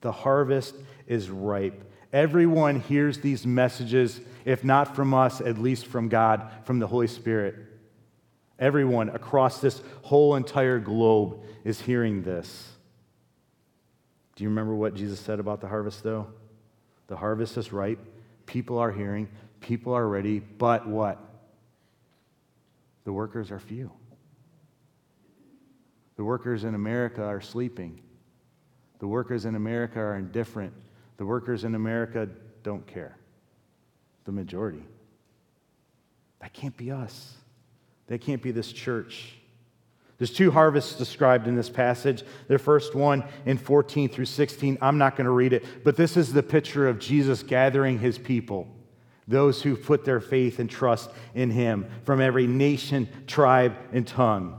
The 0.00 0.12
harvest 0.12 0.74
is 1.06 1.30
ripe. 1.30 1.84
Everyone 2.12 2.80
hears 2.80 3.18
these 3.18 3.46
messages, 3.46 4.20
if 4.44 4.64
not 4.64 4.94
from 4.96 5.14
us, 5.14 5.40
at 5.40 5.58
least 5.58 5.86
from 5.86 6.08
God, 6.08 6.50
from 6.64 6.78
the 6.78 6.86
Holy 6.86 7.06
Spirit. 7.06 7.56
Everyone 8.58 9.10
across 9.10 9.60
this 9.60 9.82
whole 10.02 10.34
entire 10.34 10.78
globe 10.78 11.42
is 11.64 11.80
hearing 11.80 12.22
this. 12.22 12.75
Do 14.36 14.44
you 14.44 14.50
remember 14.50 14.74
what 14.74 14.94
Jesus 14.94 15.18
said 15.18 15.40
about 15.40 15.60
the 15.60 15.66
harvest, 15.66 16.02
though? 16.02 16.28
The 17.08 17.16
harvest 17.16 17.56
is 17.56 17.72
ripe. 17.72 17.98
People 18.44 18.78
are 18.78 18.92
hearing. 18.92 19.28
People 19.60 19.94
are 19.94 20.06
ready. 20.06 20.38
But 20.38 20.86
what? 20.86 21.18
The 23.04 23.12
workers 23.12 23.50
are 23.50 23.58
few. 23.58 23.90
The 26.16 26.24
workers 26.24 26.64
in 26.64 26.74
America 26.74 27.24
are 27.24 27.40
sleeping. 27.40 28.02
The 28.98 29.08
workers 29.08 29.44
in 29.44 29.54
America 29.54 29.98
are 30.00 30.16
indifferent. 30.16 30.72
The 31.16 31.24
workers 31.24 31.64
in 31.64 31.74
America 31.74 32.28
don't 32.62 32.86
care. 32.86 33.16
The 34.24 34.32
majority. 34.32 34.84
That 36.40 36.52
can't 36.52 36.76
be 36.76 36.90
us. 36.90 37.34
That 38.08 38.20
can't 38.20 38.42
be 38.42 38.50
this 38.50 38.72
church. 38.72 39.36
There's 40.18 40.32
two 40.32 40.50
harvests 40.50 40.96
described 40.96 41.46
in 41.46 41.56
this 41.56 41.68
passage. 41.68 42.22
The 42.48 42.58
first 42.58 42.94
one 42.94 43.24
in 43.44 43.58
14 43.58 44.08
through 44.08 44.24
16. 44.24 44.78
I'm 44.80 44.98
not 44.98 45.16
going 45.16 45.26
to 45.26 45.30
read 45.30 45.52
it, 45.52 45.64
but 45.84 45.96
this 45.96 46.16
is 46.16 46.32
the 46.32 46.42
picture 46.42 46.88
of 46.88 46.98
Jesus 46.98 47.42
gathering 47.42 47.98
his 47.98 48.16
people, 48.16 48.66
those 49.28 49.62
who 49.62 49.76
put 49.76 50.04
their 50.04 50.20
faith 50.20 50.58
and 50.58 50.70
trust 50.70 51.10
in 51.34 51.50
him 51.50 51.86
from 52.04 52.20
every 52.20 52.46
nation, 52.46 53.08
tribe, 53.26 53.76
and 53.92 54.06
tongue. 54.06 54.58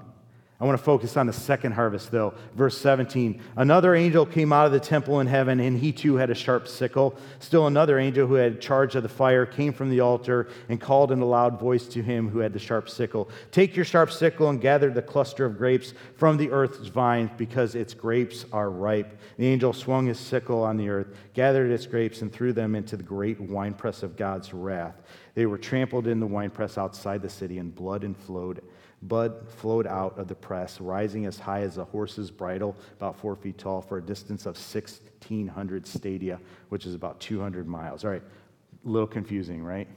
I 0.60 0.66
want 0.66 0.76
to 0.76 0.84
focus 0.84 1.16
on 1.18 1.28
the 1.28 1.34
second 1.34 1.74
harvest, 1.74 2.10
though. 2.10 2.34
Verse 2.55 2.76
17 2.80 3.39
Another 3.58 3.93
angel 3.93 4.26
came 4.26 4.51
out 4.51 4.66
of 4.66 4.72
the 4.72 4.80
temple 4.80 5.20
in 5.20 5.28
heaven, 5.28 5.60
and 5.60 5.78
he 5.78 5.91
too 5.91 6.16
had 6.16 6.32
a 6.32 6.36
sharp 6.36 6.68
sickle. 6.68 7.16
Still 7.38 7.68
another 7.68 7.99
angel 7.99 8.26
who 8.26 8.34
had 8.34 8.60
charge 8.60 8.95
of 8.95 9.03
the 9.03 9.10
fire 9.10 9.45
came 9.45 9.72
from 9.72 9.91
the 9.91 9.99
altar 9.99 10.47
and 10.68 10.82
called 10.82 11.12
in 11.12 11.22
a 11.22 11.26
loud 11.26 11.60
voice 11.60 11.86
to 11.89 12.01
him 12.01 12.28
who 12.28 12.39
had 12.39 12.53
the 12.53 12.60
sharp 12.60 12.89
sickle 12.89 13.30
Take 13.51 13.76
your 13.76 13.86
sharp 13.86 14.12
sickle 14.12 14.49
and 14.49 14.60
gather 14.60 14.89
the 14.89 15.01
cluster 15.01 15.45
of 15.45 15.60
grapes 15.60 15.93
from 16.16 16.38
the 16.38 16.49
earth's 16.49 16.88
vine, 16.88 17.30
because 17.38 17.76
its 17.76 17.93
grapes 17.93 18.43
are 18.51 18.72
ripe. 18.72 19.16
The 19.38 19.45
angel 19.45 19.74
swung 19.74 20.08
his 20.08 20.20
sickle 20.20 20.64
on 20.64 20.78
the 20.78 20.89
earth, 20.89 21.16
gathered 21.36 21.70
its 21.70 21.86
grapes, 21.86 22.24
and 22.24 22.34
threw 22.34 22.51
them 22.51 22.74
into 22.74 22.97
the 22.97 23.03
great 23.03 23.39
winepress 23.39 24.01
of 24.01 24.18
God's 24.18 24.55
wrath. 24.55 24.95
They 25.36 25.45
were 25.45 25.60
trampled 25.60 26.08
in 26.08 26.20
the 26.20 26.26
winepress 26.26 26.80
outside 26.80 27.22
the 27.22 27.30
city, 27.30 27.60
and 27.60 27.76
blood 27.76 28.03
and 28.03 28.18
flowed 28.18 28.64
Blood 29.04 29.48
flowed 29.48 29.86
out 29.86 30.18
of 30.18 30.28
the 30.28 30.36
press, 30.36 30.82
rising 30.82 31.26
as 31.26 31.38
high 31.38 31.62
as 31.62 31.78
a 31.78 31.84
horse's 31.84 32.32
bridle, 32.32 32.76
about 32.98 33.16
four 33.16 33.36
feet 33.36 33.58
tall, 33.58 33.82
for 33.82 34.00
a 34.00 34.02
distance 34.02 34.45
of 34.45 34.56
1,600 34.56 35.86
stadia, 35.86 36.39
which 36.70 36.86
is 36.86 36.95
about 36.95 37.20
200 37.20 37.68
miles. 37.68 38.04
All 38.04 38.12
right, 38.12 38.24
a 38.24 38.89
little 38.89 39.08
confusing, 39.08 39.64
right? 39.64 39.88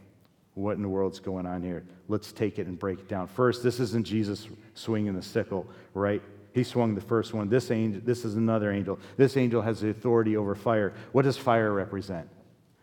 What 0.55 0.76
in 0.76 0.82
the 0.82 0.88
world's 0.88 1.20
going 1.20 1.46
on 1.46 1.62
here? 1.62 1.84
Let's 2.09 2.32
take 2.32 2.59
it 2.59 2.66
and 2.66 2.78
break 2.78 2.98
it 2.98 3.09
down. 3.09 3.26
First, 3.28 3.62
this 3.62 3.80
isn't 3.80 4.05
Jesus 4.05 4.48
swinging 4.74 5.14
the 5.14 5.22
sickle, 5.22 5.66
right? 5.94 6.20
He 6.53 6.64
swung 6.64 6.94
the 6.94 7.01
first 7.01 7.32
one. 7.32 7.48
This 7.48 7.70
angel, 7.70 8.03
this 8.05 8.24
is 8.24 8.34
another 8.34 8.72
angel. 8.72 8.98
This 9.16 9.36
angel 9.36 9.62
has 9.62 9.80
the 9.80 9.88
authority 9.88 10.36
over 10.36 10.55
fire. 10.55 10.92
What 11.12 11.22
does 11.22 11.36
fire 11.36 11.72
represent? 11.72 12.28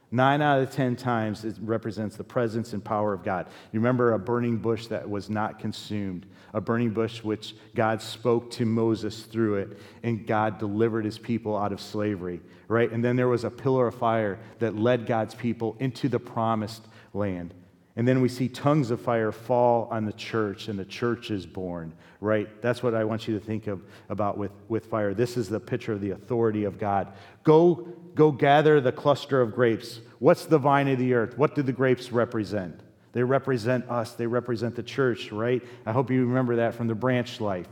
Nine 0.09 0.41
out 0.41 0.61
of 0.61 0.71
ten 0.71 0.95
times 0.95 1.43
it 1.43 1.57
represents 1.61 2.15
the 2.15 2.23
presence 2.23 2.71
and 2.71 2.83
power 2.83 3.13
of 3.13 3.23
God. 3.23 3.47
You 3.73 3.79
remember 3.79 4.13
a 4.13 4.19
burning 4.19 4.57
bush 4.57 4.87
that 4.87 5.09
was 5.09 5.29
not 5.29 5.59
consumed, 5.59 6.25
a 6.53 6.61
burning 6.61 6.91
bush 6.91 7.23
which 7.23 7.55
God 7.75 8.01
spoke 8.01 8.49
to 8.51 8.65
Moses 8.65 9.23
through 9.23 9.55
it, 9.55 9.79
and 10.03 10.25
God 10.25 10.59
delivered 10.59 11.03
his 11.03 11.17
people 11.17 11.57
out 11.57 11.73
of 11.73 11.81
slavery, 11.81 12.39
right? 12.69 12.89
And 12.89 13.03
then 13.03 13.17
there 13.17 13.27
was 13.27 13.43
a 13.43 13.51
pillar 13.51 13.87
of 13.87 13.95
fire 13.95 14.39
that 14.59 14.77
led 14.77 15.07
God's 15.07 15.35
people 15.35 15.75
into 15.79 16.07
the 16.07 16.19
promised 16.19 16.83
land. 17.13 17.53
And 17.97 18.07
then 18.07 18.21
we 18.21 18.29
see 18.29 18.47
tongues 18.47 18.91
of 18.91 19.01
fire 19.01 19.31
fall 19.31 19.87
on 19.91 20.05
the 20.05 20.13
church, 20.13 20.67
and 20.67 20.77
the 20.77 20.85
church 20.85 21.31
is 21.31 21.47
born, 21.47 21.91
right? 22.21 22.47
That's 22.61 22.83
what 22.83 22.93
I 22.93 23.03
want 23.03 23.27
you 23.27 23.37
to 23.37 23.43
think 23.43 23.65
of 23.65 23.81
about 24.07 24.37
with, 24.37 24.51
with 24.69 24.85
fire. 24.85 25.15
This 25.15 25.35
is 25.35 25.49
the 25.49 25.59
picture 25.59 25.93
of 25.93 25.99
the 25.99 26.11
authority 26.11 26.63
of 26.63 26.77
God. 26.77 27.11
Go, 27.43 27.87
go 28.17 28.31
gather 28.31 28.81
the 28.81 28.91
cluster 28.91 29.39
of 29.39 29.55
grapes. 29.55 30.01
What's 30.19 30.45
the 30.45 30.57
vine 30.57 30.87
of 30.89 30.97
the 30.97 31.13
earth? 31.13 31.37
What 31.37 31.55
do 31.55 31.61
the 31.61 31.71
grapes 31.71 32.11
represent? 32.11 32.81
They 33.13 33.23
represent 33.23 33.89
us, 33.89 34.13
they 34.13 34.27
represent 34.27 34.75
the 34.75 34.83
church, 34.83 35.31
right? 35.31 35.63
I 35.85 35.91
hope 35.91 36.11
you 36.11 36.25
remember 36.25 36.57
that 36.57 36.75
from 36.75 36.87
the 36.87 36.95
branch 36.95 37.39
life. 37.39 37.67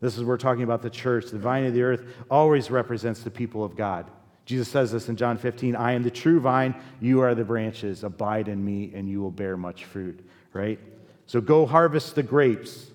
This 0.00 0.18
is 0.18 0.24
we're 0.24 0.36
talking 0.36 0.64
about 0.64 0.82
the 0.82 0.90
church. 0.90 1.30
The 1.30 1.38
vine 1.38 1.64
of 1.64 1.72
the 1.72 1.82
earth 1.82 2.04
always 2.30 2.70
represents 2.70 3.22
the 3.22 3.30
people 3.30 3.64
of 3.64 3.76
God. 3.76 4.10
Jesus 4.44 4.68
says 4.68 4.92
this 4.92 5.08
in 5.08 5.16
John 5.16 5.38
15 5.38 5.74
I 5.74 5.92
am 5.92 6.02
the 6.02 6.10
true 6.10 6.40
vine, 6.40 6.74
you 7.00 7.20
are 7.22 7.34
the 7.34 7.44
branches. 7.44 8.04
Abide 8.04 8.48
in 8.48 8.62
me, 8.62 8.92
and 8.94 9.08
you 9.08 9.22
will 9.22 9.30
bear 9.30 9.56
much 9.56 9.84
fruit, 9.84 10.20
right? 10.52 10.78
So 11.26 11.40
go 11.40 11.64
harvest 11.64 12.14
the 12.14 12.22
grapes, 12.22 12.90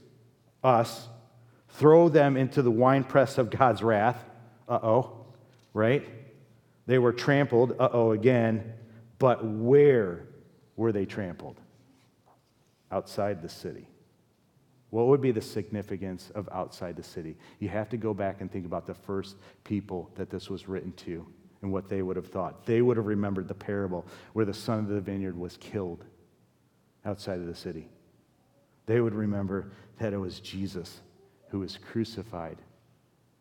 us, 0.64 1.08
throw 1.70 2.10
them 2.10 2.38
into 2.38 2.62
the 2.62 2.72
winepress 2.72 3.38
of 3.38 3.50
God's 3.50 3.82
wrath. 3.82 4.24
Uh 4.68 4.80
oh, 4.84 5.26
right? 5.74 6.08
They 6.90 6.98
were 6.98 7.14
trampled. 7.14 7.76
Uh 7.78 7.90
oh, 7.94 8.14
again. 8.14 8.74
But 9.20 9.46
where 9.46 10.26
were 10.76 10.92
they 10.92 11.06
trampled? 11.06 11.62
Outside 12.92 13.44
the 13.44 13.48
city. 13.48 13.88
What 14.90 15.06
would 15.06 15.22
be 15.22 15.30
the 15.30 15.40
significance 15.40 16.32
of 16.34 16.50
outside 16.52 16.96
the 16.96 17.04
city? 17.04 17.38
You 17.60 17.70
have 17.70 17.90
to 17.90 17.98
go 17.98 18.16
back 18.16 18.42
and 18.42 18.52
think 18.52 18.66
about 18.66 18.88
the 18.88 18.96
first 18.96 19.36
people 19.64 20.10
that 20.16 20.32
this 20.32 20.50
was 20.50 20.68
written 20.68 20.92
to 20.94 21.28
and 21.62 21.72
what 21.72 21.90
they 21.90 22.02
would 22.02 22.16
have 22.16 22.26
thought. 22.26 22.66
They 22.66 22.82
would 22.82 22.98
have 22.98 23.06
remembered 23.06 23.48
the 23.48 23.54
parable 23.54 24.08
where 24.34 24.46
the 24.46 24.52
son 24.52 24.80
of 24.80 24.88
the 24.88 25.00
vineyard 25.00 25.38
was 25.38 25.58
killed 25.58 26.06
outside 27.06 27.38
of 27.38 27.46
the 27.46 27.54
city. 27.54 27.88
They 28.88 29.00
would 29.00 29.14
remember 29.14 29.74
that 30.00 30.12
it 30.12 30.18
was 30.18 30.40
Jesus 30.40 31.02
who 31.50 31.60
was 31.60 31.78
crucified 31.78 32.58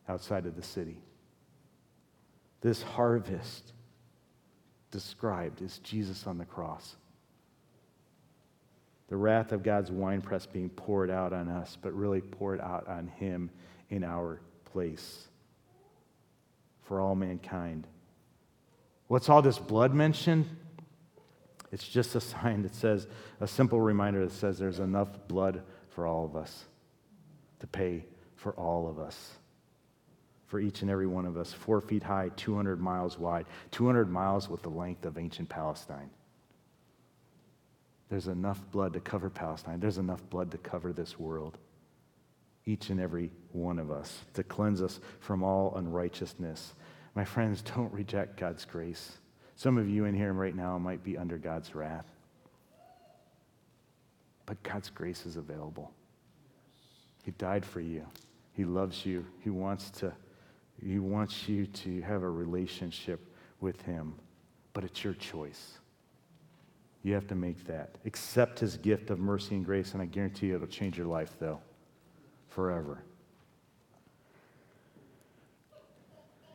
outside 0.06 0.44
of 0.44 0.54
the 0.54 0.62
city. 0.62 1.00
This 2.60 2.82
harvest 2.82 3.72
described 4.90 5.62
is 5.62 5.78
Jesus 5.78 6.26
on 6.26 6.38
the 6.38 6.44
cross. 6.44 6.96
The 9.08 9.16
wrath 9.16 9.52
of 9.52 9.62
God's 9.62 9.90
winepress 9.90 10.46
being 10.46 10.68
poured 10.68 11.10
out 11.10 11.32
on 11.32 11.48
us, 11.48 11.78
but 11.80 11.92
really 11.94 12.20
poured 12.20 12.60
out 12.60 12.86
on 12.88 13.06
him 13.06 13.50
in 13.88 14.04
our 14.04 14.40
place 14.66 15.28
for 16.82 17.00
all 17.00 17.14
mankind. 17.14 17.86
What's 19.06 19.28
all 19.28 19.40
this 19.40 19.58
blood 19.58 19.94
mentioned? 19.94 20.44
It's 21.72 21.86
just 21.86 22.14
a 22.14 22.20
sign 22.20 22.62
that 22.62 22.74
says, 22.74 23.06
a 23.40 23.46
simple 23.46 23.80
reminder 23.80 24.24
that 24.24 24.32
says 24.32 24.58
there's 24.58 24.80
enough 24.80 25.08
blood 25.28 25.62
for 25.90 26.06
all 26.06 26.24
of 26.24 26.36
us 26.36 26.64
to 27.60 27.66
pay 27.66 28.04
for 28.36 28.52
all 28.52 28.88
of 28.88 28.98
us, 28.98 29.37
for 30.48 30.58
each 30.58 30.82
and 30.82 30.90
every 30.90 31.06
one 31.06 31.26
of 31.26 31.36
us, 31.36 31.52
four 31.52 31.80
feet 31.80 32.02
high, 32.02 32.30
200 32.36 32.80
miles 32.80 33.18
wide, 33.18 33.46
200 33.70 34.10
miles 34.10 34.48
with 34.48 34.62
the 34.62 34.70
length 34.70 35.04
of 35.04 35.18
ancient 35.18 35.48
Palestine. 35.48 36.10
There's 38.08 38.28
enough 38.28 38.58
blood 38.72 38.94
to 38.94 39.00
cover 39.00 39.28
Palestine. 39.28 39.78
There's 39.78 39.98
enough 39.98 40.22
blood 40.30 40.50
to 40.52 40.58
cover 40.58 40.92
this 40.92 41.18
world. 41.18 41.58
Each 42.64 42.88
and 42.88 42.98
every 42.98 43.30
one 43.52 43.78
of 43.78 43.90
us, 43.90 44.24
to 44.34 44.42
cleanse 44.42 44.80
us 44.82 45.00
from 45.20 45.42
all 45.42 45.74
unrighteousness. 45.76 46.74
My 47.14 47.24
friends, 47.24 47.62
don't 47.62 47.92
reject 47.92 48.38
God's 48.38 48.64
grace. 48.64 49.18
Some 49.54 49.76
of 49.76 49.88
you 49.88 50.06
in 50.06 50.14
here 50.14 50.32
right 50.32 50.56
now 50.56 50.78
might 50.78 51.04
be 51.04 51.18
under 51.18 51.36
God's 51.36 51.74
wrath. 51.74 52.06
But 54.46 54.62
God's 54.62 54.88
grace 54.88 55.26
is 55.26 55.36
available. 55.36 55.92
He 57.22 57.32
died 57.32 57.66
for 57.66 57.80
you. 57.80 58.06
He 58.54 58.64
loves 58.64 59.04
you. 59.04 59.26
He 59.40 59.50
wants 59.50 59.90
to 59.90 60.14
he 60.84 60.98
wants 60.98 61.48
you 61.48 61.66
to 61.66 62.00
have 62.02 62.22
a 62.22 62.30
relationship 62.30 63.20
with 63.60 63.80
him. 63.82 64.14
But 64.72 64.84
it's 64.84 65.02
your 65.02 65.14
choice. 65.14 65.78
You 67.02 67.14
have 67.14 67.26
to 67.28 67.34
make 67.34 67.66
that. 67.66 67.96
Accept 68.04 68.58
his 68.58 68.76
gift 68.76 69.10
of 69.10 69.18
mercy 69.18 69.54
and 69.54 69.64
grace, 69.64 69.92
and 69.92 70.02
I 70.02 70.06
guarantee 70.06 70.48
you 70.48 70.56
it'll 70.56 70.66
change 70.66 70.96
your 70.96 71.06
life, 71.06 71.34
though, 71.38 71.60
forever. 72.48 73.02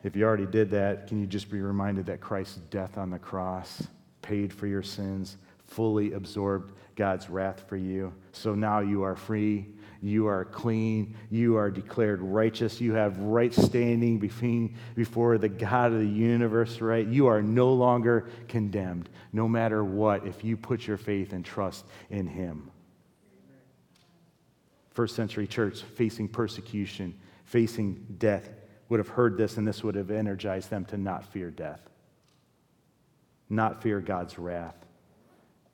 If 0.03 0.17
you 0.17 0.25
already 0.25 0.45
did 0.45 0.69
that, 0.71 1.07
can 1.07 1.19
you 1.19 1.25
just 1.25 1.49
be 1.49 1.61
reminded 1.61 2.05
that 2.07 2.19
Christ's 2.19 2.57
death 2.69 2.97
on 2.97 3.09
the 3.09 3.19
cross 3.19 3.87
paid 4.21 4.53
for 4.53 4.67
your 4.67 4.83
sins, 4.83 5.37
fully 5.65 6.11
absorbed 6.11 6.73
God's 6.95 7.29
wrath 7.29 7.63
for 7.67 7.77
you? 7.77 8.13
So 8.33 8.53
now 8.53 8.79
you 8.79 9.01
are 9.03 9.15
free, 9.15 9.67
you 10.03 10.27
are 10.27 10.43
clean, 10.43 11.15
you 11.29 11.55
are 11.55 11.71
declared 11.71 12.21
righteous, 12.21 12.81
you 12.81 12.93
have 12.93 13.17
right 13.19 13.53
standing 13.53 14.19
before 14.19 15.37
the 15.37 15.47
God 15.47 15.93
of 15.93 15.99
the 15.99 16.05
universe, 16.05 16.81
right? 16.81 17.07
You 17.07 17.27
are 17.27 17.41
no 17.41 17.71
longer 17.71 18.27
condemned, 18.49 19.07
no 19.31 19.47
matter 19.47 19.81
what, 19.81 20.27
if 20.27 20.43
you 20.43 20.57
put 20.57 20.85
your 20.85 20.97
faith 20.97 21.31
and 21.31 21.45
trust 21.45 21.85
in 22.09 22.27
Him. 22.27 22.69
First 24.91 25.15
century 25.15 25.47
church 25.47 25.81
facing 25.81 26.27
persecution, 26.27 27.17
facing 27.45 28.05
death, 28.17 28.49
would 28.89 28.99
have 28.99 29.07
heard 29.07 29.37
this 29.37 29.55
and 29.55 29.65
this 29.65 29.85
would 29.85 29.95
have 29.95 30.11
energized 30.11 30.69
them 30.69 30.83
to 30.85 30.97
not 30.97 31.23
fear 31.23 31.49
death, 31.49 31.79
not 33.49 33.81
fear 33.81 34.01
God's 34.01 34.37
wrath. 34.37 34.75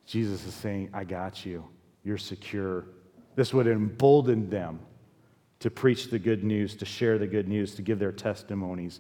Jesus 0.06 0.46
is 0.46 0.54
saying, 0.54 0.92
I 0.94 1.04
got 1.04 1.48
you. 1.48 1.68
You're 2.04 2.20
secure. 2.20 2.86
This 3.40 3.54
would 3.54 3.68
embolden 3.68 4.50
them 4.50 4.82
to 5.62 5.72
preach 5.72 6.10
the 6.10 6.20
good 6.20 6.44
news, 6.44 6.76
to 6.76 6.84
share 6.84 7.18
the 7.18 7.26
good 7.26 7.48
news, 7.48 7.74
to 7.76 7.82
give 7.82 7.98
their 7.98 8.12
testimonies. 8.12 9.00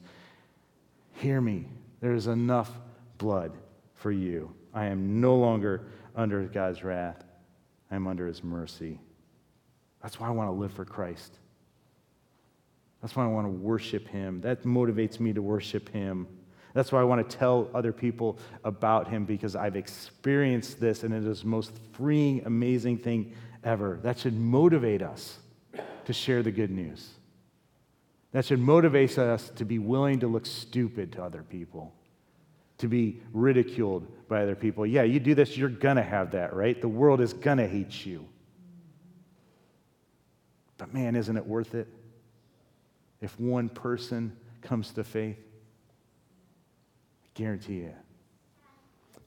Hear 1.16 1.42
me. 1.42 1.66
There 2.00 2.14
is 2.14 2.28
enough 2.28 2.72
blood 3.18 3.52
for 3.96 4.14
you. 4.14 4.50
I 4.74 4.86
am 4.86 5.20
no 5.20 5.36
longer 5.36 5.88
under 6.16 6.42
God's 6.44 6.86
wrath, 6.86 7.22
I 7.92 7.98
am 7.98 8.08
under 8.08 8.28
his 8.28 8.42
mercy. 8.42 9.02
That's 10.02 10.22
why 10.22 10.28
I 10.28 10.32
want 10.32 10.48
to 10.48 10.54
live 10.54 10.72
for 10.72 10.86
Christ. 10.86 11.38
That's 13.02 13.18
why 13.18 13.26
I 13.26 13.28
want 13.28 13.46
to 13.46 13.52
worship 13.52 14.08
Him. 14.08 14.40
That 14.40 14.64
motivates 14.64 15.20
me 15.20 15.34
to 15.34 15.42
worship 15.42 15.90
Him. 15.90 16.28
That's 16.74 16.94
why 16.94 17.02
I 17.02 17.04
want 17.04 17.30
to 17.30 17.38
tell 17.38 17.70
other 17.74 17.92
people 17.92 18.40
about 18.64 19.10
Him 19.10 19.26
because 19.26 19.58
I've 19.58 19.76
experienced 19.76 20.80
this 20.80 21.04
and 21.04 21.14
it 21.14 21.26
is 21.26 21.42
the 21.42 21.48
most 21.48 21.74
freeing, 21.92 22.42
amazing 22.46 23.00
thing 23.00 23.34
ever. 23.64 23.99
That 24.03 24.20
should 24.20 24.38
motivate 24.38 25.01
us 25.01 25.38
to 26.05 26.14
share 26.14 26.43
the 26.43 26.51
good 26.51 26.72
news. 26.72 27.10
That 28.32 28.45
should 28.45 28.60
motivate 28.60 29.18
us 29.18 29.49
to 29.55 29.66
be 29.66 29.80
willing 29.80 30.20
to 30.20 30.28
look 30.28 30.45
stupid 30.45 31.14
to 31.14 31.24
other 31.24 31.43
people, 31.43 31.93
to 32.78 32.88
be 32.88 33.22
ridiculed 33.34 34.07
by 34.28 34.43
other 34.43 34.55
people. 34.55 34.86
Yeah, 34.86 35.03
you 35.03 35.20
do 35.20 35.34
this, 35.34 35.57
you're 35.57 35.70
going 35.70 35.97
to 35.97 36.03
have 36.03 36.32
that, 36.32 36.53
right? 36.53 36.80
The 36.80 36.88
world 36.88 37.22
is 37.22 37.34
going 37.34 37.57
to 37.57 37.68
hate 37.68 38.05
you. 38.05 38.28
But 40.78 40.93
man, 40.93 41.16
isn't 41.16 41.36
it 41.36 41.45
worth 41.45 41.76
it? 41.76 41.88
if 43.22 43.39
one 43.39 43.70
person 43.70 44.36
comes 44.62 44.91
to 44.91 45.03
faith? 45.03 45.38
I 47.24 47.28
guarantee 47.34 47.76
you. 47.76 47.93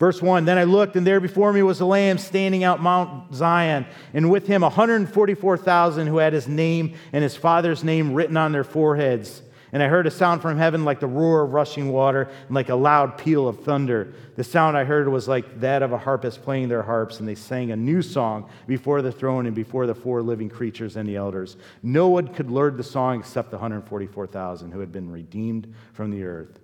Verse 0.03 0.21
1 0.21 0.47
Then 0.47 0.59
I 0.59 0.65
looked, 0.65 0.97
and 0.97 1.07
there 1.07 1.21
before 1.21 1.53
me 1.53 1.63
was 1.63 1.81
a 1.81 1.87
lamb 1.87 2.19
standing 2.19 2.65
out 2.65 2.83
Mount 2.83 3.33
Zion, 3.33 3.87
and 4.13 4.33
with 4.33 4.49
him 4.49 4.63
144,000 4.63 6.09
who 6.09 6.17
had 6.17 6.33
his 6.33 6.49
name 6.49 6.95
and 7.13 7.23
his 7.23 7.37
father's 7.37 7.85
name 7.85 8.13
written 8.13 8.37
on 8.37 8.51
their 8.51 8.65
foreheads. 8.65 9.43
And 9.71 9.81
I 9.81 9.87
heard 9.87 10.09
a 10.09 10.11
sound 10.11 10.43
from 10.43 10.59
heaven 10.59 10.85
like 10.85 10.99
the 10.99 11.07
roar 11.07 11.45
of 11.45 11.53
rushing 11.53 11.93
water 11.93 12.29
and 12.47 12.51
like 12.53 12.69
a 12.69 12.75
loud 12.75 13.17
peal 13.17 13.47
of 13.47 13.63
thunder. 13.63 14.13
The 14.35 14.43
sound 14.43 14.77
I 14.77 14.83
heard 14.83 15.07
was 15.07 15.29
like 15.29 15.61
that 15.61 15.85
of 15.85 15.93
a 15.93 15.99
harpist 15.99 16.43
playing 16.43 16.69
their 16.69 16.83
harps, 16.83 17.21
and 17.21 17.29
they 17.29 17.37
sang 17.37 17.71
a 17.71 17.77
new 17.77 18.03
song 18.03 18.51
before 18.67 19.03
the 19.03 19.13
throne 19.13 19.47
and 19.47 19.55
before 19.55 19.87
the 19.87 19.95
four 19.95 20.21
living 20.21 20.49
creatures 20.49 20.97
and 20.97 21.09
the 21.09 21.15
elders. 21.15 21.57
No 21.85 22.09
one 22.09 22.27
could 22.27 22.51
learn 22.51 22.77
the 22.77 22.83
song 22.83 23.21
except 23.21 23.53
the 23.53 23.57
144,000 23.57 24.73
who 24.73 24.81
had 24.81 24.91
been 24.91 25.13
redeemed 25.13 25.73
from 25.93 26.11
the 26.11 26.25
earth. 26.25 26.62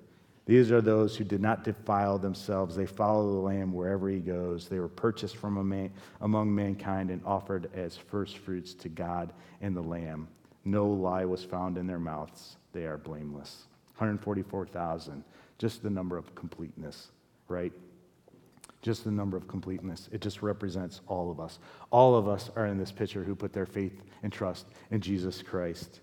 These 0.48 0.72
are 0.72 0.80
those 0.80 1.14
who 1.14 1.24
did 1.24 1.42
not 1.42 1.62
defile 1.62 2.16
themselves. 2.16 2.74
They 2.74 2.86
follow 2.86 3.34
the 3.34 3.38
Lamb 3.38 3.70
wherever 3.70 4.08
he 4.08 4.18
goes. 4.18 4.66
They 4.66 4.80
were 4.80 4.88
purchased 4.88 5.36
from 5.36 5.58
among 6.22 6.54
mankind 6.54 7.10
and 7.10 7.20
offered 7.26 7.70
as 7.74 7.98
firstfruits 7.98 8.72
to 8.76 8.88
God 8.88 9.34
and 9.60 9.76
the 9.76 9.82
Lamb. 9.82 10.26
No 10.64 10.88
lie 10.88 11.26
was 11.26 11.44
found 11.44 11.76
in 11.76 11.86
their 11.86 11.98
mouths 11.98 12.56
they 12.72 12.86
are 12.86 12.96
blameless. 12.96 13.66
144,000, 13.98 15.22
just 15.58 15.82
the 15.82 15.90
number 15.90 16.16
of 16.16 16.34
completeness, 16.34 17.08
right? 17.48 17.72
Just 18.80 19.04
the 19.04 19.10
number 19.10 19.36
of 19.36 19.48
completeness. 19.48 20.08
It 20.12 20.22
just 20.22 20.40
represents 20.40 21.02
all 21.08 21.30
of 21.30 21.40
us. 21.40 21.58
All 21.90 22.14
of 22.14 22.26
us 22.26 22.50
are 22.56 22.64
in 22.64 22.78
this 22.78 22.92
picture 22.92 23.22
who 23.22 23.34
put 23.34 23.52
their 23.52 23.66
faith 23.66 24.02
and 24.22 24.32
trust 24.32 24.64
in 24.90 25.02
Jesus 25.02 25.42
Christ. 25.42 26.00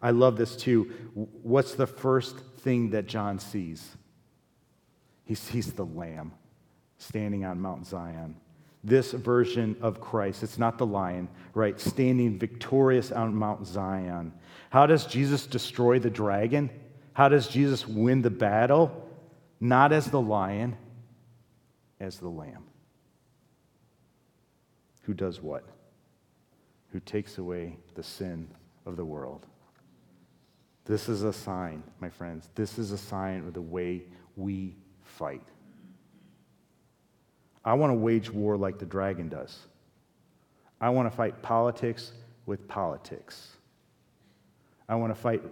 I 0.00 0.10
love 0.10 0.36
this 0.36 0.56
too. 0.56 0.92
What's 1.14 1.74
the 1.74 1.86
first 1.86 2.38
thing 2.58 2.90
that 2.90 3.06
John 3.06 3.38
sees? 3.38 3.96
He 5.24 5.34
sees 5.34 5.72
the 5.72 5.86
Lamb 5.86 6.32
standing 6.98 7.44
on 7.44 7.60
Mount 7.60 7.86
Zion 7.86 8.36
this 8.86 9.10
version 9.10 9.76
of 9.82 10.00
Christ. 10.00 10.44
It's 10.44 10.58
not 10.58 10.78
the 10.78 10.86
lion, 10.86 11.28
right? 11.54 11.78
Standing 11.80 12.38
victorious 12.38 13.10
on 13.10 13.34
Mount 13.34 13.66
Zion. 13.66 14.32
How 14.70 14.86
does 14.86 15.06
Jesus 15.06 15.46
destroy 15.46 15.98
the 15.98 16.08
dragon? 16.08 16.70
How 17.12 17.28
does 17.28 17.48
Jesus 17.48 17.86
win 17.86 18.22
the 18.22 18.30
battle? 18.30 19.10
Not 19.58 19.92
as 19.92 20.06
the 20.06 20.20
lion, 20.20 20.76
as 21.98 22.18
the 22.18 22.28
lamb. 22.28 22.64
Who 25.02 25.14
does 25.14 25.42
what? 25.42 25.64
Who 26.92 27.00
takes 27.00 27.38
away 27.38 27.78
the 27.94 28.04
sin 28.04 28.48
of 28.84 28.96
the 28.96 29.04
world. 29.04 29.46
This 30.86 31.08
is 31.08 31.24
a 31.24 31.32
sign, 31.32 31.82
my 32.00 32.08
friends. 32.08 32.48
This 32.54 32.78
is 32.78 32.92
a 32.92 32.98
sign 32.98 33.40
of 33.40 33.54
the 33.54 33.60
way 33.60 34.04
we 34.36 34.76
fight. 35.02 35.42
I 37.64 37.74
want 37.74 37.90
to 37.90 37.94
wage 37.94 38.30
war 38.30 38.56
like 38.56 38.78
the 38.78 38.86
dragon 38.86 39.28
does. 39.28 39.58
I 40.80 40.90
want 40.90 41.10
to 41.10 41.16
fight 41.16 41.42
politics 41.42 42.12
with 42.46 42.68
politics. 42.68 43.48
I 44.88 44.94
want 44.94 45.12
to 45.12 45.20
fight 45.20 45.42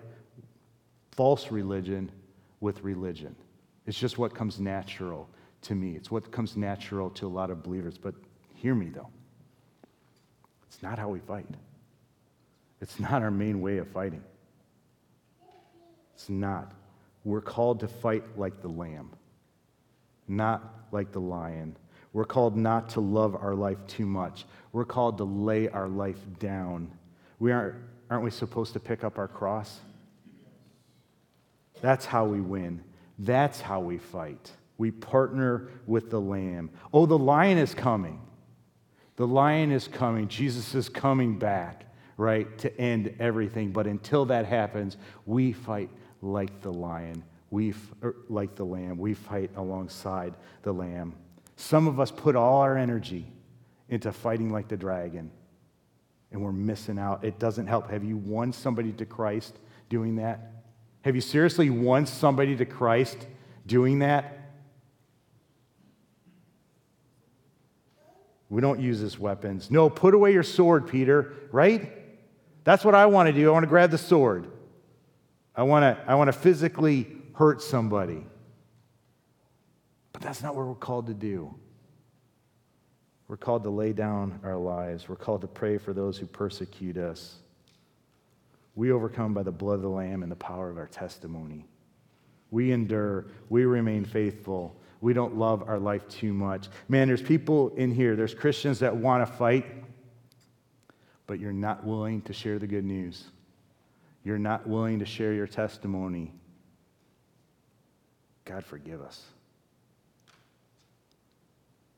false 1.10 1.50
religion 1.50 2.12
with 2.60 2.82
religion. 2.84 3.34
It's 3.86 3.98
just 3.98 4.16
what 4.16 4.32
comes 4.34 4.60
natural 4.60 5.28
to 5.62 5.74
me. 5.74 5.96
It's 5.96 6.10
what 6.10 6.30
comes 6.30 6.56
natural 6.56 7.10
to 7.10 7.26
a 7.26 7.28
lot 7.28 7.50
of 7.50 7.64
believers. 7.64 7.98
But 7.98 8.14
hear 8.54 8.76
me, 8.76 8.90
though. 8.90 9.08
It's 10.68 10.80
not 10.82 10.98
how 10.98 11.08
we 11.08 11.18
fight, 11.18 11.46
it's 12.80 13.00
not 13.00 13.22
our 13.22 13.30
main 13.32 13.60
way 13.60 13.78
of 13.78 13.88
fighting. 13.88 14.22
It's 16.14 16.28
not. 16.28 16.72
We're 17.24 17.40
called 17.40 17.80
to 17.80 17.88
fight 17.88 18.38
like 18.38 18.60
the 18.62 18.68
lamb, 18.68 19.10
not 20.28 20.86
like 20.92 21.12
the 21.12 21.20
lion 21.20 21.76
we're 22.14 22.24
called 22.24 22.56
not 22.56 22.90
to 22.90 23.00
love 23.00 23.34
our 23.34 23.54
life 23.54 23.78
too 23.88 24.06
much. 24.06 24.46
We're 24.72 24.84
called 24.84 25.18
to 25.18 25.24
lay 25.24 25.68
our 25.68 25.88
life 25.88 26.20
down. 26.38 26.92
We 27.40 27.50
aren't, 27.50 27.74
aren't 28.08 28.22
we 28.22 28.30
supposed 28.30 28.72
to 28.74 28.80
pick 28.80 29.02
up 29.02 29.18
our 29.18 29.26
cross? 29.26 29.80
That's 31.82 32.06
how 32.06 32.24
we 32.24 32.40
win. 32.40 32.82
That's 33.18 33.60
how 33.60 33.80
we 33.80 33.98
fight. 33.98 34.52
We 34.78 34.92
partner 34.92 35.70
with 35.86 36.08
the 36.08 36.20
Lamb. 36.20 36.70
Oh, 36.92 37.04
the 37.04 37.18
lion 37.18 37.58
is 37.58 37.74
coming. 37.74 38.20
The 39.16 39.26
lion 39.26 39.72
is 39.72 39.88
coming. 39.88 40.28
Jesus 40.28 40.72
is 40.76 40.88
coming 40.88 41.36
back, 41.36 41.84
right, 42.16 42.56
to 42.58 42.80
end 42.80 43.16
everything. 43.18 43.72
But 43.72 43.88
until 43.88 44.24
that 44.26 44.46
happens, 44.46 44.96
we 45.26 45.52
fight 45.52 45.90
like 46.24 46.62
the 46.62 46.72
lion 46.72 47.22
we, 47.54 47.72
er, 48.02 48.16
like 48.28 48.56
the 48.56 48.64
lamb, 48.64 48.98
we 48.98 49.14
fight 49.14 49.48
alongside 49.56 50.34
the 50.62 50.72
lamb. 50.72 51.14
Some 51.54 51.86
of 51.86 52.00
us 52.00 52.10
put 52.10 52.34
all 52.34 52.62
our 52.62 52.76
energy 52.76 53.26
into 53.88 54.12
fighting 54.12 54.50
like 54.50 54.66
the 54.66 54.76
dragon, 54.76 55.30
and 56.32 56.42
we're 56.42 56.50
missing 56.50 56.98
out. 56.98 57.24
It 57.24 57.38
doesn't 57.38 57.68
help. 57.68 57.90
Have 57.90 58.02
you 58.02 58.16
won 58.16 58.52
somebody 58.52 58.90
to 58.94 59.06
Christ 59.06 59.56
doing 59.88 60.16
that? 60.16 60.50
Have 61.02 61.14
you 61.14 61.20
seriously 61.20 61.70
won 61.70 62.06
somebody 62.06 62.56
to 62.56 62.64
Christ 62.64 63.24
doing 63.66 64.00
that? 64.00 64.50
We 68.48 68.60
don't 68.60 68.80
use 68.80 69.00
as 69.00 69.16
weapons. 69.16 69.70
No, 69.70 69.88
put 69.88 70.12
away 70.12 70.32
your 70.32 70.42
sword, 70.42 70.88
Peter, 70.88 71.34
right? 71.52 71.88
That's 72.64 72.84
what 72.84 72.96
I 72.96 73.06
want 73.06 73.28
to 73.28 73.32
do. 73.32 73.48
I 73.48 73.52
want 73.52 73.62
to 73.62 73.68
grab 73.68 73.92
the 73.92 73.98
sword. 73.98 74.48
I 75.56 75.62
want 75.62 75.82
to, 75.82 76.10
I 76.10 76.14
want 76.14 76.28
to 76.28 76.32
physically 76.32 77.06
hurt 77.34 77.62
somebody. 77.62 78.24
But 80.12 80.22
that's 80.22 80.42
not 80.42 80.54
what 80.54 80.66
we're 80.66 80.74
called 80.74 81.06
to 81.08 81.14
do. 81.14 81.54
We're 83.28 83.36
called 83.36 83.64
to 83.64 83.70
lay 83.70 83.92
down 83.92 84.40
our 84.44 84.56
lives. 84.56 85.08
We're 85.08 85.16
called 85.16 85.40
to 85.40 85.46
pray 85.46 85.78
for 85.78 85.92
those 85.92 86.18
who 86.18 86.26
persecute 86.26 86.96
us. 86.96 87.36
We 88.74 88.92
overcome 88.92 89.34
by 89.34 89.42
the 89.42 89.52
blood 89.52 89.74
of 89.74 89.82
the 89.82 89.88
Lamb 89.88 90.22
and 90.22 90.30
the 90.30 90.36
power 90.36 90.70
of 90.70 90.78
our 90.78 90.88
testimony. 90.88 91.64
We 92.50 92.72
endure. 92.72 93.26
We 93.48 93.64
remain 93.64 94.04
faithful. 94.04 94.76
We 95.00 95.12
don't 95.12 95.36
love 95.36 95.68
our 95.68 95.78
life 95.78 96.08
too 96.08 96.32
much. 96.32 96.68
Man, 96.88 97.08
there's 97.08 97.22
people 97.22 97.70
in 97.76 97.94
here, 97.94 98.16
there's 98.16 98.34
Christians 98.34 98.78
that 98.80 98.94
want 98.96 99.26
to 99.26 99.32
fight, 99.34 99.66
but 101.26 101.38
you're 101.38 101.52
not 101.52 101.84
willing 101.84 102.22
to 102.22 102.32
share 102.32 102.58
the 102.58 102.66
good 102.66 102.84
news. 102.84 103.24
You're 104.24 104.38
not 104.38 104.66
willing 104.66 104.98
to 104.98 105.04
share 105.04 105.32
your 105.32 105.46
testimony. 105.46 106.32
God, 108.44 108.64
forgive 108.64 109.00
us. 109.00 109.22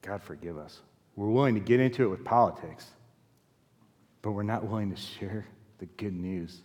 God, 0.03 0.23
forgive 0.23 0.59
us. 0.59 0.81
We're 1.15 1.31
willing 1.31 1.55
to 1.55 1.61
get 1.61 1.81
into 1.81 2.05
it 2.05 2.09
with 2.09 2.25
politics, 2.25 2.87
but 4.23 4.33
we're 4.33 4.43
not 4.43 4.65
willing 4.65 4.91
to 4.91 5.01
share 5.01 5.47
the 5.79 5.87
good 5.87 6.15
news 6.15 6.61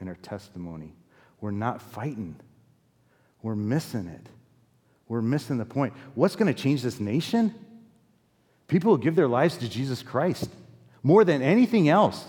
in 0.00 0.08
our 0.08 0.16
testimony. 0.16 0.92
We're 1.40 1.52
not 1.52 1.80
fighting, 1.80 2.36
we're 3.42 3.54
missing 3.54 4.08
it. 4.08 4.28
We're 5.08 5.22
missing 5.22 5.58
the 5.58 5.64
point. 5.64 5.94
What's 6.14 6.34
going 6.34 6.52
to 6.52 6.62
change 6.62 6.82
this 6.82 6.98
nation? 6.98 7.54
People 8.66 8.96
who 8.96 9.02
give 9.02 9.14
their 9.14 9.28
lives 9.28 9.56
to 9.58 9.68
Jesus 9.68 10.02
Christ 10.02 10.50
more 11.02 11.22
than 11.24 11.42
anything 11.42 11.88
else. 11.88 12.24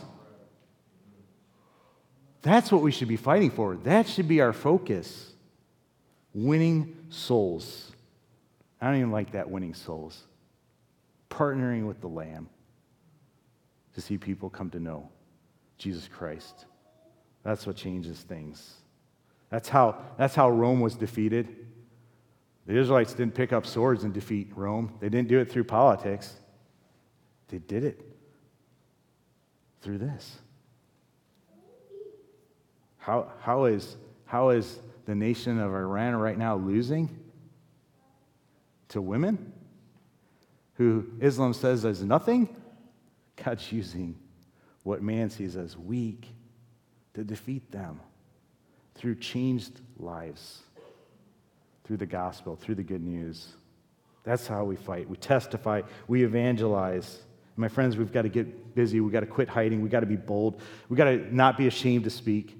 That's 2.47 2.71
what 2.71 2.81
we 2.81 2.93
should 2.93 3.09
be 3.09 3.17
fighting 3.17 3.51
for. 3.51 3.75
That 3.75 4.07
should 4.07 4.29
be 4.29 4.39
our 4.39 4.53
focus. 4.53 5.33
Winning 6.33 6.95
souls. 7.09 7.91
I 8.79 8.85
don't 8.85 8.95
even 8.95 9.11
like 9.11 9.33
that 9.33 9.49
winning 9.49 9.73
souls. 9.73 10.23
Partnering 11.29 11.85
with 11.87 11.99
the 11.99 12.07
Lamb 12.07 12.47
to 13.95 13.99
see 13.99 14.17
people 14.17 14.49
come 14.49 14.69
to 14.69 14.79
know 14.79 15.09
Jesus 15.77 16.07
Christ. 16.07 16.63
That's 17.43 17.67
what 17.67 17.75
changes 17.75 18.21
things. 18.21 18.75
That's 19.49 19.67
how, 19.67 19.97
that's 20.17 20.33
how 20.33 20.49
Rome 20.49 20.79
was 20.79 20.95
defeated. 20.95 21.53
The 22.65 22.77
Israelites 22.77 23.13
didn't 23.13 23.35
pick 23.35 23.51
up 23.51 23.65
swords 23.65 24.05
and 24.05 24.13
defeat 24.13 24.53
Rome, 24.55 24.93
they 25.01 25.09
didn't 25.09 25.27
do 25.27 25.39
it 25.39 25.51
through 25.51 25.65
politics. 25.65 26.33
They 27.49 27.57
did 27.57 27.83
it 27.83 27.99
through 29.81 29.97
this. 29.97 30.39
How, 33.07 33.31
how, 33.39 33.65
is, 33.65 33.95
how 34.25 34.49
is 34.49 34.79
the 35.05 35.15
nation 35.15 35.61
of 35.61 35.73
Iran 35.73 36.17
right 36.17 36.37
now 36.37 36.57
losing? 36.57 37.09
To 38.89 39.01
women? 39.01 39.53
Who 40.73 41.07
Islam 41.21 41.53
says 41.53 41.85
is 41.85 42.03
nothing? 42.03 42.53
God's 43.41 43.71
using 43.71 44.17
what 44.83 45.01
man 45.01 45.29
sees 45.29 45.55
as 45.55 45.77
weak 45.77 46.27
to 47.13 47.23
defeat 47.23 47.71
them 47.71 48.01
through 48.95 49.15
changed 49.15 49.79
lives, 49.97 50.63
through 51.85 51.97
the 51.97 52.05
gospel, 52.05 52.57
through 52.57 52.75
the 52.75 52.83
good 52.83 53.01
news. 53.01 53.53
That's 54.25 54.47
how 54.47 54.65
we 54.65 54.75
fight. 54.75 55.09
We 55.09 55.15
testify, 55.15 55.83
we 56.09 56.25
evangelize. 56.25 57.19
My 57.55 57.69
friends, 57.69 57.95
we've 57.95 58.11
got 58.11 58.23
to 58.23 58.29
get 58.29 58.75
busy. 58.75 58.99
We've 58.99 59.13
got 59.13 59.21
to 59.21 59.27
quit 59.27 59.47
hiding. 59.47 59.81
We've 59.81 59.91
got 59.91 60.01
to 60.01 60.05
be 60.05 60.17
bold. 60.17 60.61
We've 60.89 60.97
got 60.97 61.05
to 61.05 61.33
not 61.33 61.57
be 61.57 61.67
ashamed 61.67 62.03
to 62.03 62.09
speak. 62.09 62.57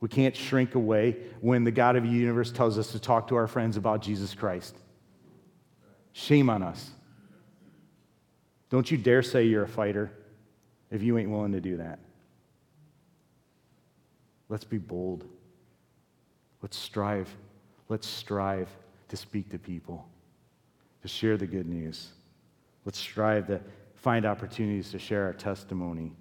We 0.00 0.08
can't 0.08 0.36
shrink 0.36 0.74
away 0.74 1.16
when 1.40 1.64
the 1.64 1.70
God 1.70 1.96
of 1.96 2.02
the 2.02 2.08
universe 2.10 2.52
tells 2.52 2.78
us 2.78 2.92
to 2.92 2.98
talk 2.98 3.28
to 3.28 3.36
our 3.36 3.46
friends 3.46 3.76
about 3.76 4.02
Jesus 4.02 4.34
Christ. 4.34 4.76
Shame 6.12 6.50
on 6.50 6.62
us. 6.62 6.90
Don't 8.68 8.90
you 8.90 8.98
dare 8.98 9.22
say 9.22 9.44
you're 9.44 9.64
a 9.64 9.68
fighter 9.68 10.10
if 10.90 11.02
you 11.02 11.16
ain't 11.18 11.30
willing 11.30 11.52
to 11.52 11.60
do 11.60 11.78
that. 11.78 11.98
Let's 14.48 14.64
be 14.64 14.78
bold. 14.78 15.24
Let's 16.62 16.76
strive. 16.76 17.28
Let's 17.88 18.06
strive 18.06 18.68
to 19.08 19.16
speak 19.16 19.50
to 19.50 19.58
people, 19.58 20.06
to 21.02 21.08
share 21.08 21.36
the 21.36 21.46
good 21.46 21.66
news. 21.66 22.08
Let's 22.84 22.98
strive 22.98 23.46
to 23.48 23.60
find 23.94 24.24
opportunities 24.26 24.90
to 24.90 24.98
share 24.98 25.24
our 25.24 25.32
testimony. 25.32 26.12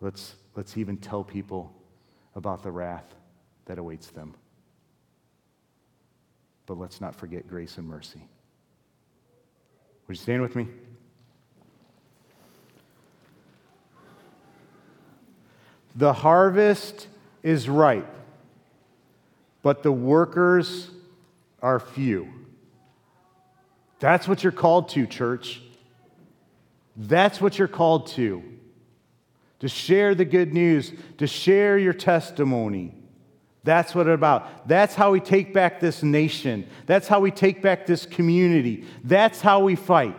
Let's, 0.00 0.34
let's 0.54 0.76
even 0.76 0.96
tell 0.96 1.24
people 1.24 1.75
about 2.36 2.62
the 2.62 2.70
wrath 2.70 3.14
that 3.64 3.78
awaits 3.78 4.08
them. 4.08 4.34
But 6.66 6.78
let's 6.78 7.00
not 7.00 7.16
forget 7.16 7.48
grace 7.48 7.78
and 7.78 7.88
mercy. 7.88 8.20
Would 10.06 10.16
you 10.16 10.22
stand 10.22 10.42
with 10.42 10.54
me? 10.54 10.68
The 15.96 16.12
harvest 16.12 17.08
is 17.42 17.68
ripe, 17.68 18.14
but 19.62 19.82
the 19.82 19.90
workers 19.90 20.90
are 21.62 21.80
few. 21.80 22.28
That's 23.98 24.28
what 24.28 24.42
you're 24.42 24.52
called 24.52 24.90
to, 24.90 25.06
church. 25.06 25.62
That's 26.96 27.40
what 27.40 27.58
you're 27.58 27.66
called 27.66 28.08
to. 28.08 28.42
To 29.60 29.68
share 29.68 30.14
the 30.14 30.24
good 30.24 30.52
news, 30.52 30.92
to 31.18 31.26
share 31.26 31.78
your 31.78 31.94
testimony. 31.94 32.94
That's 33.64 33.94
what 33.94 34.06
it's 34.06 34.14
about. 34.14 34.68
That's 34.68 34.94
how 34.94 35.10
we 35.10 35.20
take 35.20 35.52
back 35.52 35.80
this 35.80 36.02
nation. 36.02 36.68
That's 36.86 37.08
how 37.08 37.20
we 37.20 37.30
take 37.30 37.62
back 37.62 37.86
this 37.86 38.06
community. 38.06 38.84
That's 39.02 39.40
how 39.40 39.60
we 39.60 39.74
fight. 39.74 40.16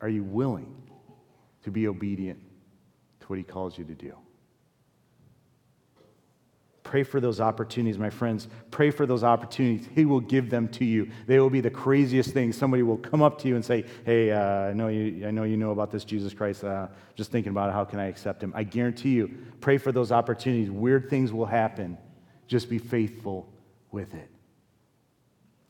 Are 0.00 0.08
you 0.08 0.24
willing 0.24 0.74
to 1.62 1.70
be 1.70 1.86
obedient 1.86 2.40
to 3.20 3.26
what 3.26 3.38
He 3.38 3.44
calls 3.44 3.78
you 3.78 3.84
to 3.84 3.94
do? 3.94 4.14
Pray 6.92 7.04
for 7.04 7.20
those 7.20 7.40
opportunities, 7.40 7.98
my 7.98 8.10
friends. 8.10 8.48
Pray 8.70 8.90
for 8.90 9.06
those 9.06 9.24
opportunities. 9.24 9.88
He 9.94 10.04
will 10.04 10.20
give 10.20 10.50
them 10.50 10.68
to 10.68 10.84
you. 10.84 11.10
They 11.26 11.40
will 11.40 11.48
be 11.48 11.62
the 11.62 11.70
craziest 11.70 12.34
things. 12.34 12.54
Somebody 12.54 12.82
will 12.82 12.98
come 12.98 13.22
up 13.22 13.38
to 13.38 13.48
you 13.48 13.56
and 13.56 13.64
say, 13.64 13.86
Hey, 14.04 14.30
uh, 14.30 14.38
I, 14.38 14.72
know 14.74 14.88
you, 14.88 15.26
I 15.26 15.30
know 15.30 15.44
you 15.44 15.56
know 15.56 15.70
about 15.70 15.90
this 15.90 16.04
Jesus 16.04 16.34
Christ. 16.34 16.64
Uh, 16.64 16.88
just 17.14 17.30
thinking 17.30 17.48
about 17.48 17.70
it. 17.70 17.72
How 17.72 17.86
can 17.86 17.98
I 17.98 18.08
accept 18.08 18.42
him? 18.42 18.52
I 18.54 18.64
guarantee 18.64 19.12
you, 19.12 19.34
pray 19.62 19.78
for 19.78 19.90
those 19.90 20.12
opportunities. 20.12 20.70
Weird 20.70 21.08
things 21.08 21.32
will 21.32 21.46
happen. 21.46 21.96
Just 22.46 22.68
be 22.68 22.76
faithful 22.76 23.50
with 23.90 24.12
it. 24.12 24.28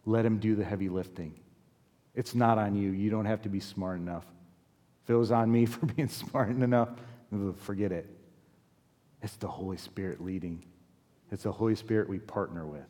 Let 0.05 0.27
him 0.27 0.39
do 0.39 0.57
the 0.57 0.65
heavy 0.65 0.89
lifting. 0.89 1.39
It's 2.17 2.35
not 2.35 2.59
on 2.59 2.75
you. 2.75 2.91
You 2.91 3.11
don't 3.11 3.27
have 3.27 3.43
to 3.43 3.49
be 3.49 3.61
smart 3.61 4.01
enough. 4.01 4.27
If 5.05 5.11
it 5.11 5.15
was 5.15 5.31
on 5.31 5.53
me 5.53 5.67
for 5.67 5.87
being 5.87 6.09
smart 6.09 6.49
enough, 6.49 6.89
forget 7.59 7.93
it. 7.93 8.11
It's 9.23 9.37
the 9.37 9.47
Holy 9.47 9.77
Spirit 9.77 10.21
leading. 10.21 10.65
It's 11.33 11.45
the 11.45 11.53
Holy 11.53 11.75
Spirit 11.75 12.11
we 12.11 12.19
partner 12.19 12.67
with. 12.67 12.85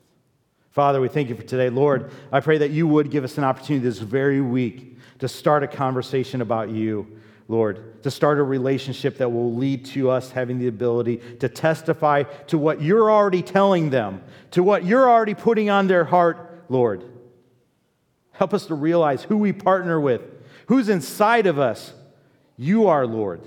Father, 0.73 1.01
we 1.01 1.09
thank 1.09 1.29
you 1.29 1.37
for 1.37 1.43
today. 1.43 1.71
Lord, 1.71 2.11
I 2.33 2.41
pray 2.41 2.59
that 2.59 2.71
you 2.71 2.89
would 2.89 3.11
give 3.11 3.23
us 3.23 3.39
an 3.39 3.45
opportunity 3.45 3.85
this 3.85 4.01
very 4.01 4.41
week 4.41 4.99
to 5.21 5.29
start 5.29 5.63
a 5.63 5.69
conversation 5.69 6.41
about 6.41 6.69
you, 6.69 7.21
Lord, 7.47 8.03
to 8.03 8.11
start 8.11 8.39
a 8.39 8.43
relationship 8.43 9.19
that 9.19 9.31
will 9.31 9.55
lead 9.55 9.85
to 9.87 10.11
us 10.11 10.33
having 10.33 10.59
the 10.59 10.67
ability 10.67 11.19
to 11.39 11.49
testify 11.49 12.25
to 12.49 12.59
what 12.59 12.83
you're 12.83 13.13
already 13.13 13.43
telling 13.43 13.91
them, 13.91 14.23
to 14.51 14.65
what 14.65 14.85
you're 14.85 15.09
already 15.09 15.35
putting 15.35 15.71
on 15.71 15.87
their 15.87 16.05
heart, 16.05 16.65
Lord. 16.69 17.05
Help 18.33 18.55
us 18.55 18.67
to 18.67 18.75
realize 18.75 19.23
who 19.23 19.37
we 19.37 19.53
partner 19.53 20.01
with, 20.01 20.23
who's 20.67 20.89
inside 20.89 21.47
of 21.47 21.61
us. 21.61 21.93
You 22.57 22.89
are, 22.89 23.07
Lord. 23.07 23.47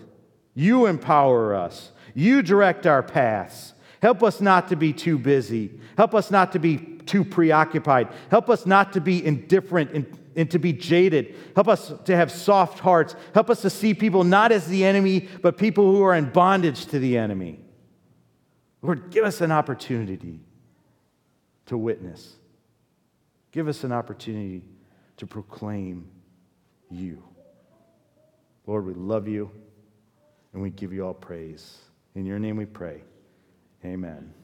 You 0.53 0.85
empower 0.85 1.53
us, 1.53 1.91
you 2.13 2.41
direct 2.41 2.87
our 2.87 3.03
paths. 3.03 3.73
Help 4.05 4.21
us 4.21 4.39
not 4.39 4.67
to 4.67 4.75
be 4.75 4.93
too 4.93 5.17
busy. 5.17 5.71
Help 5.97 6.13
us 6.13 6.29
not 6.29 6.51
to 6.51 6.59
be 6.59 6.77
too 6.77 7.25
preoccupied. 7.25 8.07
Help 8.29 8.51
us 8.51 8.67
not 8.67 8.93
to 8.93 9.01
be 9.01 9.25
indifferent 9.25 9.89
and, 9.93 10.19
and, 10.35 10.51
to 10.51 10.59
be 10.59 10.71
jaded. 10.71 11.33
Help 11.55 11.67
us 11.67 11.91
to 12.03 12.15
have 12.15 12.31
soft 12.31 12.77
hearts. 12.77 13.15
Help 13.33 13.49
us 13.49 13.63
to 13.63 13.69
see 13.71 13.95
people 13.95 14.23
not 14.23 14.51
as 14.51 14.67
the 14.67 14.85
enemy, 14.85 15.27
but 15.41 15.57
people 15.57 15.91
who 15.91 16.03
are 16.03 16.13
in 16.13 16.29
bondage 16.29 16.85
to 16.85 16.99
the 16.99 17.17
enemy. 17.17 17.59
Lord, 18.83 19.09
give 19.09 19.25
us 19.25 19.41
an 19.41 19.51
opportunity 19.51 20.39
to 21.65 21.75
witness. 21.75 22.35
Give 23.51 23.67
us 23.67 23.83
an 23.83 23.91
opportunity 23.91 24.61
to 25.17 25.25
proclaim 25.25 26.07
you. 26.91 27.23
Lord, 28.67 28.85
we 28.85 28.93
love 28.93 29.27
you 29.27 29.49
and 30.53 30.61
we 30.61 30.69
give 30.69 30.93
you 30.93 31.07
all 31.07 31.15
praise. 31.15 31.79
In 32.13 32.27
your 32.27 32.37
name 32.37 32.55
we 32.55 32.65
pray. 32.67 33.01
Amen. 33.85 34.35